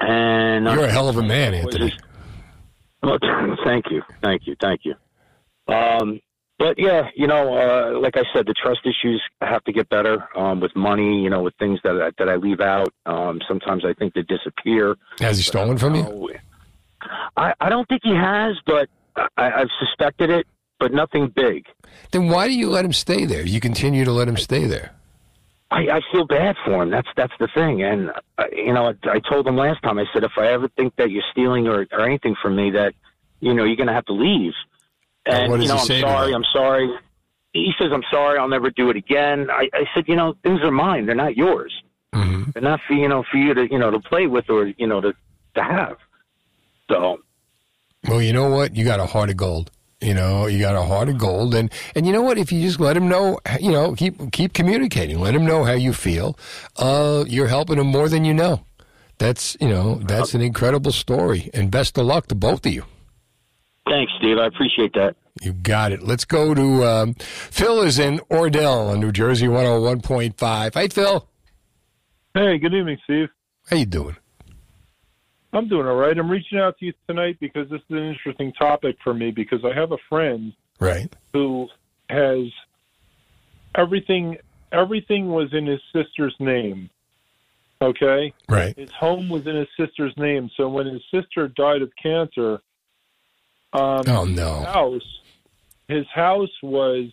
[0.00, 1.92] And uh, You're a hell of a man, Anthony.
[3.02, 3.18] Well,
[3.64, 4.94] thank you, thank you, thank you.
[5.72, 6.20] Um,
[6.58, 10.28] but yeah, you know, uh, like I said, the trust issues have to get better
[10.36, 11.22] um, with money.
[11.22, 12.92] You know, with things that I, that I leave out.
[13.04, 14.96] Um, sometimes I think they disappear.
[15.20, 16.30] Has he stolen from you?
[17.36, 18.88] I, I don't think he has, but
[19.36, 20.46] I, I've suspected it,
[20.82, 21.66] but nothing big.
[22.10, 23.46] Then why do you let him stay there?
[23.46, 24.90] You continue to let him stay there.
[25.70, 26.90] I, I feel bad for him.
[26.90, 27.84] That's that's the thing.
[27.84, 30.00] And uh, you know, I, I told him last time.
[30.00, 32.94] I said, if I ever think that you're stealing or or anything from me, that
[33.38, 34.54] you know you're going to have to leave.
[35.24, 36.34] And And you know, I'm sorry.
[36.34, 36.92] I'm sorry.
[37.52, 38.40] He says, I'm sorry.
[38.40, 39.50] I'll never do it again.
[39.50, 41.06] I, I said, you know, things are mine.
[41.06, 41.72] They're not yours.
[42.12, 42.50] Mm-hmm.
[42.50, 44.88] They're not for you know for you to you know to play with or you
[44.88, 45.14] know to
[45.54, 45.96] to have.
[46.90, 47.20] So
[48.08, 48.74] Well, you know what?
[48.74, 49.70] You got a heart of gold.
[50.02, 52.36] You know, you got a heart of gold, and and you know what?
[52.36, 55.20] If you just let him know, you know, keep keep communicating.
[55.20, 56.36] Let him know how you feel.
[56.76, 58.64] Uh, you're helping him more than you know.
[59.18, 62.84] That's you know, that's an incredible story, and best of luck to both of you.
[63.88, 64.38] thanks, Steve.
[64.38, 65.14] I appreciate that.
[65.40, 66.02] You got it.
[66.02, 67.82] Let's go to um, Phil.
[67.82, 70.74] Is in Oradell, on New Jersey, one hundred one point five.
[70.74, 71.28] Hey, Phil.
[72.34, 73.28] Hey, good evening, Steve.
[73.70, 74.16] How you doing?
[75.52, 76.16] I'm doing all right.
[76.16, 79.60] I'm reaching out to you tonight because this is an interesting topic for me because
[79.64, 81.12] I have a friend Right.
[81.32, 81.68] who
[82.08, 82.46] has
[83.74, 84.38] everything
[84.72, 86.88] everything was in his sister's name.
[87.82, 88.32] Okay?
[88.48, 88.76] Right.
[88.78, 90.50] His home was in his sister's name.
[90.56, 92.60] So when his sister died of cancer,
[93.74, 94.58] um Oh, no.
[94.60, 95.20] his house
[95.88, 97.10] his house was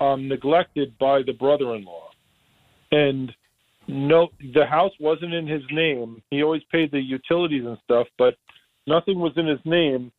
[0.00, 2.08] um neglected by the brother in law.
[2.90, 3.32] And
[3.92, 6.22] no the house wasn't in his name.
[6.30, 8.34] He always paid the utilities and stuff, but
[8.86, 10.12] nothing was in his name.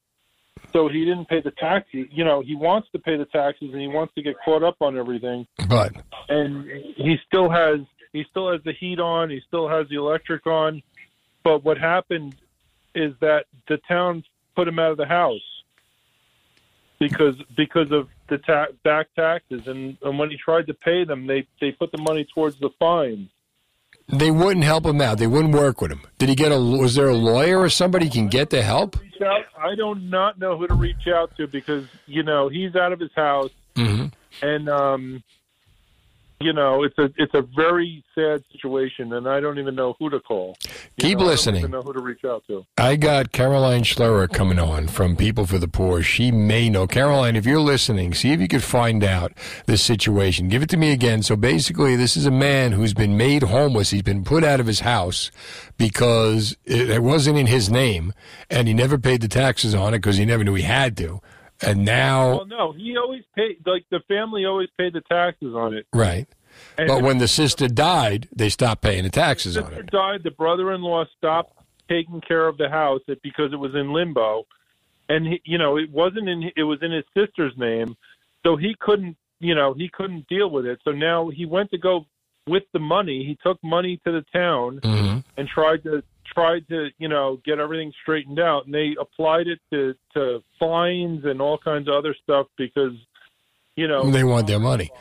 [0.71, 2.07] So he didn't pay the taxes.
[2.11, 4.77] You know, he wants to pay the taxes and he wants to get caught up
[4.79, 5.45] on everything.
[5.67, 5.93] But
[6.29, 7.79] And he still has
[8.11, 10.81] he still has the heat on, he still has the electric on.
[11.43, 12.35] But what happened
[12.95, 14.23] is that the town
[14.55, 15.41] put him out of the house
[16.99, 21.27] because because of the ta- back taxes and, and when he tried to pay them
[21.27, 23.29] they they put the money towards the fines
[24.09, 25.17] They wouldn't help him out.
[25.17, 26.01] They wouldn't work with him.
[26.19, 26.57] Did he get a?
[26.59, 28.97] Was there a lawyer or somebody can get to help?
[29.23, 32.91] out i don't not know who to reach out to because you know he's out
[32.91, 34.07] of his house Mm-hmm.
[34.45, 35.23] and um
[36.39, 40.09] you know it's a it's a very sad situation and i don't even know who
[40.09, 41.59] to call You Keep know, listening.
[41.59, 44.87] i don't even know who to reach out to I got Caroline Schlerer coming on
[44.87, 46.01] from People for the Poor.
[46.01, 46.85] She may know.
[46.85, 49.31] Caroline, if you're listening, see if you could find out
[49.67, 50.49] this situation.
[50.49, 51.23] Give it to me again.
[51.23, 53.91] So basically, this is a man who's been made homeless.
[53.91, 55.31] He's been put out of his house
[55.77, 58.11] because it, it wasn't in his name,
[58.49, 61.21] and he never paid the taxes on it because he never knew he had to.
[61.65, 65.73] And now, well no he always paid like the family always paid the taxes on
[65.73, 66.27] it right.
[66.77, 69.67] And But when the sister died, they stopped paying the taxes on it.
[69.69, 69.89] sister it.
[69.91, 71.57] died, the brother-in-law stopped
[71.89, 74.45] taking care of the house because it was in limbo,
[75.09, 77.95] and he, you know it wasn't in it was in his sister's name,
[78.43, 80.79] so he couldn't you know he couldn't deal with it.
[80.85, 82.05] So now he went to go
[82.47, 83.23] with the money.
[83.25, 85.19] He took money to the town Mm-hmm.
[85.37, 86.03] and tried to
[86.33, 91.25] tried to you know get everything straightened out, and they applied it to to fines
[91.25, 92.93] and all kinds of other stuff because
[93.75, 94.91] you know They want their money.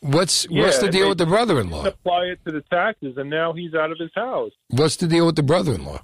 [0.00, 1.86] What's what's Yeah, the deal they with the brother-in-law?
[1.86, 4.52] Apply it to the taxes, and now he's out of his house.
[4.68, 6.02] What's the deal with the brother-in-law?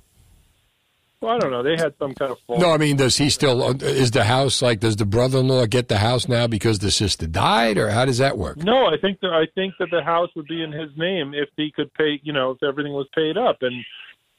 [1.20, 1.62] Well, I don't know.
[1.62, 2.60] They had some kind of fault.
[2.60, 4.80] No, I mean, does he still uh, is the house like?
[4.80, 8.36] Does the brother-in-law get the house now because the sister died, or how does that
[8.36, 8.58] work?
[8.58, 11.48] No, I think that I think that the house would be in his name if
[11.56, 12.20] he could pay.
[12.22, 13.82] You know, if everything was paid up, and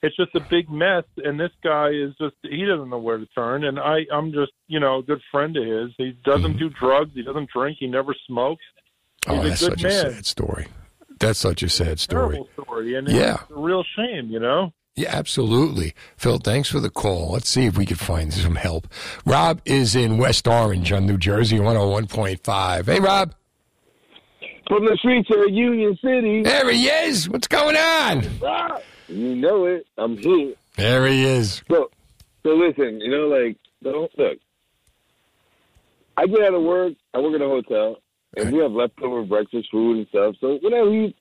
[0.04, 1.04] it's just a big mess.
[1.18, 3.64] And this guy is just he doesn't know where to turn.
[3.64, 5.92] And I I'm just you know a good friend of his.
[5.98, 7.12] He doesn't do drugs.
[7.14, 7.78] He doesn't drink.
[7.80, 8.64] He never smokes.
[9.26, 9.40] He's Mm-hmm.
[9.40, 9.92] Oh, a that's good such man.
[10.08, 10.68] a sad story.
[11.20, 12.36] That's such a sad story.
[12.36, 12.96] Terrible story.
[12.96, 13.34] And Yeah.
[13.42, 14.30] it's a real shame.
[14.30, 14.72] You know.
[14.96, 15.94] Yeah, absolutely.
[16.16, 17.34] Phil, thanks for the call.
[17.34, 18.88] Let's see if we can find some help.
[19.28, 22.86] Rob is in West Orange on New Jersey, 101.5.
[22.88, 23.36] Hey, Rob.
[24.68, 26.42] From the streets of Union City.
[26.44, 27.30] There he is.
[27.30, 28.26] What's going on?
[28.44, 29.86] Ah, you know it.
[29.98, 30.54] I'm here.
[30.76, 31.62] There he is.
[31.70, 31.90] So,
[32.44, 34.38] so listen, you know, like, don't look.
[36.16, 36.94] I get out of work.
[37.14, 37.98] I work in a hotel,
[38.36, 40.36] and we have leftover breakfast food and stuff.
[40.42, 41.14] So when I leave,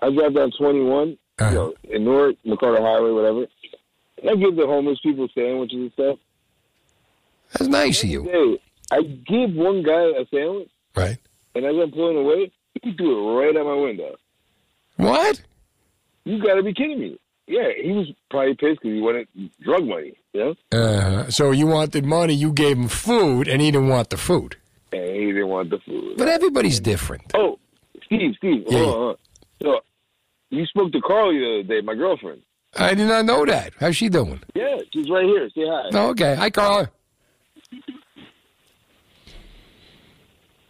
[0.00, 1.48] I drive down 21, Uh-huh.
[1.50, 3.46] you know, in North McCarter Highway, whatever.
[4.20, 6.18] And I give the homeless people sandwiches and stuff.
[7.52, 8.24] That's nice of you.
[8.24, 8.58] Hey,
[8.90, 11.18] I give one guy a sandwich, right?
[11.54, 12.50] And as I'm pulling away,
[12.82, 14.16] he threw it right out my window.
[14.96, 15.42] What?
[16.24, 17.18] You got to be kidding me!
[17.46, 19.28] Yeah, he was probably pissed because he wanted
[19.60, 20.14] drug money.
[20.34, 24.16] Know, Uh, so you wanted money, you gave him food, and he didn't want the
[24.16, 24.56] food.
[24.92, 26.16] and he didn't want the food.
[26.18, 27.32] But everybody's different.
[27.34, 27.58] Oh,
[28.06, 29.16] Steve, Steve, Yeah, hold on, hold on.
[29.62, 29.80] So
[30.50, 32.42] you spoke to Carl the other day, my girlfriend.
[32.76, 33.72] I did not know that.
[33.80, 34.40] How's she doing?
[34.54, 35.48] Yeah, she's right here.
[35.54, 35.90] Say hi.
[35.92, 36.34] Oh, okay.
[36.36, 36.90] Hi, Carla.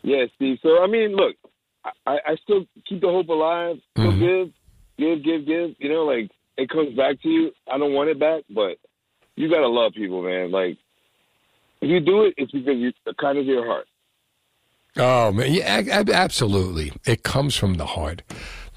[0.02, 0.58] Yeah, Steve.
[0.62, 1.36] So I mean, look,
[2.06, 3.76] I, I still keep the hope alive.
[3.96, 4.20] Still Mm-hmm.
[4.20, 4.52] give,
[4.98, 5.76] give, give, give.
[5.78, 7.52] You know, like it comes back to you.
[7.70, 8.76] I don't want it back, but
[9.36, 10.50] you gotta love people, man.
[10.50, 10.78] Like
[11.80, 13.86] if you do it, it's because you the kind of your heart.
[14.96, 16.92] Oh man, yeah, absolutely.
[17.06, 18.22] It comes from the heart.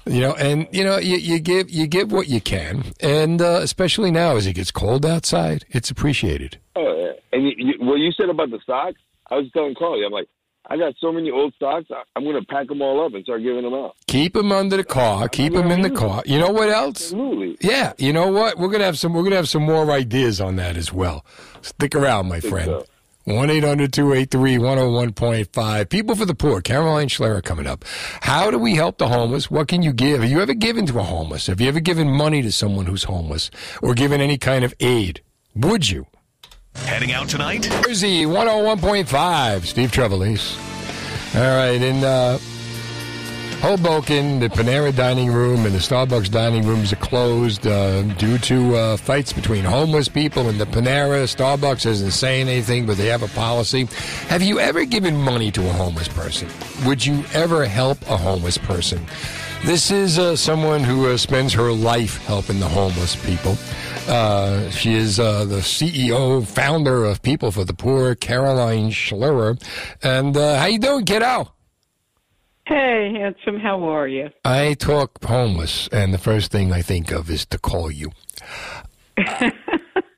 [0.08, 3.58] You know, and you know, you, you give you give what you can, and uh,
[3.62, 6.60] especially now as it gets cold outside, it's appreciated.
[6.76, 7.12] Oh, yeah.
[7.32, 10.28] and you, you, what you said about the socks, I was telling Carly, I'm like,
[10.68, 13.22] I got so many old socks, I, I'm going to pack them all up and
[13.24, 13.94] start giving them out.
[14.08, 15.28] Keep them under the car.
[15.28, 16.22] Keep them in the car.
[16.26, 17.12] You know what else?
[17.12, 17.56] Absolutely.
[17.60, 17.92] Yeah.
[17.98, 18.58] You know what?
[18.58, 19.14] We're gonna have some.
[19.14, 21.24] We're gonna have some more ideas on that as well.
[21.62, 22.82] Stick around, my friend.
[23.24, 25.88] One 1-800-283-101.5.
[25.88, 26.60] People for the Poor.
[26.60, 27.84] Caroline Schlerer coming up.
[28.20, 29.50] How do we help the homeless?
[29.50, 30.22] What can you give?
[30.22, 31.48] Have you ever given to a homeless?
[31.48, 33.50] Have you ever given money to someone who's homeless
[33.82, 35.22] or given any kind of aid?
[35.56, 36.06] Would you?
[36.84, 37.62] Heading out tonight?
[37.84, 39.64] Jersey 101.5.
[39.64, 40.56] Steve Trevelise.
[41.34, 41.82] All right.
[41.82, 42.38] In uh,
[43.60, 48.76] Hoboken, the Panera dining room and the Starbucks dining rooms are closed uh, due to
[48.76, 51.24] uh, fights between homeless people and the Panera.
[51.24, 53.86] Starbucks isn't saying anything, but they have a policy.
[54.28, 56.48] Have you ever given money to a homeless person?
[56.84, 59.04] Would you ever help a homeless person?
[59.64, 63.56] This is uh, someone who uh, spends her life helping the homeless people.
[64.08, 69.60] Uh, she is uh, the CEO, founder of People for the Poor, Caroline Schlerer.
[70.02, 71.52] And uh, how you doing, kiddo?
[72.66, 74.30] Hey, handsome, how are you?
[74.44, 78.12] I talk homeless, and the first thing I think of is to call you.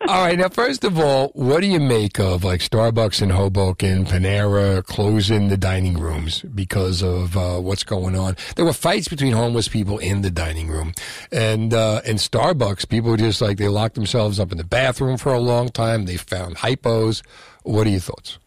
[0.09, 4.06] all right, now, first of all, what do you make of like Starbucks in Hoboken,
[4.06, 8.35] Panera closing the dining rooms because of uh, what's going on?
[8.56, 10.94] There were fights between homeless people in the dining room,
[11.30, 15.35] and uh, in Starbucks, people just like they locked themselves up in the bathroom for
[15.35, 16.06] a long time.
[16.06, 17.22] They found hypos.
[17.64, 18.39] What are your thoughts?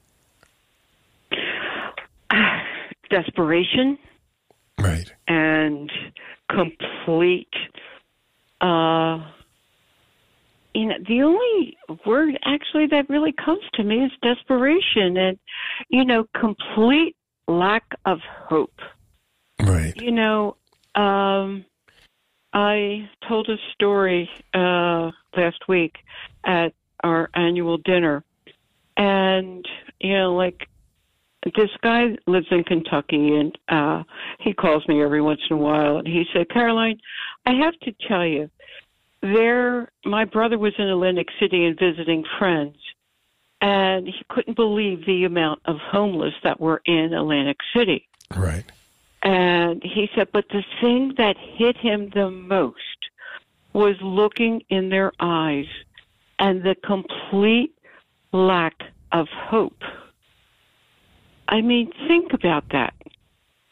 [3.12, 4.00] Desperation.
[4.80, 5.14] Right.
[5.28, 5.92] And
[6.50, 7.54] complete
[8.62, 9.20] uh
[10.74, 15.40] you know the only word actually that really comes to me is desperation and
[15.90, 17.16] you know complete
[17.48, 18.80] lack of hope.
[19.62, 19.94] Right.
[19.96, 20.58] You know
[20.96, 21.66] um
[22.54, 25.96] i told a story uh last week
[26.46, 26.74] at
[27.04, 28.24] our annual dinner.
[28.98, 29.66] And
[30.00, 30.68] you know like
[31.56, 34.04] this guy lives in Kentucky and uh
[34.40, 37.00] he calls me every once in a while and he said, Caroline,
[37.46, 38.50] I have to tell you,
[39.22, 42.78] there my brother was in Atlantic City and visiting friends
[43.62, 48.08] and he couldn't believe the amount of homeless that were in Atlantic City.
[48.36, 48.66] Right.
[49.24, 52.80] And he said, but the thing that hit him the most
[53.74, 55.68] was looking in their eyes
[56.40, 57.74] and the complete
[58.34, 58.82] lack
[59.12, 59.84] of hope.
[61.48, 62.94] I mean, think about that.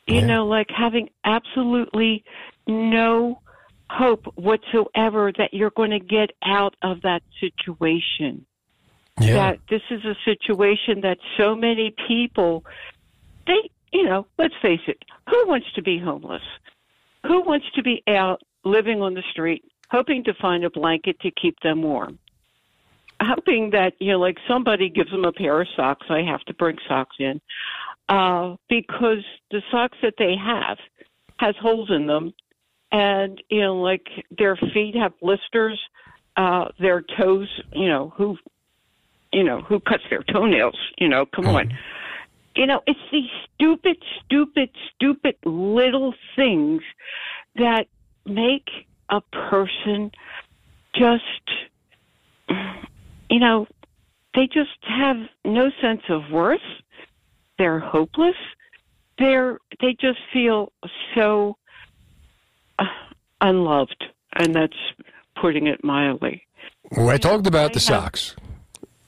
[0.06, 2.24] You know, like having absolutely
[2.66, 3.40] no
[3.90, 8.46] hope whatsoever that you're going to get out of that situation.
[9.20, 9.34] Yeah.
[9.34, 12.64] That this is a situation that so many people,
[13.48, 16.44] they, you know, let's face it, who wants to be homeless?
[17.26, 21.32] Who wants to be out living on the street, hoping to find a blanket to
[21.32, 22.18] keep them warm?
[23.22, 26.08] Hoping that, you know, like somebody gives them a pair of socks.
[26.10, 27.42] I have to bring socks in.
[28.08, 30.78] Uh, because the socks that they have
[31.38, 32.34] has holes in them
[32.92, 34.08] and you know like
[34.38, 35.80] their feet have blisters
[36.38, 38.38] uh their toes you know who
[39.32, 41.74] you know who cuts their toenails you know come on.
[42.56, 46.82] You know it's these stupid stupid stupid little things
[47.56, 47.88] that
[48.26, 48.70] make
[49.10, 50.12] a person
[50.96, 51.24] just
[53.30, 53.68] you know
[54.36, 56.60] they just have no sense of worth.
[57.58, 58.36] They're hopeless.
[59.18, 60.72] They're they just feel
[61.16, 61.58] so
[63.42, 64.78] unloved and that's
[65.42, 66.44] putting it mildly
[66.92, 68.36] Well, I talked about the socks.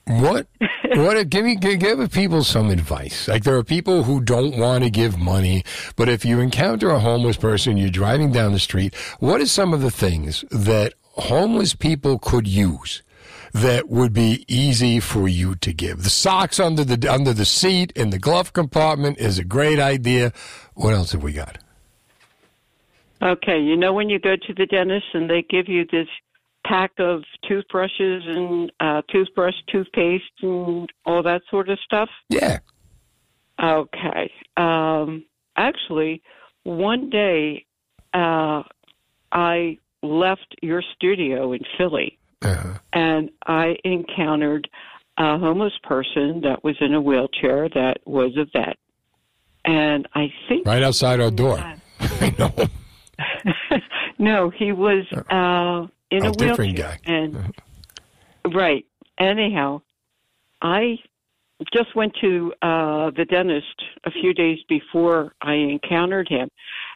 [0.06, 0.46] What?
[0.94, 1.30] what?
[1.30, 3.28] Give me, give, give people some advice.
[3.28, 5.64] Like there are people who don't want to give money,
[5.96, 8.94] but if you encounter a homeless person, you're driving down the street.
[9.20, 13.02] What are some of the things that homeless people could use
[13.52, 16.02] that would be easy for you to give?
[16.02, 20.32] The socks under the under the seat in the glove compartment is a great idea.
[20.74, 21.58] What else have we got?
[23.22, 26.08] Okay, you know when you go to the dentist and they give you this
[26.66, 32.08] pack of toothbrushes and uh, toothbrush, toothpaste, and all that sort of stuff?
[32.28, 32.58] Yeah.
[33.62, 34.30] Okay.
[34.56, 35.24] Um,
[35.56, 36.22] actually,
[36.64, 37.64] one day
[38.12, 38.62] uh,
[39.30, 42.18] I left your studio in Philly
[42.92, 44.68] and I encountered
[45.18, 48.76] a homeless person that was in a wheelchair that was a vet.
[49.64, 51.58] And I think Right outside our door.
[52.00, 52.68] I know.
[54.18, 56.48] No, he was uh, in A a wheelchair.
[56.48, 56.98] different guy.
[57.04, 57.54] And
[58.54, 58.84] right.
[59.18, 59.82] Anyhow,
[60.60, 60.98] I
[61.72, 66.48] just went to uh, the dentist a few days before I encountered him,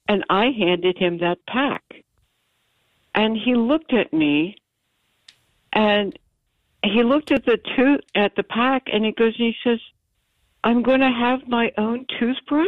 [0.08, 1.82] and I handed him that pack.
[3.14, 4.56] And he looked at me
[5.72, 6.18] and
[6.84, 9.80] he looked at the tooth at the pack and he goes and he says,
[10.64, 12.66] I'm going to have my own toothbrush.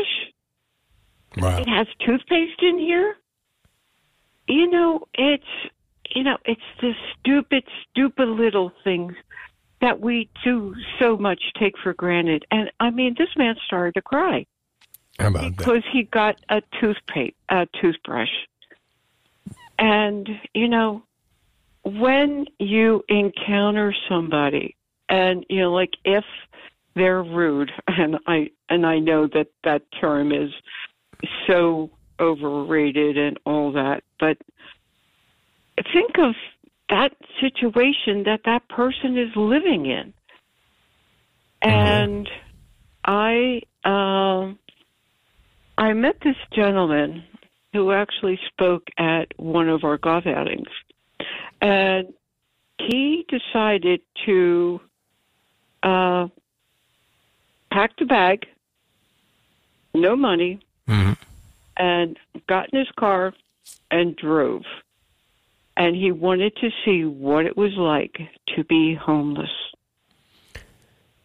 [1.36, 1.58] Wow.
[1.58, 3.16] It has toothpaste in here.
[4.48, 5.44] You know, it's
[6.14, 9.14] you know, it's the stupid, stupid little things
[9.80, 12.44] that we do so much take for granted.
[12.50, 14.46] And I mean, this man started to cry
[15.18, 15.56] How about that?
[15.58, 18.32] because he got a toothpaste, a toothbrush.
[19.78, 21.02] And you know,
[21.84, 24.74] when you encounter somebody,
[25.08, 26.24] and you know, like if
[26.94, 30.50] they're rude, and I and I know that that term is
[31.46, 34.38] so overrated and all that, but
[35.92, 36.34] think of
[36.88, 40.12] that situation that that person is living in.
[41.60, 42.28] And
[43.04, 44.58] I um
[45.76, 47.24] I met this gentleman
[47.72, 50.68] who actually spoke at one of our golf outings.
[51.60, 52.12] And
[52.78, 54.80] he decided to
[55.82, 56.28] uh
[57.70, 58.46] pack the bag,
[59.94, 60.60] no money,
[61.78, 62.18] and
[62.48, 63.32] got in his car
[63.90, 64.62] and drove
[65.78, 68.18] and he wanted to see what it was like
[68.56, 69.50] to be homeless.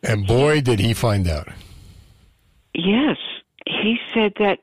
[0.04, 1.48] And boy, did he find out.
[2.76, 3.18] Yes,
[3.66, 4.60] he said that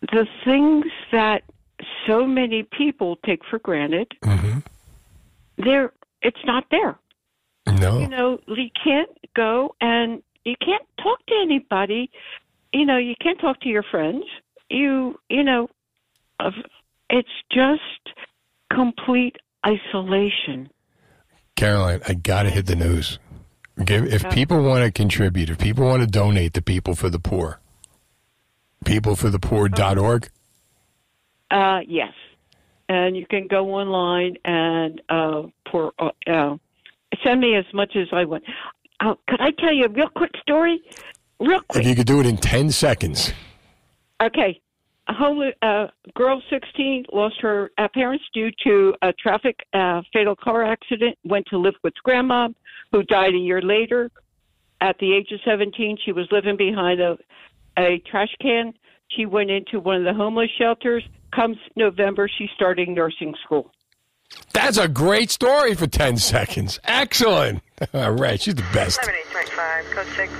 [0.00, 1.42] the things that
[2.06, 4.60] so many people take for granted, mm-hmm.
[5.58, 5.92] there
[6.22, 6.98] it's not there.
[7.66, 7.98] No.
[7.98, 12.10] You know, you can't go and you can't talk to anybody.
[12.72, 14.24] You know, you can't talk to your friends.
[14.74, 15.68] You, you know,
[17.08, 18.16] it's just
[18.72, 20.68] complete isolation.
[21.54, 23.20] Caroline, I got to hit the news.
[23.76, 27.60] If people want to contribute, if people want to donate to People for the Poor,
[28.84, 30.28] peopleforthepoor.org.
[31.52, 32.12] Uh, yes,
[32.88, 36.56] and you can go online and uh, pour, uh, uh,
[37.22, 38.42] send me as much as I want.
[38.98, 40.82] Uh, could I tell you a real quick story?
[41.38, 43.32] Real quick If you could do it in 10 seconds.
[44.20, 44.60] Okay.
[45.06, 50.34] A homeless uh, girl, 16, lost her uh, parents due to a traffic uh, fatal
[50.34, 51.18] car accident.
[51.24, 52.48] Went to live with grandma,
[52.90, 54.10] who died a year later.
[54.80, 57.18] At the age of 17, she was living behind a,
[57.78, 58.72] a trash can.
[59.08, 61.04] She went into one of the homeless shelters.
[61.34, 63.72] Comes November, she's starting nursing school.
[64.52, 66.78] That's a great story for 10 seconds.
[66.84, 67.62] Excellent.
[67.94, 69.00] All right, she's the best.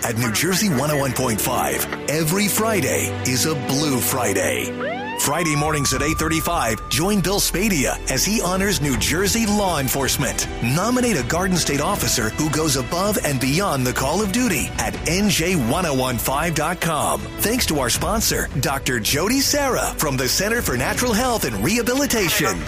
[0.05, 5.04] At New Jersey 101.5, every Friday is a Blue Friday.
[5.21, 10.49] Friday mornings at 8:35, join Bill Spadea as he honors New Jersey law enforcement.
[10.63, 14.95] Nominate a Garden State officer who goes above and beyond the call of duty at
[15.07, 17.21] nj1015.com.
[17.39, 19.01] Thanks to our sponsor, Dr.
[19.01, 22.59] Jody Sarah from the Center for Natural Health and Rehabilitation.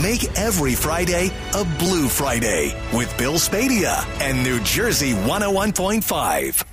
[0.00, 6.64] Make every Friday a Blue Friday with Bill Spadea and New Jersey 101.5.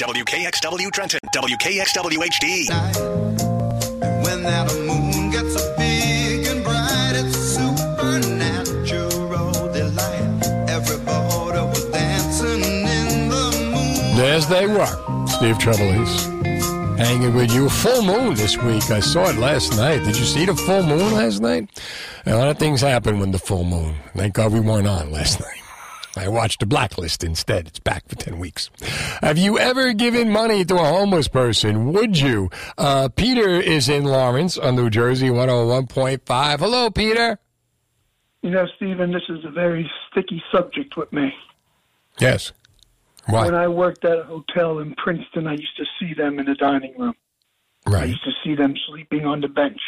[0.00, 3.25] WKXW Trenton, WKXW HD.
[14.16, 15.26] There's they were.
[15.26, 16.36] Steve Trevelise
[16.96, 17.68] hanging with you.
[17.68, 18.90] Full moon this week.
[18.90, 20.04] I saw it last night.
[20.04, 21.68] Did you see the full moon last night?
[22.24, 23.94] A lot of things happen when the full moon.
[24.14, 25.65] Thank God we weren't on last night.
[26.16, 27.66] I watched The Blacklist instead.
[27.68, 28.70] It's back for 10 weeks.
[29.20, 31.92] Have you ever given money to a homeless person?
[31.92, 32.50] Would you?
[32.78, 36.58] Uh, Peter is in Lawrence on New Jersey 101.5.
[36.58, 37.38] Hello, Peter.
[38.42, 41.34] You know, Stephen, this is a very sticky subject with me.
[42.18, 42.52] Yes.
[43.26, 43.46] Why?
[43.46, 46.54] When I worked at a hotel in Princeton, I used to see them in the
[46.54, 47.14] dining room.
[47.86, 48.04] Right.
[48.04, 49.80] I used to see them sleeping on the bench.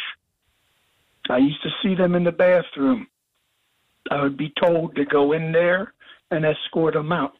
[1.30, 3.06] I used to see them in the bathroom.
[4.10, 5.92] I would be told to go in there
[6.30, 7.36] and escort them out.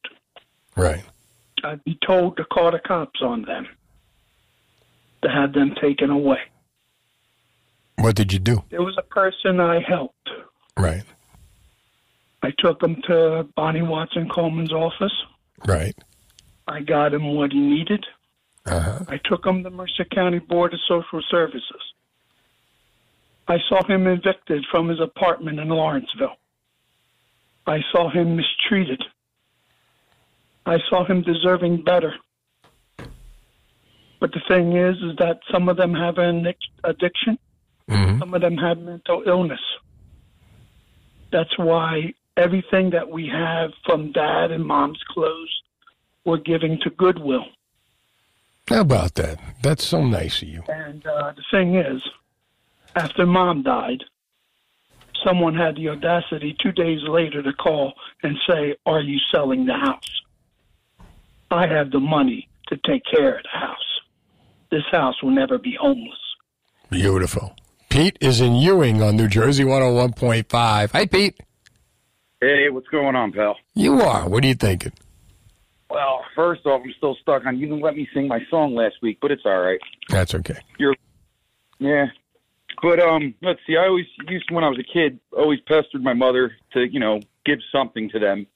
[0.77, 1.05] Right.
[1.65, 3.67] I'd be told to call the cops on them,
[5.23, 6.39] to have them taken away.
[7.97, 8.63] What did you do?
[8.71, 10.31] There was a person I helped.
[10.77, 11.03] Right.
[12.43, 15.13] I took him to Bonnie Watson Coleman's office.
[15.67, 15.97] Right.
[16.69, 18.07] I got him what he needed.
[18.67, 19.01] Uh-huh.
[19.09, 21.83] I took him to Mercer County Board of Social Services.
[23.49, 26.37] I saw him evicted from his apartment in Lawrenceville.
[27.69, 29.03] I saw him mistreated.
[30.67, 32.15] I saw him deserving better.
[34.21, 37.39] But the thing is, is that some of them have an addic- addiction.
[38.19, 39.61] Some of them have mental illness.
[41.31, 45.63] That's why everything that we have from dad and mom's clothes,
[46.25, 47.45] we're giving to Goodwill.
[48.69, 49.39] How about that?
[49.63, 50.63] That's so nice of you.
[50.69, 52.03] And uh, the thing is,
[52.95, 54.05] after mom died,
[55.25, 57.93] someone had the audacity two days later to call
[58.23, 60.23] and say, Are you selling the house?
[61.51, 64.01] I have the money to take care of the house.
[64.71, 66.19] This house will never be homeless.
[66.91, 67.55] Beautiful.
[67.89, 70.91] Pete is in Ewing on New Jersey 101.5.
[70.91, 71.41] Hi, Pete.
[72.41, 73.57] Hey, what's going on, pal?
[73.75, 74.29] You are.
[74.29, 74.93] What are you thinking?
[75.91, 78.97] Well, first off, I'm still stuck on you didn't let me sing my song last
[79.01, 79.81] week, but it's all right.
[80.11, 80.59] That's okay.
[80.79, 80.95] You're,
[81.79, 82.07] yeah.
[82.83, 83.77] But um, let's see.
[83.77, 87.21] I always used when I was a kid, always pestered my mother to you know
[87.45, 88.47] give something to them.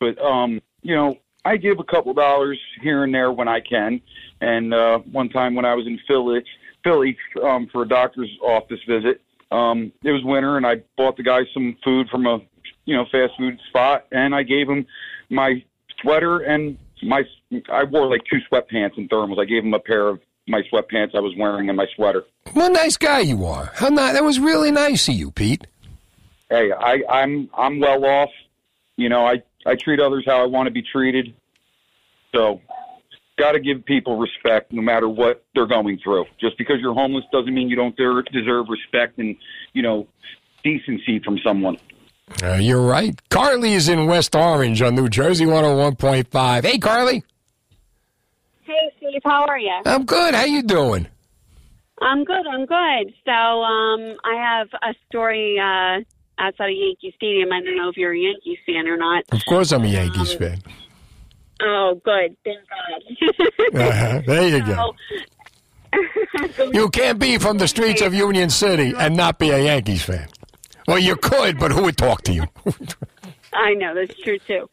[0.00, 4.00] But um, you know, I give a couple dollars here and there when I can.
[4.40, 6.44] And uh, one time when I was in Philly,
[6.84, 9.20] Philly um, for a doctor's office visit,
[9.50, 12.38] um, it was winter, and I bought the guy some food from a
[12.84, 14.86] you know fast food spot, and I gave him
[15.30, 15.62] my
[16.00, 17.22] sweater and my
[17.70, 19.40] I wore like two sweatpants and thermals.
[19.40, 22.24] I gave him a pair of my sweatpants I was wearing and my sweater.
[22.52, 23.72] What a nice guy you are.
[23.74, 24.12] How not?
[24.14, 25.66] That was really nice of you, Pete.
[26.48, 28.30] Hey, I, I'm I'm well off.
[28.96, 31.34] You know, I I treat others how I want to be treated.
[32.34, 32.60] So,
[33.38, 36.26] got to give people respect no matter what they're going through.
[36.40, 39.36] Just because you're homeless doesn't mean you don't de- deserve respect and
[39.72, 40.06] you know
[40.62, 41.78] decency from someone.
[42.42, 43.20] Uh, you're right.
[43.28, 46.64] Carly is in West Orange on New Jersey 101.5.
[46.64, 47.22] Hey, Carly.
[48.66, 49.80] Hey, Steve, how are you?
[49.84, 50.34] I'm good.
[50.34, 51.06] How you doing?
[52.02, 52.46] I'm good.
[52.46, 53.14] I'm good.
[53.24, 56.00] So, um, I have a story uh,
[56.38, 57.52] outside of Yankee Stadium.
[57.52, 59.24] I don't know if you're a Yankees fan or not.
[59.30, 60.60] Of course, I'm a Yankees fan.
[61.62, 62.36] Oh, good.
[62.44, 63.48] Thank God.
[63.74, 64.22] Uh-huh.
[64.26, 64.94] There you go.
[66.72, 70.28] You can't be from the streets of Union City and not be a Yankees fan.
[70.86, 72.44] Well, you could, but who would talk to you?
[73.54, 74.68] I know that's true too.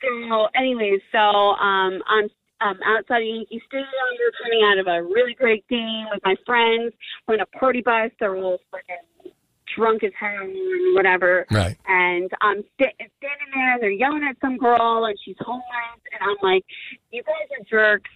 [0.00, 2.28] So, anyways, so um, I'm
[2.60, 3.88] um, outside of Yankee Stadium.
[4.18, 6.92] We're coming out of a really great game with my friends.
[7.26, 8.10] We're in a party bus.
[8.18, 9.32] They're all freaking
[9.74, 11.46] drunk as hell and whatever.
[11.50, 11.76] Right.
[11.86, 15.64] And I'm sta- standing there, and they're yelling at some girl, and she's homeless.
[16.12, 16.64] And I'm like,
[17.10, 18.10] "You guys are jerks."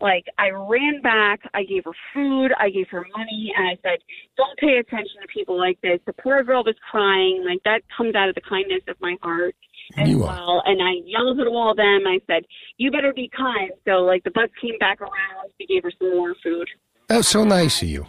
[0.00, 3.98] Like I ran back, I gave her food, I gave her money, and I said,
[4.36, 7.44] "Don't pay attention to people like this." The poor girl was crying.
[7.44, 9.54] Like that comes out of the kindness of my heart
[9.96, 10.62] as You are.
[10.66, 12.06] And I yelled at all of them.
[12.06, 12.44] I said,
[12.76, 15.50] "You better be kind." So like the bus came back around.
[15.58, 16.68] We gave her some more food.
[17.08, 18.06] That's so um, nice of you.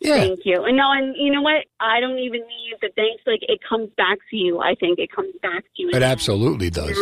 [0.00, 0.16] Yeah.
[0.16, 0.62] Thank you.
[0.64, 1.64] And no, and you know what?
[1.80, 3.22] I don't even need the thanks.
[3.26, 4.60] Like it comes back to you.
[4.60, 5.90] I think it comes back to you.
[5.90, 6.96] It absolutely does.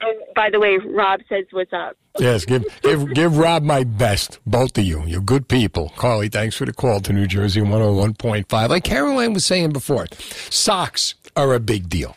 [0.00, 4.38] And by the way, Rob says, "What's up?" Yes, give give give Rob my best,
[4.46, 5.04] both of you.
[5.06, 5.92] You're good people.
[5.96, 8.68] Carly, thanks for the call to New Jersey 101.5.
[8.68, 10.06] Like Caroline was saying before,
[10.50, 12.16] socks are a big deal.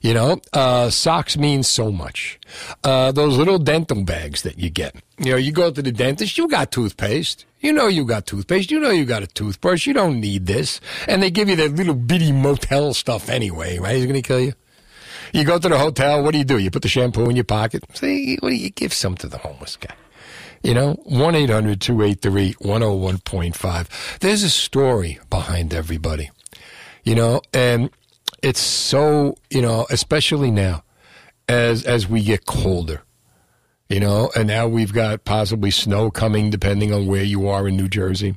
[0.00, 2.38] You know, uh, socks mean so much.
[2.82, 4.96] Uh, those little dental bags that you get.
[5.18, 7.46] You know, you go to the dentist, you got toothpaste.
[7.60, 8.70] You know you got toothpaste.
[8.70, 9.86] You know you got a toothbrush.
[9.86, 10.80] You don't need this.
[11.08, 13.96] And they give you that little bitty motel stuff anyway, right?
[13.96, 14.52] It's going to kill you.
[15.32, 16.22] You go to the hotel.
[16.22, 16.58] What do you do?
[16.58, 17.84] You put the shampoo in your pocket.
[17.94, 19.94] Say, what do you give some to the homeless guy?
[20.62, 24.18] You know, 1 800 283 101.5.
[24.18, 26.30] There's a story behind everybody,
[27.04, 27.90] you know, and
[28.42, 30.84] it's so, you know, especially now
[31.48, 33.02] as, as we get colder,
[33.88, 37.76] you know, and now we've got possibly snow coming depending on where you are in
[37.76, 38.34] New Jersey.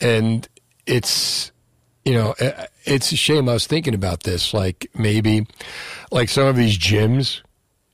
[0.00, 0.48] And
[0.86, 1.50] it's,
[2.04, 2.34] you know,
[2.84, 3.48] it's a shame.
[3.48, 5.46] I was thinking about this, like maybe,
[6.10, 7.40] like some of these gyms,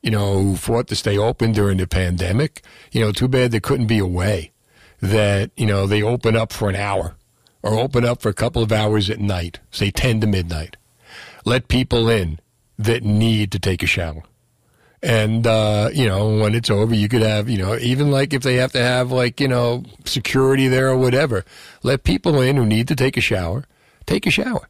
[0.02, 2.62] you know, who fought to stay open during the pandemic.
[2.92, 4.52] You know, too bad there couldn't be a way
[5.00, 7.16] that you know they open up for an hour
[7.62, 10.76] or open up for a couple of hours at night, say ten to midnight.
[11.44, 12.38] Let people in
[12.78, 14.22] that need to take a shower.
[15.02, 18.42] And uh, you know, when it's over, you could have, you know, even like if
[18.42, 21.44] they have to have like, you know, security there or whatever,
[21.82, 23.64] let people in who need to take a shower,
[24.06, 24.68] take a shower.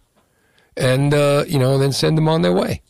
[0.76, 2.82] And uh, you know, then send them on their way.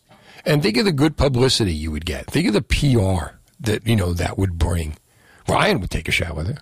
[0.45, 2.27] And think of the good publicity you would get.
[2.27, 4.97] Think of the PR that, you know, that would bring.
[5.49, 6.59] Ryan would take a shower there.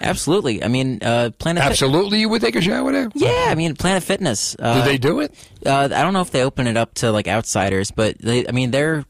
[0.00, 0.62] Absolutely.
[0.62, 1.62] I mean, uh, Planet.
[1.62, 3.08] Fit- Absolutely, you would take a shower there.
[3.14, 4.54] yeah, I mean, Planet Fitness.
[4.58, 5.34] Uh, Do they do it?
[5.64, 8.46] Uh, I don't know if they open it up to like outsiders, but they.
[8.46, 9.04] I mean, they're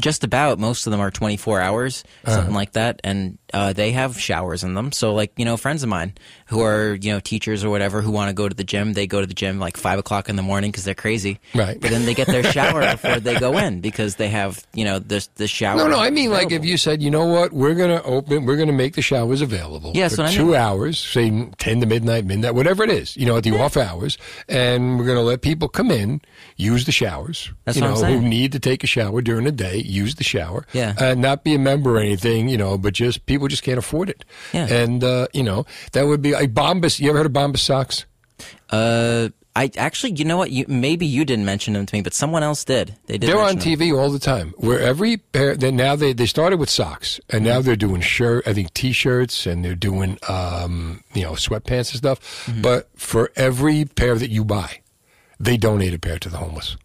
[0.00, 2.54] just about most of them are 24 hours, something Uh-huh.
[2.54, 4.92] like that, and uh, they have showers in them.
[4.92, 6.14] So, like you know, friends of mine
[6.46, 9.06] who are you know teachers or whatever who want to go to the gym, they
[9.06, 11.38] go to the gym like five o'clock in the morning because they're crazy.
[11.54, 11.80] Right.
[11.80, 14.98] But then they get their shower before they go in because they have you know
[14.98, 15.76] the the shower.
[15.76, 18.56] No, no, I mean like if you said, you know what, we're gonna open, we're
[18.56, 22.54] gonna make the showers available Yeah, for two mean- hours, say ten to midnight, midnight,
[22.54, 24.18] whatever it is, you know, at the off hours,
[24.48, 26.20] and we're gonna let people come in,
[26.56, 29.76] use the showers, That's you know, who need to take a shower during the day,
[29.78, 30.94] use the shower, Yeah.
[30.98, 33.78] and not be a member or anything, you know, but just people people just can't
[33.78, 34.24] afford it.
[34.52, 34.66] Yeah.
[34.66, 37.00] And uh, you know that would be like Bombas.
[37.00, 38.06] You ever heard of Bombas socks?
[38.70, 40.50] Uh, I actually, you know what?
[40.50, 42.96] You maybe you didn't mention them to me, but someone else did.
[43.06, 43.28] They did.
[43.28, 43.88] They're on mention them.
[43.88, 44.54] TV all the time.
[44.56, 48.46] Where every pair, they now they they started with socks, and now they're doing shirt,
[48.46, 52.46] I think T-shirts, and they're doing um, you know sweatpants and stuff.
[52.46, 52.62] Mm-hmm.
[52.62, 54.80] But for every pair that you buy,
[55.38, 56.76] they donate a pair to the homeless.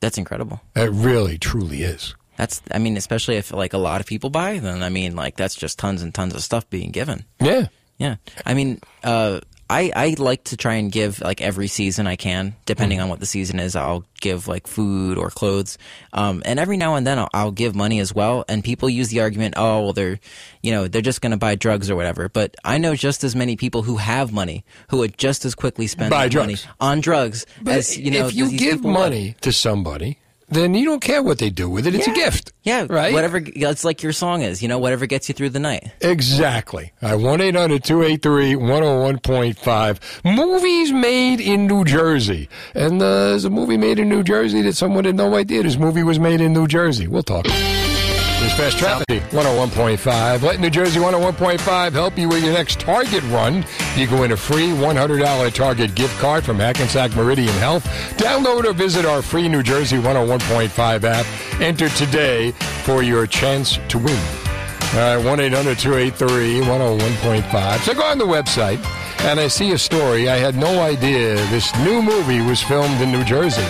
[0.00, 0.60] That's incredible.
[0.76, 2.14] It really, truly is.
[2.38, 5.36] That's, I mean, especially if like a lot of people buy, then I mean, like
[5.36, 7.24] that's just tons and tons of stuff being given.
[7.40, 7.66] Yeah.
[7.98, 8.16] Yeah.
[8.46, 9.40] I mean, uh,
[9.70, 13.20] I, I like to try and give like every season I can, depending on what
[13.20, 13.76] the season is.
[13.76, 15.76] I'll give like food or clothes.
[16.14, 18.46] Um, and every now and then I'll, I'll give money as well.
[18.48, 20.20] And people use the argument, oh, well, they're,
[20.62, 22.30] you know, they're just going to buy drugs or whatever.
[22.30, 25.86] But I know just as many people who have money who would just as quickly
[25.86, 28.92] spend money on drugs But as, you know, if you give would.
[28.92, 30.18] money to somebody,
[30.50, 31.94] then you don't care what they do with it.
[31.94, 32.52] It's a gift.
[32.62, 32.86] Yeah.
[32.88, 33.12] Right?
[33.12, 35.90] Whatever, it's like your song is, you know, whatever gets you through the night.
[36.00, 36.92] Exactly.
[37.02, 40.36] Uh, 1 800 283 101.5.
[40.36, 42.48] Movies made in New Jersey.
[42.74, 45.78] And uh, there's a movie made in New Jersey that someone had no idea this
[45.78, 47.06] movie was made in New Jersey.
[47.08, 47.46] We'll talk.
[48.38, 50.42] There's Fast Traffic 101.5.
[50.42, 53.64] Let New Jersey 101.5 help you with your next Target run.
[53.96, 57.84] You can win a free $100 Target gift card from Hackensack Meridian Health.
[58.16, 61.60] Download or visit our free New Jersey 101.5 app.
[61.60, 62.52] Enter today
[62.84, 64.18] for your chance to win.
[64.94, 67.78] All right, 1 800 283 101.5.
[67.80, 68.78] So go on the website
[69.24, 70.28] and I see a story.
[70.28, 73.66] I had no idea this new movie was filmed in New Jersey.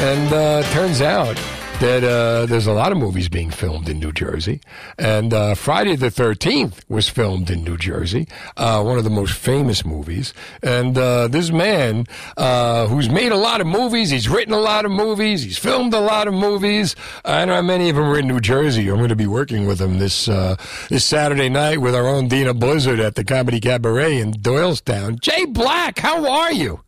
[0.00, 1.38] And uh, turns out
[1.80, 4.60] that uh, there's a lot of movies being filmed in New Jersey.
[4.98, 8.28] And uh, Friday the 13th was filmed in New Jersey,
[8.58, 10.34] uh, one of the most famous movies.
[10.62, 14.84] And uh, this man, uh, who's made a lot of movies, he's written a lot
[14.84, 16.96] of movies, he's filmed a lot of movies.
[17.24, 18.88] I know many of them are in New Jersey.
[18.88, 20.56] I'm going to be working with him this, uh,
[20.90, 25.18] this Saturday night with our own Dena Blizzard at the Comedy Cabaret in Doylestown.
[25.20, 26.80] Jay Black, how are you?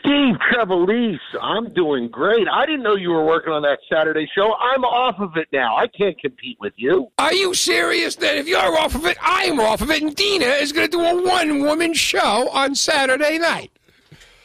[0.00, 2.46] Steve Trevelise, I'm doing great.
[2.52, 4.54] I didn't know you were working on that Saturday show.
[4.54, 5.76] I'm off of it now.
[5.76, 7.08] I can't compete with you.
[7.18, 10.44] Are you serious that if you're off of it, I'm off of it, and Dena
[10.44, 13.72] is going to do a one woman show on Saturday night?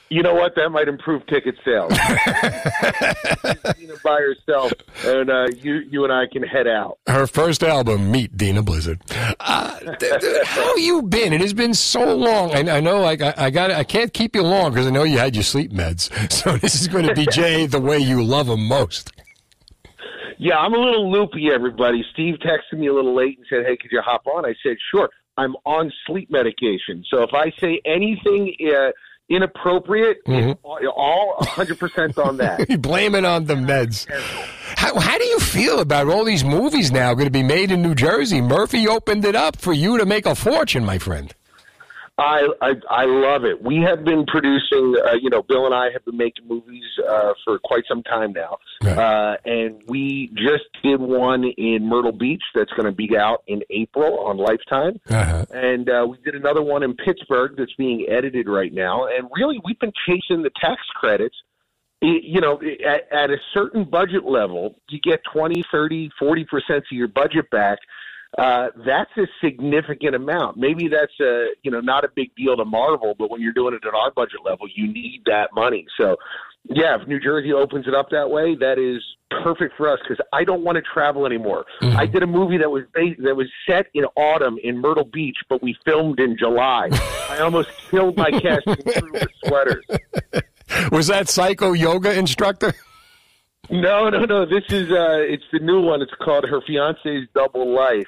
[0.10, 0.54] You know what?
[0.56, 1.92] That might improve ticket sales.
[3.78, 4.72] Dena by herself,
[5.04, 7.00] and uh, you you and I can head out.
[7.08, 9.02] Her first album, Meet Dena Blizzard.
[9.40, 11.34] Uh, th- th- how you been?
[11.34, 12.54] It has been so long.
[12.54, 15.04] I, I know, like I, I got, I can't keep you long because I know
[15.04, 16.12] you had your sleep meds.
[16.46, 19.12] So this is going to be Jay the way you love him most.
[20.38, 22.04] Yeah, I'm a little loopy, everybody.
[22.14, 24.78] Steve texted me a little late and said, "Hey, could you hop on?" I said,
[24.92, 28.92] "Sure." I'm on sleep medication, so if I say anything uh,
[29.30, 30.66] inappropriate, it's mm-hmm.
[30.66, 32.70] all- all 100 percent on that.
[32.76, 34.06] You blame it on the meds.
[34.76, 37.82] How, how do you feel about all these movies now going to be made in
[37.82, 38.42] New Jersey?
[38.42, 41.34] Murphy opened it up for you to make a fortune, my friend.
[42.18, 43.62] I, I I love it.
[43.62, 47.34] We have been producing, uh, you know, Bill and I have been making movies uh,
[47.44, 52.72] for quite some time now, uh, and we just did one in Myrtle Beach that's
[52.72, 55.46] going to be out in April on Lifetime, Uh-huh.
[55.54, 59.08] and uh, we did another one in Pittsburgh that's being edited right now.
[59.08, 61.36] And really, we've been chasing the tax credits.
[62.02, 66.92] You know, at, at a certain budget level, you get 20, 30, 40 percent of
[66.92, 67.80] your budget back
[68.38, 70.58] uh, that's a significant amount.
[70.58, 73.74] Maybe that's a you know not a big deal to Marvel, but when you're doing
[73.74, 75.86] it at our budget level, you need that money.
[75.98, 76.18] So,
[76.66, 79.02] yeah, if New Jersey opens it up that way, that is
[79.44, 81.66] perfect for us because I don't want to travel anymore.
[81.82, 85.38] I did a movie that was based, that was set in autumn in Myrtle Beach,
[85.50, 86.90] but we filmed in July.
[87.30, 89.86] I almost killed my casting crew with sweaters.
[90.92, 92.74] Was that Psycho Yoga instructor?
[93.70, 94.46] No, no, no.
[94.46, 96.02] This is uh it's the new one.
[96.02, 98.08] It's called Her Fiance's Double Life.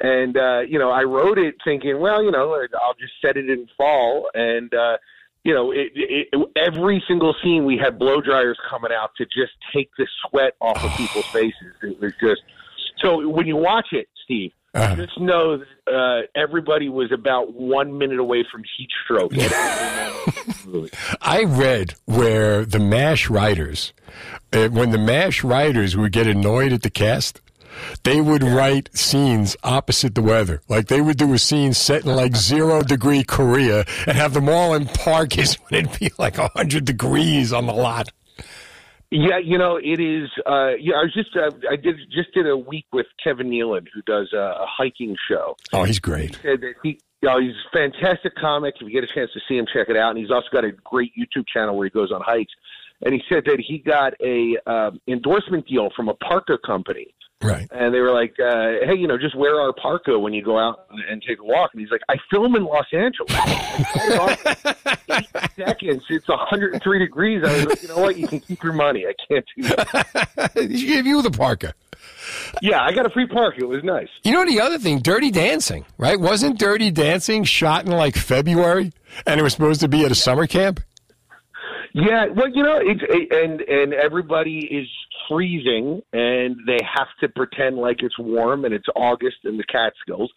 [0.00, 2.52] And uh, you know, I wrote it thinking, well, you know,
[2.82, 4.96] I'll just set it in fall and uh
[5.44, 9.52] you know, it, it, every single scene we had blow dryers coming out to just
[9.72, 11.72] take the sweat off of people's faces.
[11.84, 12.42] It was just
[13.00, 14.50] so when you watch it, Steve,
[14.96, 19.36] just know that uh, everybody was about one minute away from heat stroke.
[19.36, 20.94] at every moment.
[21.20, 23.92] I read where the MASH writers,
[24.52, 27.40] uh, when the MASH writers would get annoyed at the cast,
[28.04, 30.62] they would write scenes opposite the weather.
[30.68, 34.48] Like they would do a scene set in like zero degree Korea and have them
[34.48, 38.08] all in Parkes when it'd be like a hundred degrees on the lot.
[39.10, 40.28] Yeah, you know, it is.
[40.44, 43.86] Uh, yeah, I was just uh, I did just did a week with Kevin Nealon,
[43.94, 45.56] who does a, a hiking show.
[45.72, 46.36] Oh, he's great.
[46.36, 46.48] He
[46.82, 48.74] he, you know, he's a fantastic comic.
[48.80, 50.10] If you get a chance to see him, check it out.
[50.10, 52.52] And he's also got a great YouTube channel where he goes on hikes.
[53.02, 57.68] And he said that he got a um, endorsement deal from a Parker company Right.
[57.70, 60.58] And they were like, uh, "Hey, you know, just wear our parka when you go
[60.58, 63.30] out and, and take a walk." And he's like, "I film in Los Angeles.
[65.10, 66.02] Eight seconds.
[66.08, 68.16] It's 103 degrees." I was like, "You know what?
[68.16, 69.04] You can keep your money.
[69.06, 71.74] I can't do that." he gave you the parka.
[72.62, 73.60] Yeah, I got a free parka.
[73.60, 74.08] It was nice.
[74.24, 76.18] You know the other thing, Dirty Dancing, right?
[76.18, 78.92] Wasn't Dirty Dancing shot in like February,
[79.26, 80.80] and it was supposed to be at a summer camp?
[81.92, 84.88] Yeah, well, you know, it's it, and and everybody is
[85.28, 90.30] freezing, and they have to pretend like it's warm and it's August in the Catskills.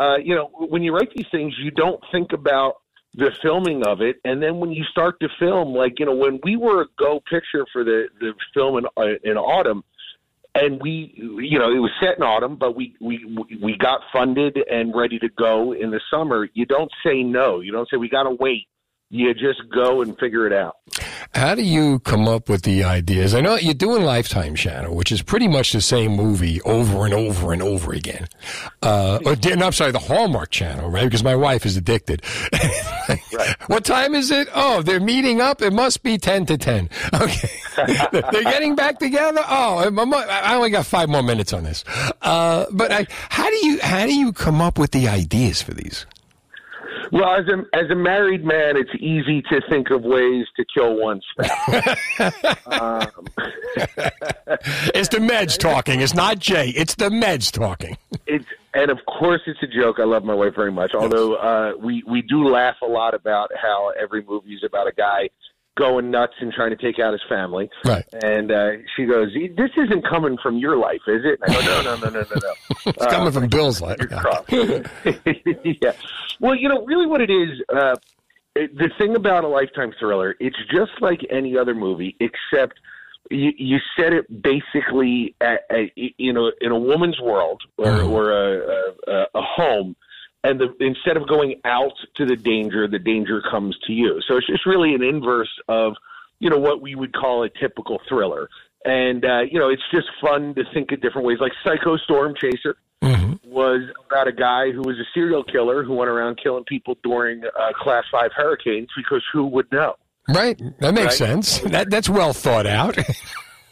[0.00, 2.76] Uh, you know, when you write these things, you don't think about
[3.14, 6.40] the filming of it, and then when you start to film, like you know, when
[6.44, 9.84] we were a Go Picture for the the film in uh, in autumn,
[10.54, 13.24] and we, you know, it was set in autumn, but we we
[13.62, 16.48] we got funded and ready to go in the summer.
[16.52, 17.60] You don't say no.
[17.60, 18.66] You don't say we got to wait.
[19.14, 20.78] You just go and figure it out.
[21.34, 23.34] How do you come up with the ideas?
[23.34, 27.12] I know you're doing Lifetime Channel, which is pretty much the same movie over and
[27.12, 28.26] over and over again.
[28.82, 31.04] Uh, or, no, I'm sorry, the Hallmark Channel, right?
[31.04, 32.22] Because my wife is addicted.
[33.34, 33.54] right.
[33.66, 34.48] What time is it?
[34.54, 35.60] Oh, they're meeting up.
[35.60, 36.88] It must be 10 to 10.
[37.14, 37.50] Okay.
[38.12, 39.40] they're getting back together.
[39.46, 41.84] Oh, I only got five more minutes on this.
[42.22, 45.72] Uh, but I, how do you how do you come up with the ideas for
[45.72, 46.06] these?
[47.12, 50.96] Well, as a as a married man, it's easy to think of ways to kill
[50.98, 51.96] one spouse.
[52.66, 53.26] um,
[54.94, 56.00] It's the meds talking.
[56.00, 56.68] It's not Jay.
[56.70, 57.96] It's the meds talking.
[58.26, 59.96] it's and of course it's a joke.
[59.98, 60.92] I love my wife very much.
[60.94, 64.92] Although uh, we we do laugh a lot about how every movie is about a
[64.92, 65.28] guy
[65.76, 67.70] going nuts and trying to take out his family.
[67.84, 68.04] Right.
[68.22, 71.82] And uh, she goes, "This isn't coming from your life, is it?" And I go,
[71.82, 72.52] "No, no, no, no, no, no."
[72.92, 73.98] It's coming from Bill's life.
[74.50, 75.92] yeah.
[76.40, 77.96] Well, you know, really what it is, uh,
[78.54, 82.78] it, the thing about a lifetime thriller, it's just like any other movie, except
[83.30, 88.30] you, you set it basically at, at, you know in a woman's world or, or
[88.32, 89.96] a, a, a home.
[90.44, 94.20] And the, instead of going out to the danger, the danger comes to you.
[94.26, 95.94] So it's just really an inverse of,
[96.40, 98.48] you know, what we would call a typical thriller.
[98.84, 101.38] And, uh, you know, it's just fun to think of different ways.
[101.40, 102.76] Like Psycho Storm Chaser
[103.44, 107.42] was about a guy who was a serial killer who went around killing people during
[107.44, 109.94] uh, Class 5 hurricanes because who would know?
[110.28, 110.60] Right.
[110.80, 111.28] That makes Right.
[111.42, 111.58] sense.
[111.60, 112.96] That that's well thought out.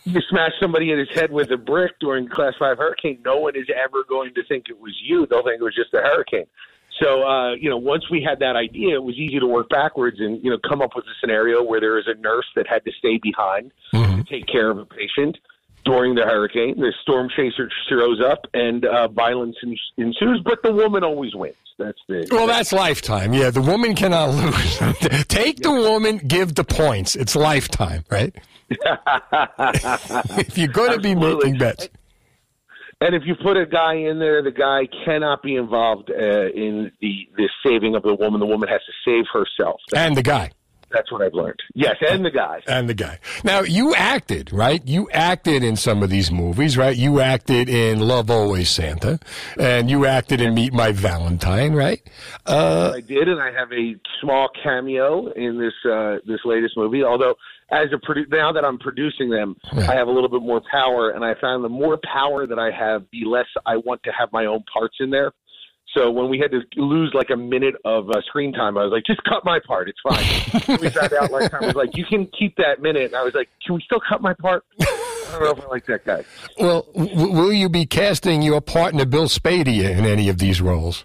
[0.04, 3.54] You smash somebody in his head with a brick during Class 5 hurricane, no one
[3.54, 5.26] is ever going to think it was you.
[5.26, 6.46] They'll think it was just a hurricane.
[7.00, 10.20] So, uh, you know, once we had that idea, it was easy to work backwards
[10.20, 12.84] and, you know, come up with a scenario where there is a nurse that had
[12.84, 13.72] to stay behind
[14.16, 15.38] to take care of a patient
[15.84, 16.78] during the hurricane.
[16.78, 19.56] The storm chaser shows up and uh, violence
[19.96, 21.56] ensues, but the woman always wins.
[21.80, 22.28] That's the.
[22.30, 23.32] Well, that's lifetime.
[23.32, 24.78] Yeah, the woman cannot lose.
[25.26, 27.16] Take the woman, give the points.
[27.16, 28.34] It's lifetime, right?
[28.68, 31.88] if you're going to be making bets.
[33.00, 36.92] And if you put a guy in there, the guy cannot be involved uh, in
[37.00, 38.40] the the saving of the woman.
[38.40, 39.80] The woman has to save herself.
[39.96, 40.50] And the guy.
[40.92, 41.60] That's what I've learned.
[41.74, 42.60] Yes, and the guy.
[42.66, 43.18] And the guy.
[43.44, 44.82] Now, you acted, right?
[44.86, 46.96] You acted in some of these movies, right?
[46.96, 49.20] You acted in Love Always Santa,
[49.58, 52.02] and you acted in Meet My Valentine, right?
[52.46, 57.04] Uh, I did, and I have a small cameo in this uh, this latest movie.
[57.04, 57.34] Although,
[57.70, 61.10] as a produ- now that I'm producing them, I have a little bit more power,
[61.10, 64.30] and I found the more power that I have, the less I want to have
[64.32, 65.32] my own parts in there.
[65.94, 68.92] So when we had to lose like a minute of uh, screen time, I was
[68.92, 69.88] like, just cut my part.
[69.88, 70.78] It's fine.
[70.80, 71.64] we sat out like time.
[71.64, 73.06] I was like, you can keep that minute.
[73.06, 74.64] And I was like, can we still cut my part?
[74.80, 74.84] I
[75.32, 76.24] don't know if I like that guy.
[76.58, 81.04] well, w- will you be casting your partner Bill Spadea in any of these roles?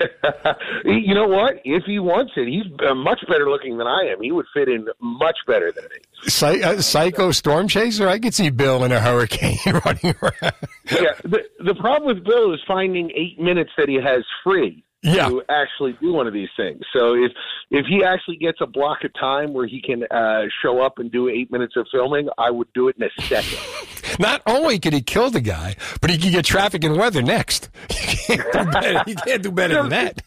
[0.84, 1.60] you know what?
[1.64, 4.22] If he wants it, he's uh, much better looking than I am.
[4.22, 5.98] He would fit in much better than me.
[6.28, 8.08] Psy- uh, Psycho Storm Chaser?
[8.08, 10.54] I could see Bill in a hurricane running around.
[10.90, 15.28] yeah, the the problem with Bill is finding eight minutes that he has free Yeah.
[15.28, 16.82] to actually do one of these things.
[16.92, 17.30] So if
[17.70, 21.10] if he actually gets a block of time where he can uh, show up and
[21.10, 23.58] do eight minutes of filming, I would do it in a second.
[24.18, 27.68] Not only could he kill the guy, but he could get traffic and weather next.
[28.28, 30.22] You can't do better, you can't do better than that.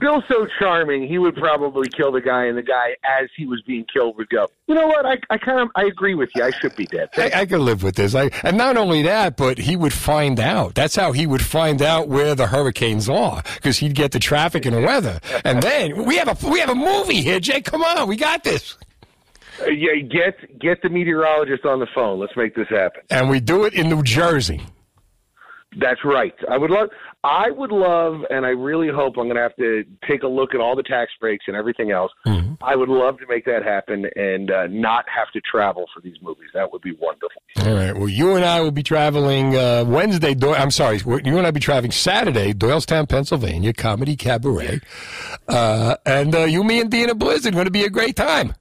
[0.00, 3.62] Bill's so charming, he would probably kill the guy, and the guy, as he was
[3.62, 5.06] being killed, would go, "You know what?
[5.06, 6.42] I, I kind of I agree with you.
[6.44, 8.14] I should be dead." I, I could live with this.
[8.14, 10.74] I, and not only that, but he would find out.
[10.74, 14.66] That's how he would find out where the hurricanes are, because he'd get the traffic
[14.66, 15.20] and the weather.
[15.44, 17.60] And then we have a we have a movie here, Jay.
[17.60, 18.76] Come on, we got this.
[19.60, 22.18] Uh, yeah, get get the meteorologist on the phone.
[22.18, 23.02] Let's make this happen.
[23.10, 24.60] And we do it in New Jersey.
[25.78, 26.34] That's right.
[26.50, 26.88] I would love.
[27.26, 30.54] I would love, and I really hope I'm going to have to take a look
[30.54, 32.12] at all the tax breaks and everything else.
[32.62, 36.14] I would love to make that happen and uh, not have to travel for these
[36.22, 36.50] movies.
[36.54, 37.42] That would be wonderful.
[37.58, 37.96] All right.
[37.96, 40.34] Well, you and I will be traveling uh, Wednesday.
[40.34, 41.00] Do- I'm sorry.
[41.04, 44.80] You and I will be traveling Saturday, Doylestown, Pennsylvania, Comedy Cabaret.
[45.48, 48.54] Uh, and uh, you, me, and Dena Blizzard going to be a great time.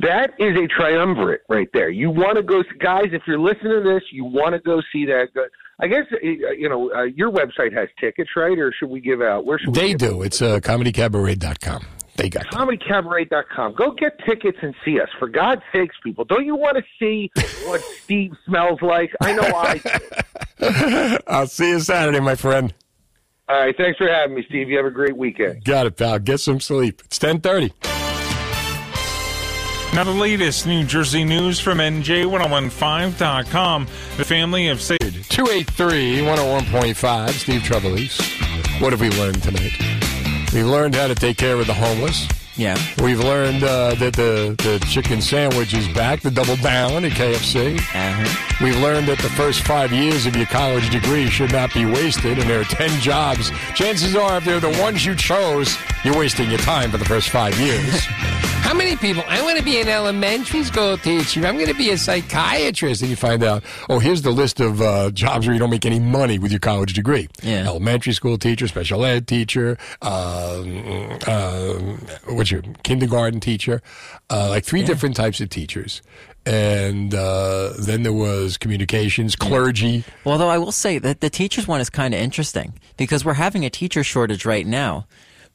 [0.00, 1.90] That is a triumvirate right there.
[1.90, 3.08] You want to go, guys.
[3.12, 5.28] If you're listening to this, you want to go see that.
[5.34, 5.46] Go-
[5.80, 8.58] I guess uh, you know uh, your website has tickets, right?
[8.58, 9.44] Or should we give out?
[9.46, 10.22] Where should we They do.
[10.22, 11.86] It's uh, comedycabaret.com.
[12.16, 13.74] They got comedycabaret.com.
[13.74, 15.08] Go get tickets and see us.
[15.18, 17.30] For God's sakes, people, don't you want to see
[17.64, 19.10] what Steve smells like?
[19.22, 21.18] I know I.
[21.26, 22.74] I'll see you Saturday, my friend.
[23.48, 24.68] All right, thanks for having me, Steve.
[24.68, 25.64] You have a great weekend.
[25.64, 26.18] Got it, pal.
[26.18, 27.00] Get some sleep.
[27.06, 27.99] It's 1030.
[29.92, 33.86] Now, the latest New Jersey news from NJ1015.com.
[34.16, 35.28] The family of Sage.
[35.28, 38.20] 283 101.5, Steve Trevelise.
[38.80, 39.72] What have we learned tonight?
[40.54, 42.28] We learned how to take care of the homeless.
[42.60, 42.76] Yeah.
[43.02, 47.78] We've learned uh, that the, the chicken sandwich is back, the double down at KFC.
[47.78, 48.56] Uh-huh.
[48.62, 52.38] We've learned that the first five years of your college degree should not be wasted,
[52.38, 53.50] and there are 10 jobs.
[53.74, 55.74] Chances are, if they're the ones you chose,
[56.04, 58.04] you're wasting your time for the first five years.
[58.60, 59.24] How many people?
[59.26, 61.44] I want to be an elementary school teacher.
[61.44, 63.00] I'm going to be a psychiatrist.
[63.00, 65.86] And you find out, oh, here's the list of uh, jobs where you don't make
[65.86, 67.28] any money with your college degree.
[67.42, 67.66] Yeah.
[67.66, 72.00] Elementary school teacher, special ed teacher, um, um,
[72.50, 73.82] what's your kindergarten teacher,
[74.30, 76.02] uh, like three different types of teachers.
[76.46, 80.04] And uh, then there was communications, clergy.
[80.24, 83.34] Well, though I will say that the teachers one is kind of interesting because we're
[83.34, 85.06] having a teacher shortage right now.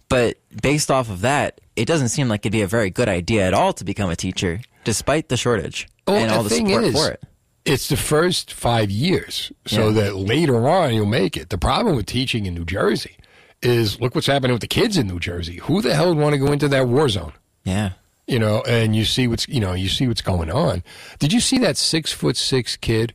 [0.07, 3.47] But based off of that, it doesn't seem like it'd be a very good idea
[3.47, 6.83] at all to become a teacher, despite the shortage Well, and all the thing support
[6.83, 7.23] is, for it.
[7.65, 10.03] It's the first five years, so Yeah.
[10.03, 11.49] that later on you'll make it.
[11.49, 13.17] The problem with teaching in New Jersey
[13.61, 15.57] is look what's happening with the kids in New Jersey.
[15.57, 17.33] Who the hell would want to go into that war zone?
[17.63, 17.91] Yeah.
[18.27, 20.83] You know, and you see what's you know you see what's going on.
[21.19, 23.13] Did you see that six foot six kid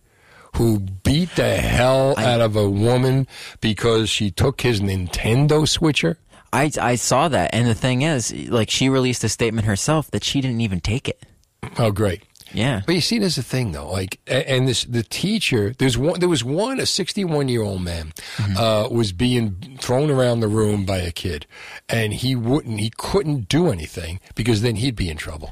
[0.56, 3.26] who beat the hell out of a woman
[3.60, 6.18] because she took his Nintendo switcher?
[6.52, 10.24] I, I saw that, and the thing is, like, she released a statement herself that
[10.24, 11.22] she didn't even take it.
[11.78, 12.22] Oh, great.
[12.52, 12.82] Yeah.
[12.84, 13.90] But you see, there's a thing though.
[13.90, 15.74] Like, and this the teacher.
[15.78, 16.20] There's one.
[16.20, 16.80] There was one.
[16.80, 18.12] A 61 year old man
[18.56, 21.46] uh, was being thrown around the room by a kid,
[21.88, 22.80] and he wouldn't.
[22.80, 25.50] He couldn't do anything because then he'd be in trouble.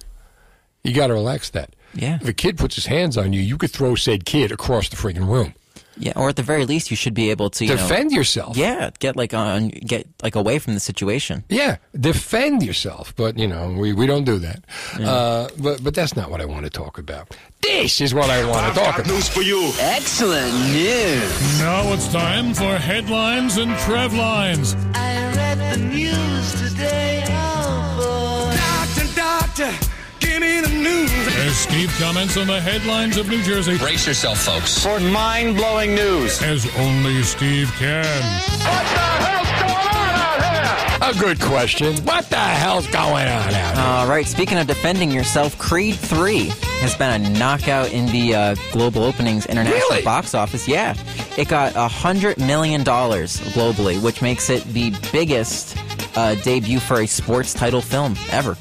[0.84, 1.74] You got to relax that.
[1.94, 2.18] Yeah.
[2.20, 4.96] If a kid puts his hands on you, you could throw said kid across the
[4.96, 5.54] friggin' room.
[6.00, 8.56] Yeah, or at the very least, you should be able to you know- Defend yourself.
[8.56, 11.44] Yeah, get like on, get like away from the situation.
[11.48, 13.14] Yeah, defend yourself.
[13.16, 14.64] But you know, we, we don't do that.
[15.00, 17.36] Uh, but but that's not what I want to talk about.
[17.62, 19.06] This is what I want to talk about.
[19.08, 19.72] news for you.
[19.80, 21.58] Excellent news.
[21.60, 24.74] Now it's time for headlines and Trev lines.
[24.94, 27.24] I read the news today.
[27.28, 28.56] Oh boy.
[28.56, 29.86] Doctor, doctor,
[30.38, 31.36] give me the news.
[31.36, 33.78] As Steve comments on the headlines of New Jersey.
[33.78, 36.42] Brace yourself, folks, for mind blowing news.
[36.42, 38.04] As only Steve can.
[38.04, 41.10] What the hell's going on out here?
[41.10, 41.96] A good question.
[42.04, 43.84] What the hell's going on out here?
[43.84, 44.26] All right.
[44.26, 46.48] Speaking of defending yourself, Creed Three
[46.80, 50.68] has been a knockout in the uh, global openings international box office.
[50.68, 50.94] Yeah,
[51.36, 55.76] it got a hundred million dollars globally, which makes it the biggest
[56.16, 58.56] uh, debut for a sports title film ever.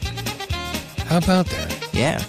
[1.07, 1.89] How about that?
[1.93, 2.23] Yeah.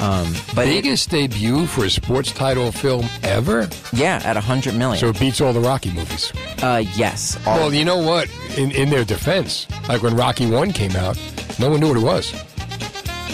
[0.00, 3.68] Um, but it- biggest debut for a sports title film ever.
[3.92, 4.98] yeah, at a hundred million.
[5.00, 6.32] So it beats all the Rocky movies.
[6.62, 7.36] Uh, yes.
[7.44, 8.30] Well, you know what?
[8.56, 11.18] In in their defense, like when Rocky One came out,
[11.58, 12.32] no one knew what it was.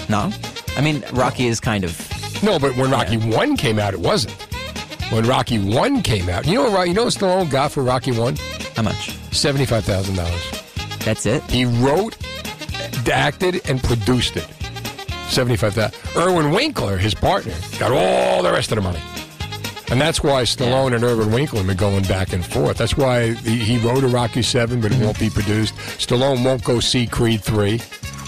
[0.08, 0.32] no,
[0.76, 1.92] I mean Rocky is kind of
[2.42, 4.32] No, but when Rocky One came out, it wasn't.
[5.12, 6.88] When Rocky One came out, you know what?
[6.88, 8.36] You know what Stallone got for Rocky One?
[8.74, 9.10] how much?
[9.32, 10.42] Seventy five thousand dollars.
[11.04, 11.42] That's it.
[11.50, 12.16] He wrote,
[13.12, 14.46] acted, and produced it.
[15.28, 16.16] Seventy-five thousand.
[16.16, 19.00] Irwin Winkler, his partner, got all the rest of the money,
[19.90, 22.76] and that's why Stallone and Irwin Winkler have been going back and forth.
[22.78, 25.74] That's why he, he wrote a Rocky Seven, but it won't be produced.
[25.74, 27.80] Stallone won't go see Creed Three.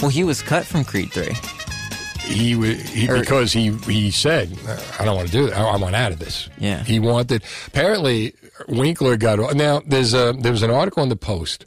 [0.02, 1.34] Well, he was cut from Creed Three.
[2.22, 4.50] He, he Or- because he he said
[4.98, 5.56] I don't want to do that.
[5.56, 6.48] I, I want out of this.
[6.58, 6.82] Yeah.
[6.82, 7.44] He wanted.
[7.68, 8.34] Apparently,
[8.68, 9.80] Winkler got now.
[9.86, 11.66] There's a there was an article in the Post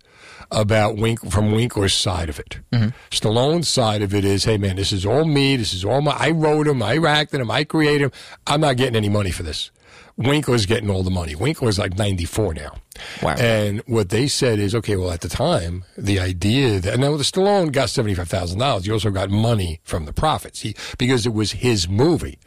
[0.51, 2.59] about Wink from Winkler's side of it.
[2.71, 2.89] Mm-hmm.
[3.11, 5.55] Stallone's side of it is, hey man, this is all me.
[5.55, 6.11] This is all my.
[6.11, 6.81] I wrote him.
[6.81, 7.51] I acted him.
[7.51, 8.11] I created him.
[8.47, 9.71] I'm not getting any money for this.
[10.17, 11.33] Winkler's getting all the money.
[11.33, 12.75] Winkler's like 94 now.
[13.21, 13.35] Wow.
[13.39, 17.23] And what they said is, okay, well, at the time, the idea that now the
[17.23, 18.85] Stallone got seventy five thousand dollars.
[18.85, 20.61] He also got money from the profits.
[20.61, 22.37] He because it was his movie,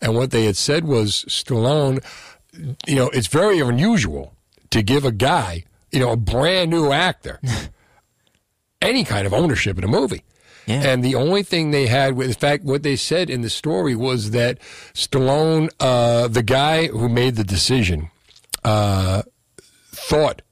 [0.00, 2.04] and what they had said was Stallone.
[2.86, 4.34] You know, it's very unusual
[4.70, 7.40] to give a guy, you know, a brand new actor,
[8.82, 10.22] any kind of ownership in a movie.
[10.66, 14.30] And the only thing they had, in fact, what they said in the story was
[14.30, 14.60] that
[14.94, 18.08] Stallone, uh, the guy who made the decision,
[18.62, 19.22] uh,
[19.90, 20.42] thought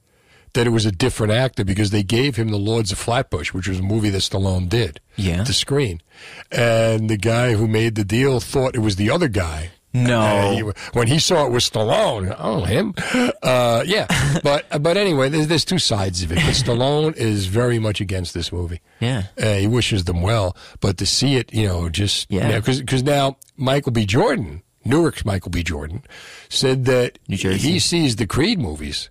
[0.55, 3.69] that it was a different actor because they gave him The Lords of Flatbush, which
[3.69, 5.44] was a movie that Stallone did Yeah.
[5.44, 6.02] to screen.
[6.51, 9.70] And the guy who made the deal thought it was the other guy.
[9.94, 10.20] No.
[10.20, 10.62] Uh, he-
[10.93, 12.94] when he saw it was Stallone, oh him,
[13.43, 14.06] uh, yeah.
[14.43, 16.36] But but anyway, there's, there's two sides of it.
[16.36, 18.81] But Stallone is very much against this movie.
[19.01, 19.24] Yeah.
[19.40, 22.60] Uh, he wishes them well, but to see it, you know, just Yeah.
[22.60, 24.05] because now Michael B.
[24.06, 25.62] Jordan, Newark's Michael B.
[25.62, 26.02] Jordan,
[26.48, 29.09] said that he sees the Creed movies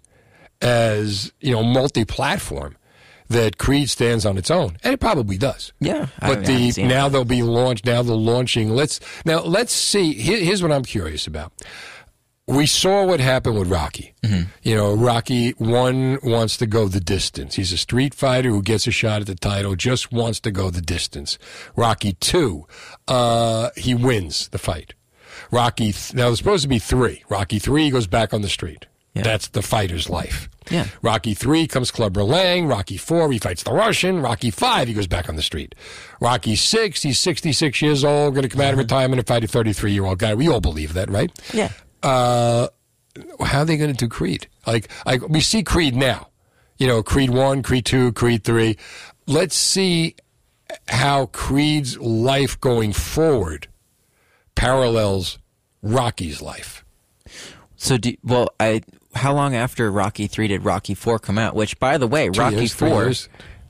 [0.62, 2.76] as you know multi-platform.
[3.30, 5.74] That Creed stands on its own, and it probably does.
[5.80, 6.90] Yeah, but haven't the seen it.
[6.90, 7.86] now they'll be launched.
[7.86, 8.70] Now they're launching.
[8.70, 10.14] Let's now let's see.
[10.14, 11.52] Here, here's what I'm curious about.
[12.50, 14.14] We saw what happened with Rocky.
[14.64, 17.56] You know, Rocky one wants to go the distance.
[17.56, 20.70] He's a street fighter who gets a shot at the title, just wants to go
[20.70, 21.38] the distance.
[21.76, 22.66] Rocky two,
[23.10, 24.94] uh, he wins the fight.
[25.52, 27.24] Rocky th- now there's supposed to be three.
[27.28, 28.86] Rocky three goes back on the street.
[29.24, 30.50] That's the fighter's life.
[30.70, 30.88] Yeah.
[31.02, 32.68] Rocky three comes Clubber Lang.
[32.68, 34.22] Rocky four he fights the Russian.
[34.22, 35.76] Rocky five he goes back on the street.
[36.20, 39.48] Rocky six he's 66 years old, going to come out of retirement and fight a
[39.48, 40.36] 33 year old guy.
[40.36, 41.32] We all believe that, right?
[41.54, 41.72] Yeah.
[42.04, 42.68] Uh,
[43.44, 44.48] how are they going to do Creed?
[44.66, 46.30] Like, like we see Creed now.
[46.78, 48.78] You know, Creed one, Creed two, Creed three.
[49.26, 50.16] Let's see
[50.90, 53.68] how Creed's life going forward
[54.56, 55.40] parallels
[55.82, 56.84] Rocky's life.
[57.76, 58.82] So, do, well, I
[59.18, 61.56] how long after Rocky three did Rocky four come out?
[61.56, 63.14] Which, by the way, Two Rocky years, four,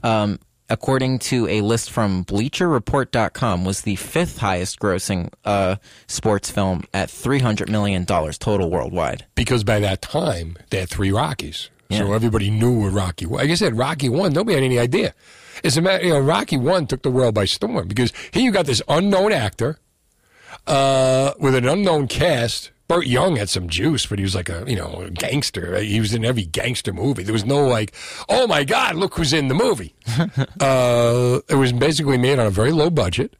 [0.03, 6.83] um, according to a list from BleacherReport.com, was the fifth highest grossing uh, sports film
[6.93, 9.25] at three hundred million dollars total worldwide.
[9.35, 13.41] because by that time they had three Rockies, so everybody knew what Rocky was.
[13.41, 15.13] Like I said, Rocky one, nobody had any idea.
[15.63, 18.51] It's a matter, you know, Rocky one took the world by storm because here you
[18.51, 19.79] got this unknown actor
[20.67, 22.71] uh, with an unknown cast.
[22.87, 25.77] Burt Young had some juice, but he was like a you know a gangster.
[25.79, 27.23] He was in every gangster movie.
[27.23, 27.93] There was no like,
[28.29, 29.93] oh my god, look who's in the movie.
[30.61, 33.35] uh, it was basically made on a very low budget.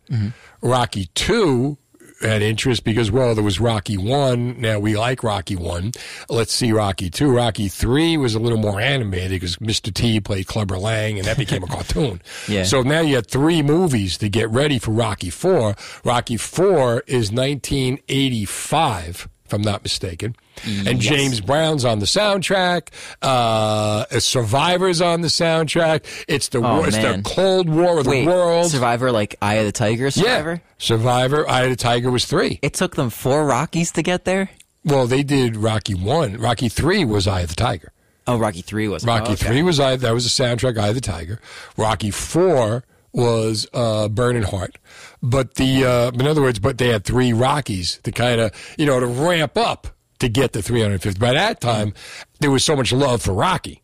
[0.62, 1.78] Rocky two
[2.22, 4.60] had interest because well there was Rocky one.
[4.60, 5.92] Now we like Rocky one.
[6.30, 7.30] Let's see Rocky two.
[7.32, 9.94] Rocky three was a little more animated because Mr.
[9.94, 12.22] T played Clubber Lang and that became a cartoon.
[12.48, 12.64] Yeah.
[12.64, 15.76] So now you had three movies to get ready for Rocky four.
[16.04, 20.36] Rocky four is 1985, if I'm not mistaken.
[20.66, 21.14] And Yes.
[21.14, 22.90] James Brown's on the soundtrack.
[23.22, 26.04] Uh, Survivor's on the soundtrack.
[26.28, 27.22] It's the Oh, war, it's the.
[27.24, 28.70] Cold War of the world.
[28.72, 30.52] Survivor, like Eye of the Tiger, Survivor.
[30.54, 30.72] Yeah.
[30.78, 31.50] Survivor.
[31.50, 32.60] Eye of the Tiger was three.
[32.62, 34.50] It took them four Rockies to get there.
[34.84, 36.38] Well, they did Rocky one.
[36.38, 37.92] Rocky three was Eye of the Tiger.
[38.26, 39.46] Oh, Rocky three was Rocky oh, okay.
[39.48, 39.96] three was Eye.
[39.96, 40.78] That was the soundtrack.
[40.78, 41.40] Eye of the Tiger.
[41.78, 42.84] Rocky four
[43.14, 44.78] was uh, Burning Heart.
[45.22, 48.86] But the uh, in other words, but they had three Rockies to kind of you
[48.86, 49.88] know to ramp up
[50.20, 51.20] to get the 350.
[51.20, 51.94] By that time,
[52.40, 53.84] there was so much love for Rocky.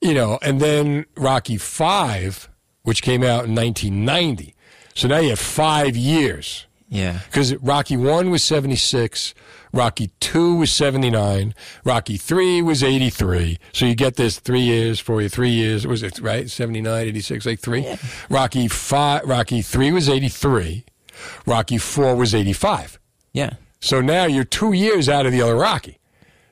[0.00, 2.48] You know, and then Rocky five,
[2.82, 4.54] which came out in 1990.
[4.94, 6.65] So now you have five years.
[6.88, 7.20] Yeah.
[7.26, 9.34] Because Rocky 1 was 76,
[9.72, 11.54] Rocky 2 was 79,
[11.84, 13.58] Rocky 3 was 83.
[13.72, 16.48] So you get this three years, four years, three years, was it right?
[16.48, 17.96] 79, 86, like three?
[18.30, 20.84] Rocky 5, Rocky 3 was 83,
[21.44, 22.98] Rocky 4 was 85.
[23.32, 23.54] Yeah.
[23.80, 25.98] So now you're two years out of the other Rocky.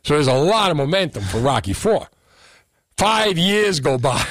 [0.02, 2.08] So there's a lot of momentum for Rocky 4.
[2.96, 4.24] Five years go by.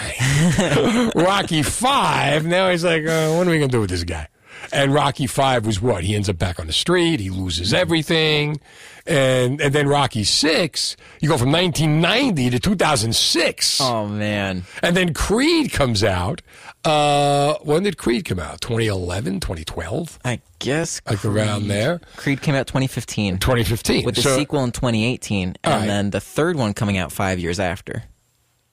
[1.16, 4.28] Rocky 5, now he's like, uh, what are we going to do with this guy?
[4.74, 6.04] And Rocky 5 was what?
[6.04, 7.20] He ends up back on the street.
[7.20, 8.60] He loses everything.
[9.06, 13.82] And, and then Rocky 6, you go from 1990 to 2006.
[13.82, 14.64] Oh man.
[14.82, 16.42] And then Creed comes out.
[16.86, 18.62] Uh, when did Creed come out?
[18.62, 20.20] 2011, 2012?
[20.26, 22.00] I guess Like around there.
[22.18, 23.38] Creed came out 2015.
[23.38, 24.06] 2015.
[24.06, 25.86] With the So- sequel in 2018, and right.
[25.86, 28.04] then the third one coming out five years after,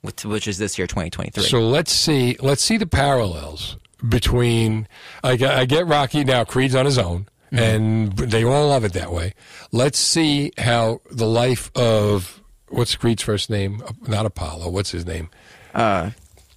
[0.03, 1.43] which, which is this year, 2023.
[1.45, 2.37] So let's see.
[2.41, 3.77] Let's see the parallels
[4.09, 4.87] between.
[5.23, 6.45] I get, I get Rocky now.
[6.45, 9.35] Creed's on his own, and they all love it that way.
[9.73, 13.83] Let's see how the life of what's Creed's first name?
[14.07, 14.71] Not Apollo.
[14.71, 15.29] What's his name?
[15.75, 16.11] Uh,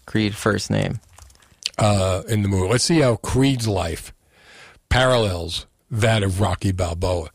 [0.06, 1.00] Creed first name.
[1.80, 2.70] Uh, in the movie.
[2.70, 4.14] Let's see how Creed's life
[4.90, 7.30] parallels that of Rocky Balboa.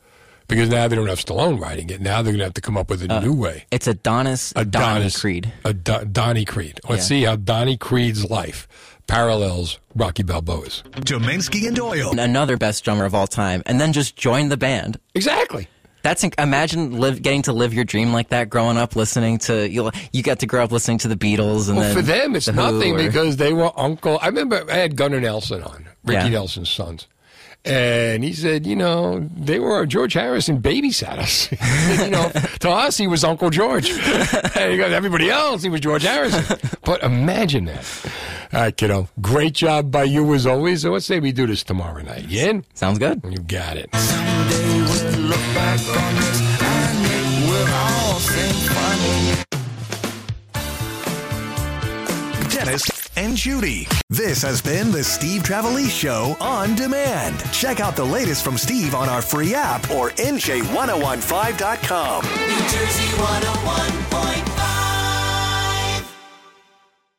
[0.46, 2.00] Because now they don't have Stallone writing it.
[2.00, 3.66] Now they're going to have to come up with a Uh, new way.
[3.70, 5.52] It's Adonis, Donnie Adonis Creed.
[5.64, 6.80] A Donnie Creed.
[6.88, 7.08] Let's Yeah.
[7.08, 8.66] see how Donnie Creed's life
[9.08, 10.84] parallels Rocky Balboa's.
[10.92, 12.18] Deminski and Doyle.
[12.18, 15.00] Another best drummer of all time, and then just joined the band.
[15.16, 15.66] Exactly.
[16.02, 18.48] That's imagine live, getting to live your dream like that.
[18.48, 21.76] Growing up listening to you, you got to grow up listening to the Beatles, and
[21.76, 24.18] Well, then for them, it's The nothing or- because they were uncle.
[24.22, 26.28] I remember I had Gunnar Nelson on, Ricky Yeah.
[26.28, 27.08] Nelson's sons.
[27.64, 31.46] And he said, you know, they were George Harrison babysat us.
[31.50, 32.30] He said, you know,
[32.60, 33.90] to us, he was Uncle George.
[34.56, 36.56] and he goes, everybody else, he was George Harrison.
[36.84, 37.84] But imagine that.
[38.52, 39.08] All right, kiddo.
[39.20, 40.82] Great job by you as always.
[40.82, 42.28] So let's say we do this tomorrow night.
[42.28, 42.64] You in?
[42.74, 43.20] Sounds good.
[43.24, 43.90] You got it.
[43.92, 49.34] Look back on this and it will all seem funny.
[52.48, 52.84] Dennis
[53.16, 53.86] and Judy.
[54.08, 57.38] This has been the Steve Trevelise Show on demand.
[57.52, 62.24] Check out the latest from Steve on our free app or NJ1015.com.
[62.24, 64.47] New Jersey 101.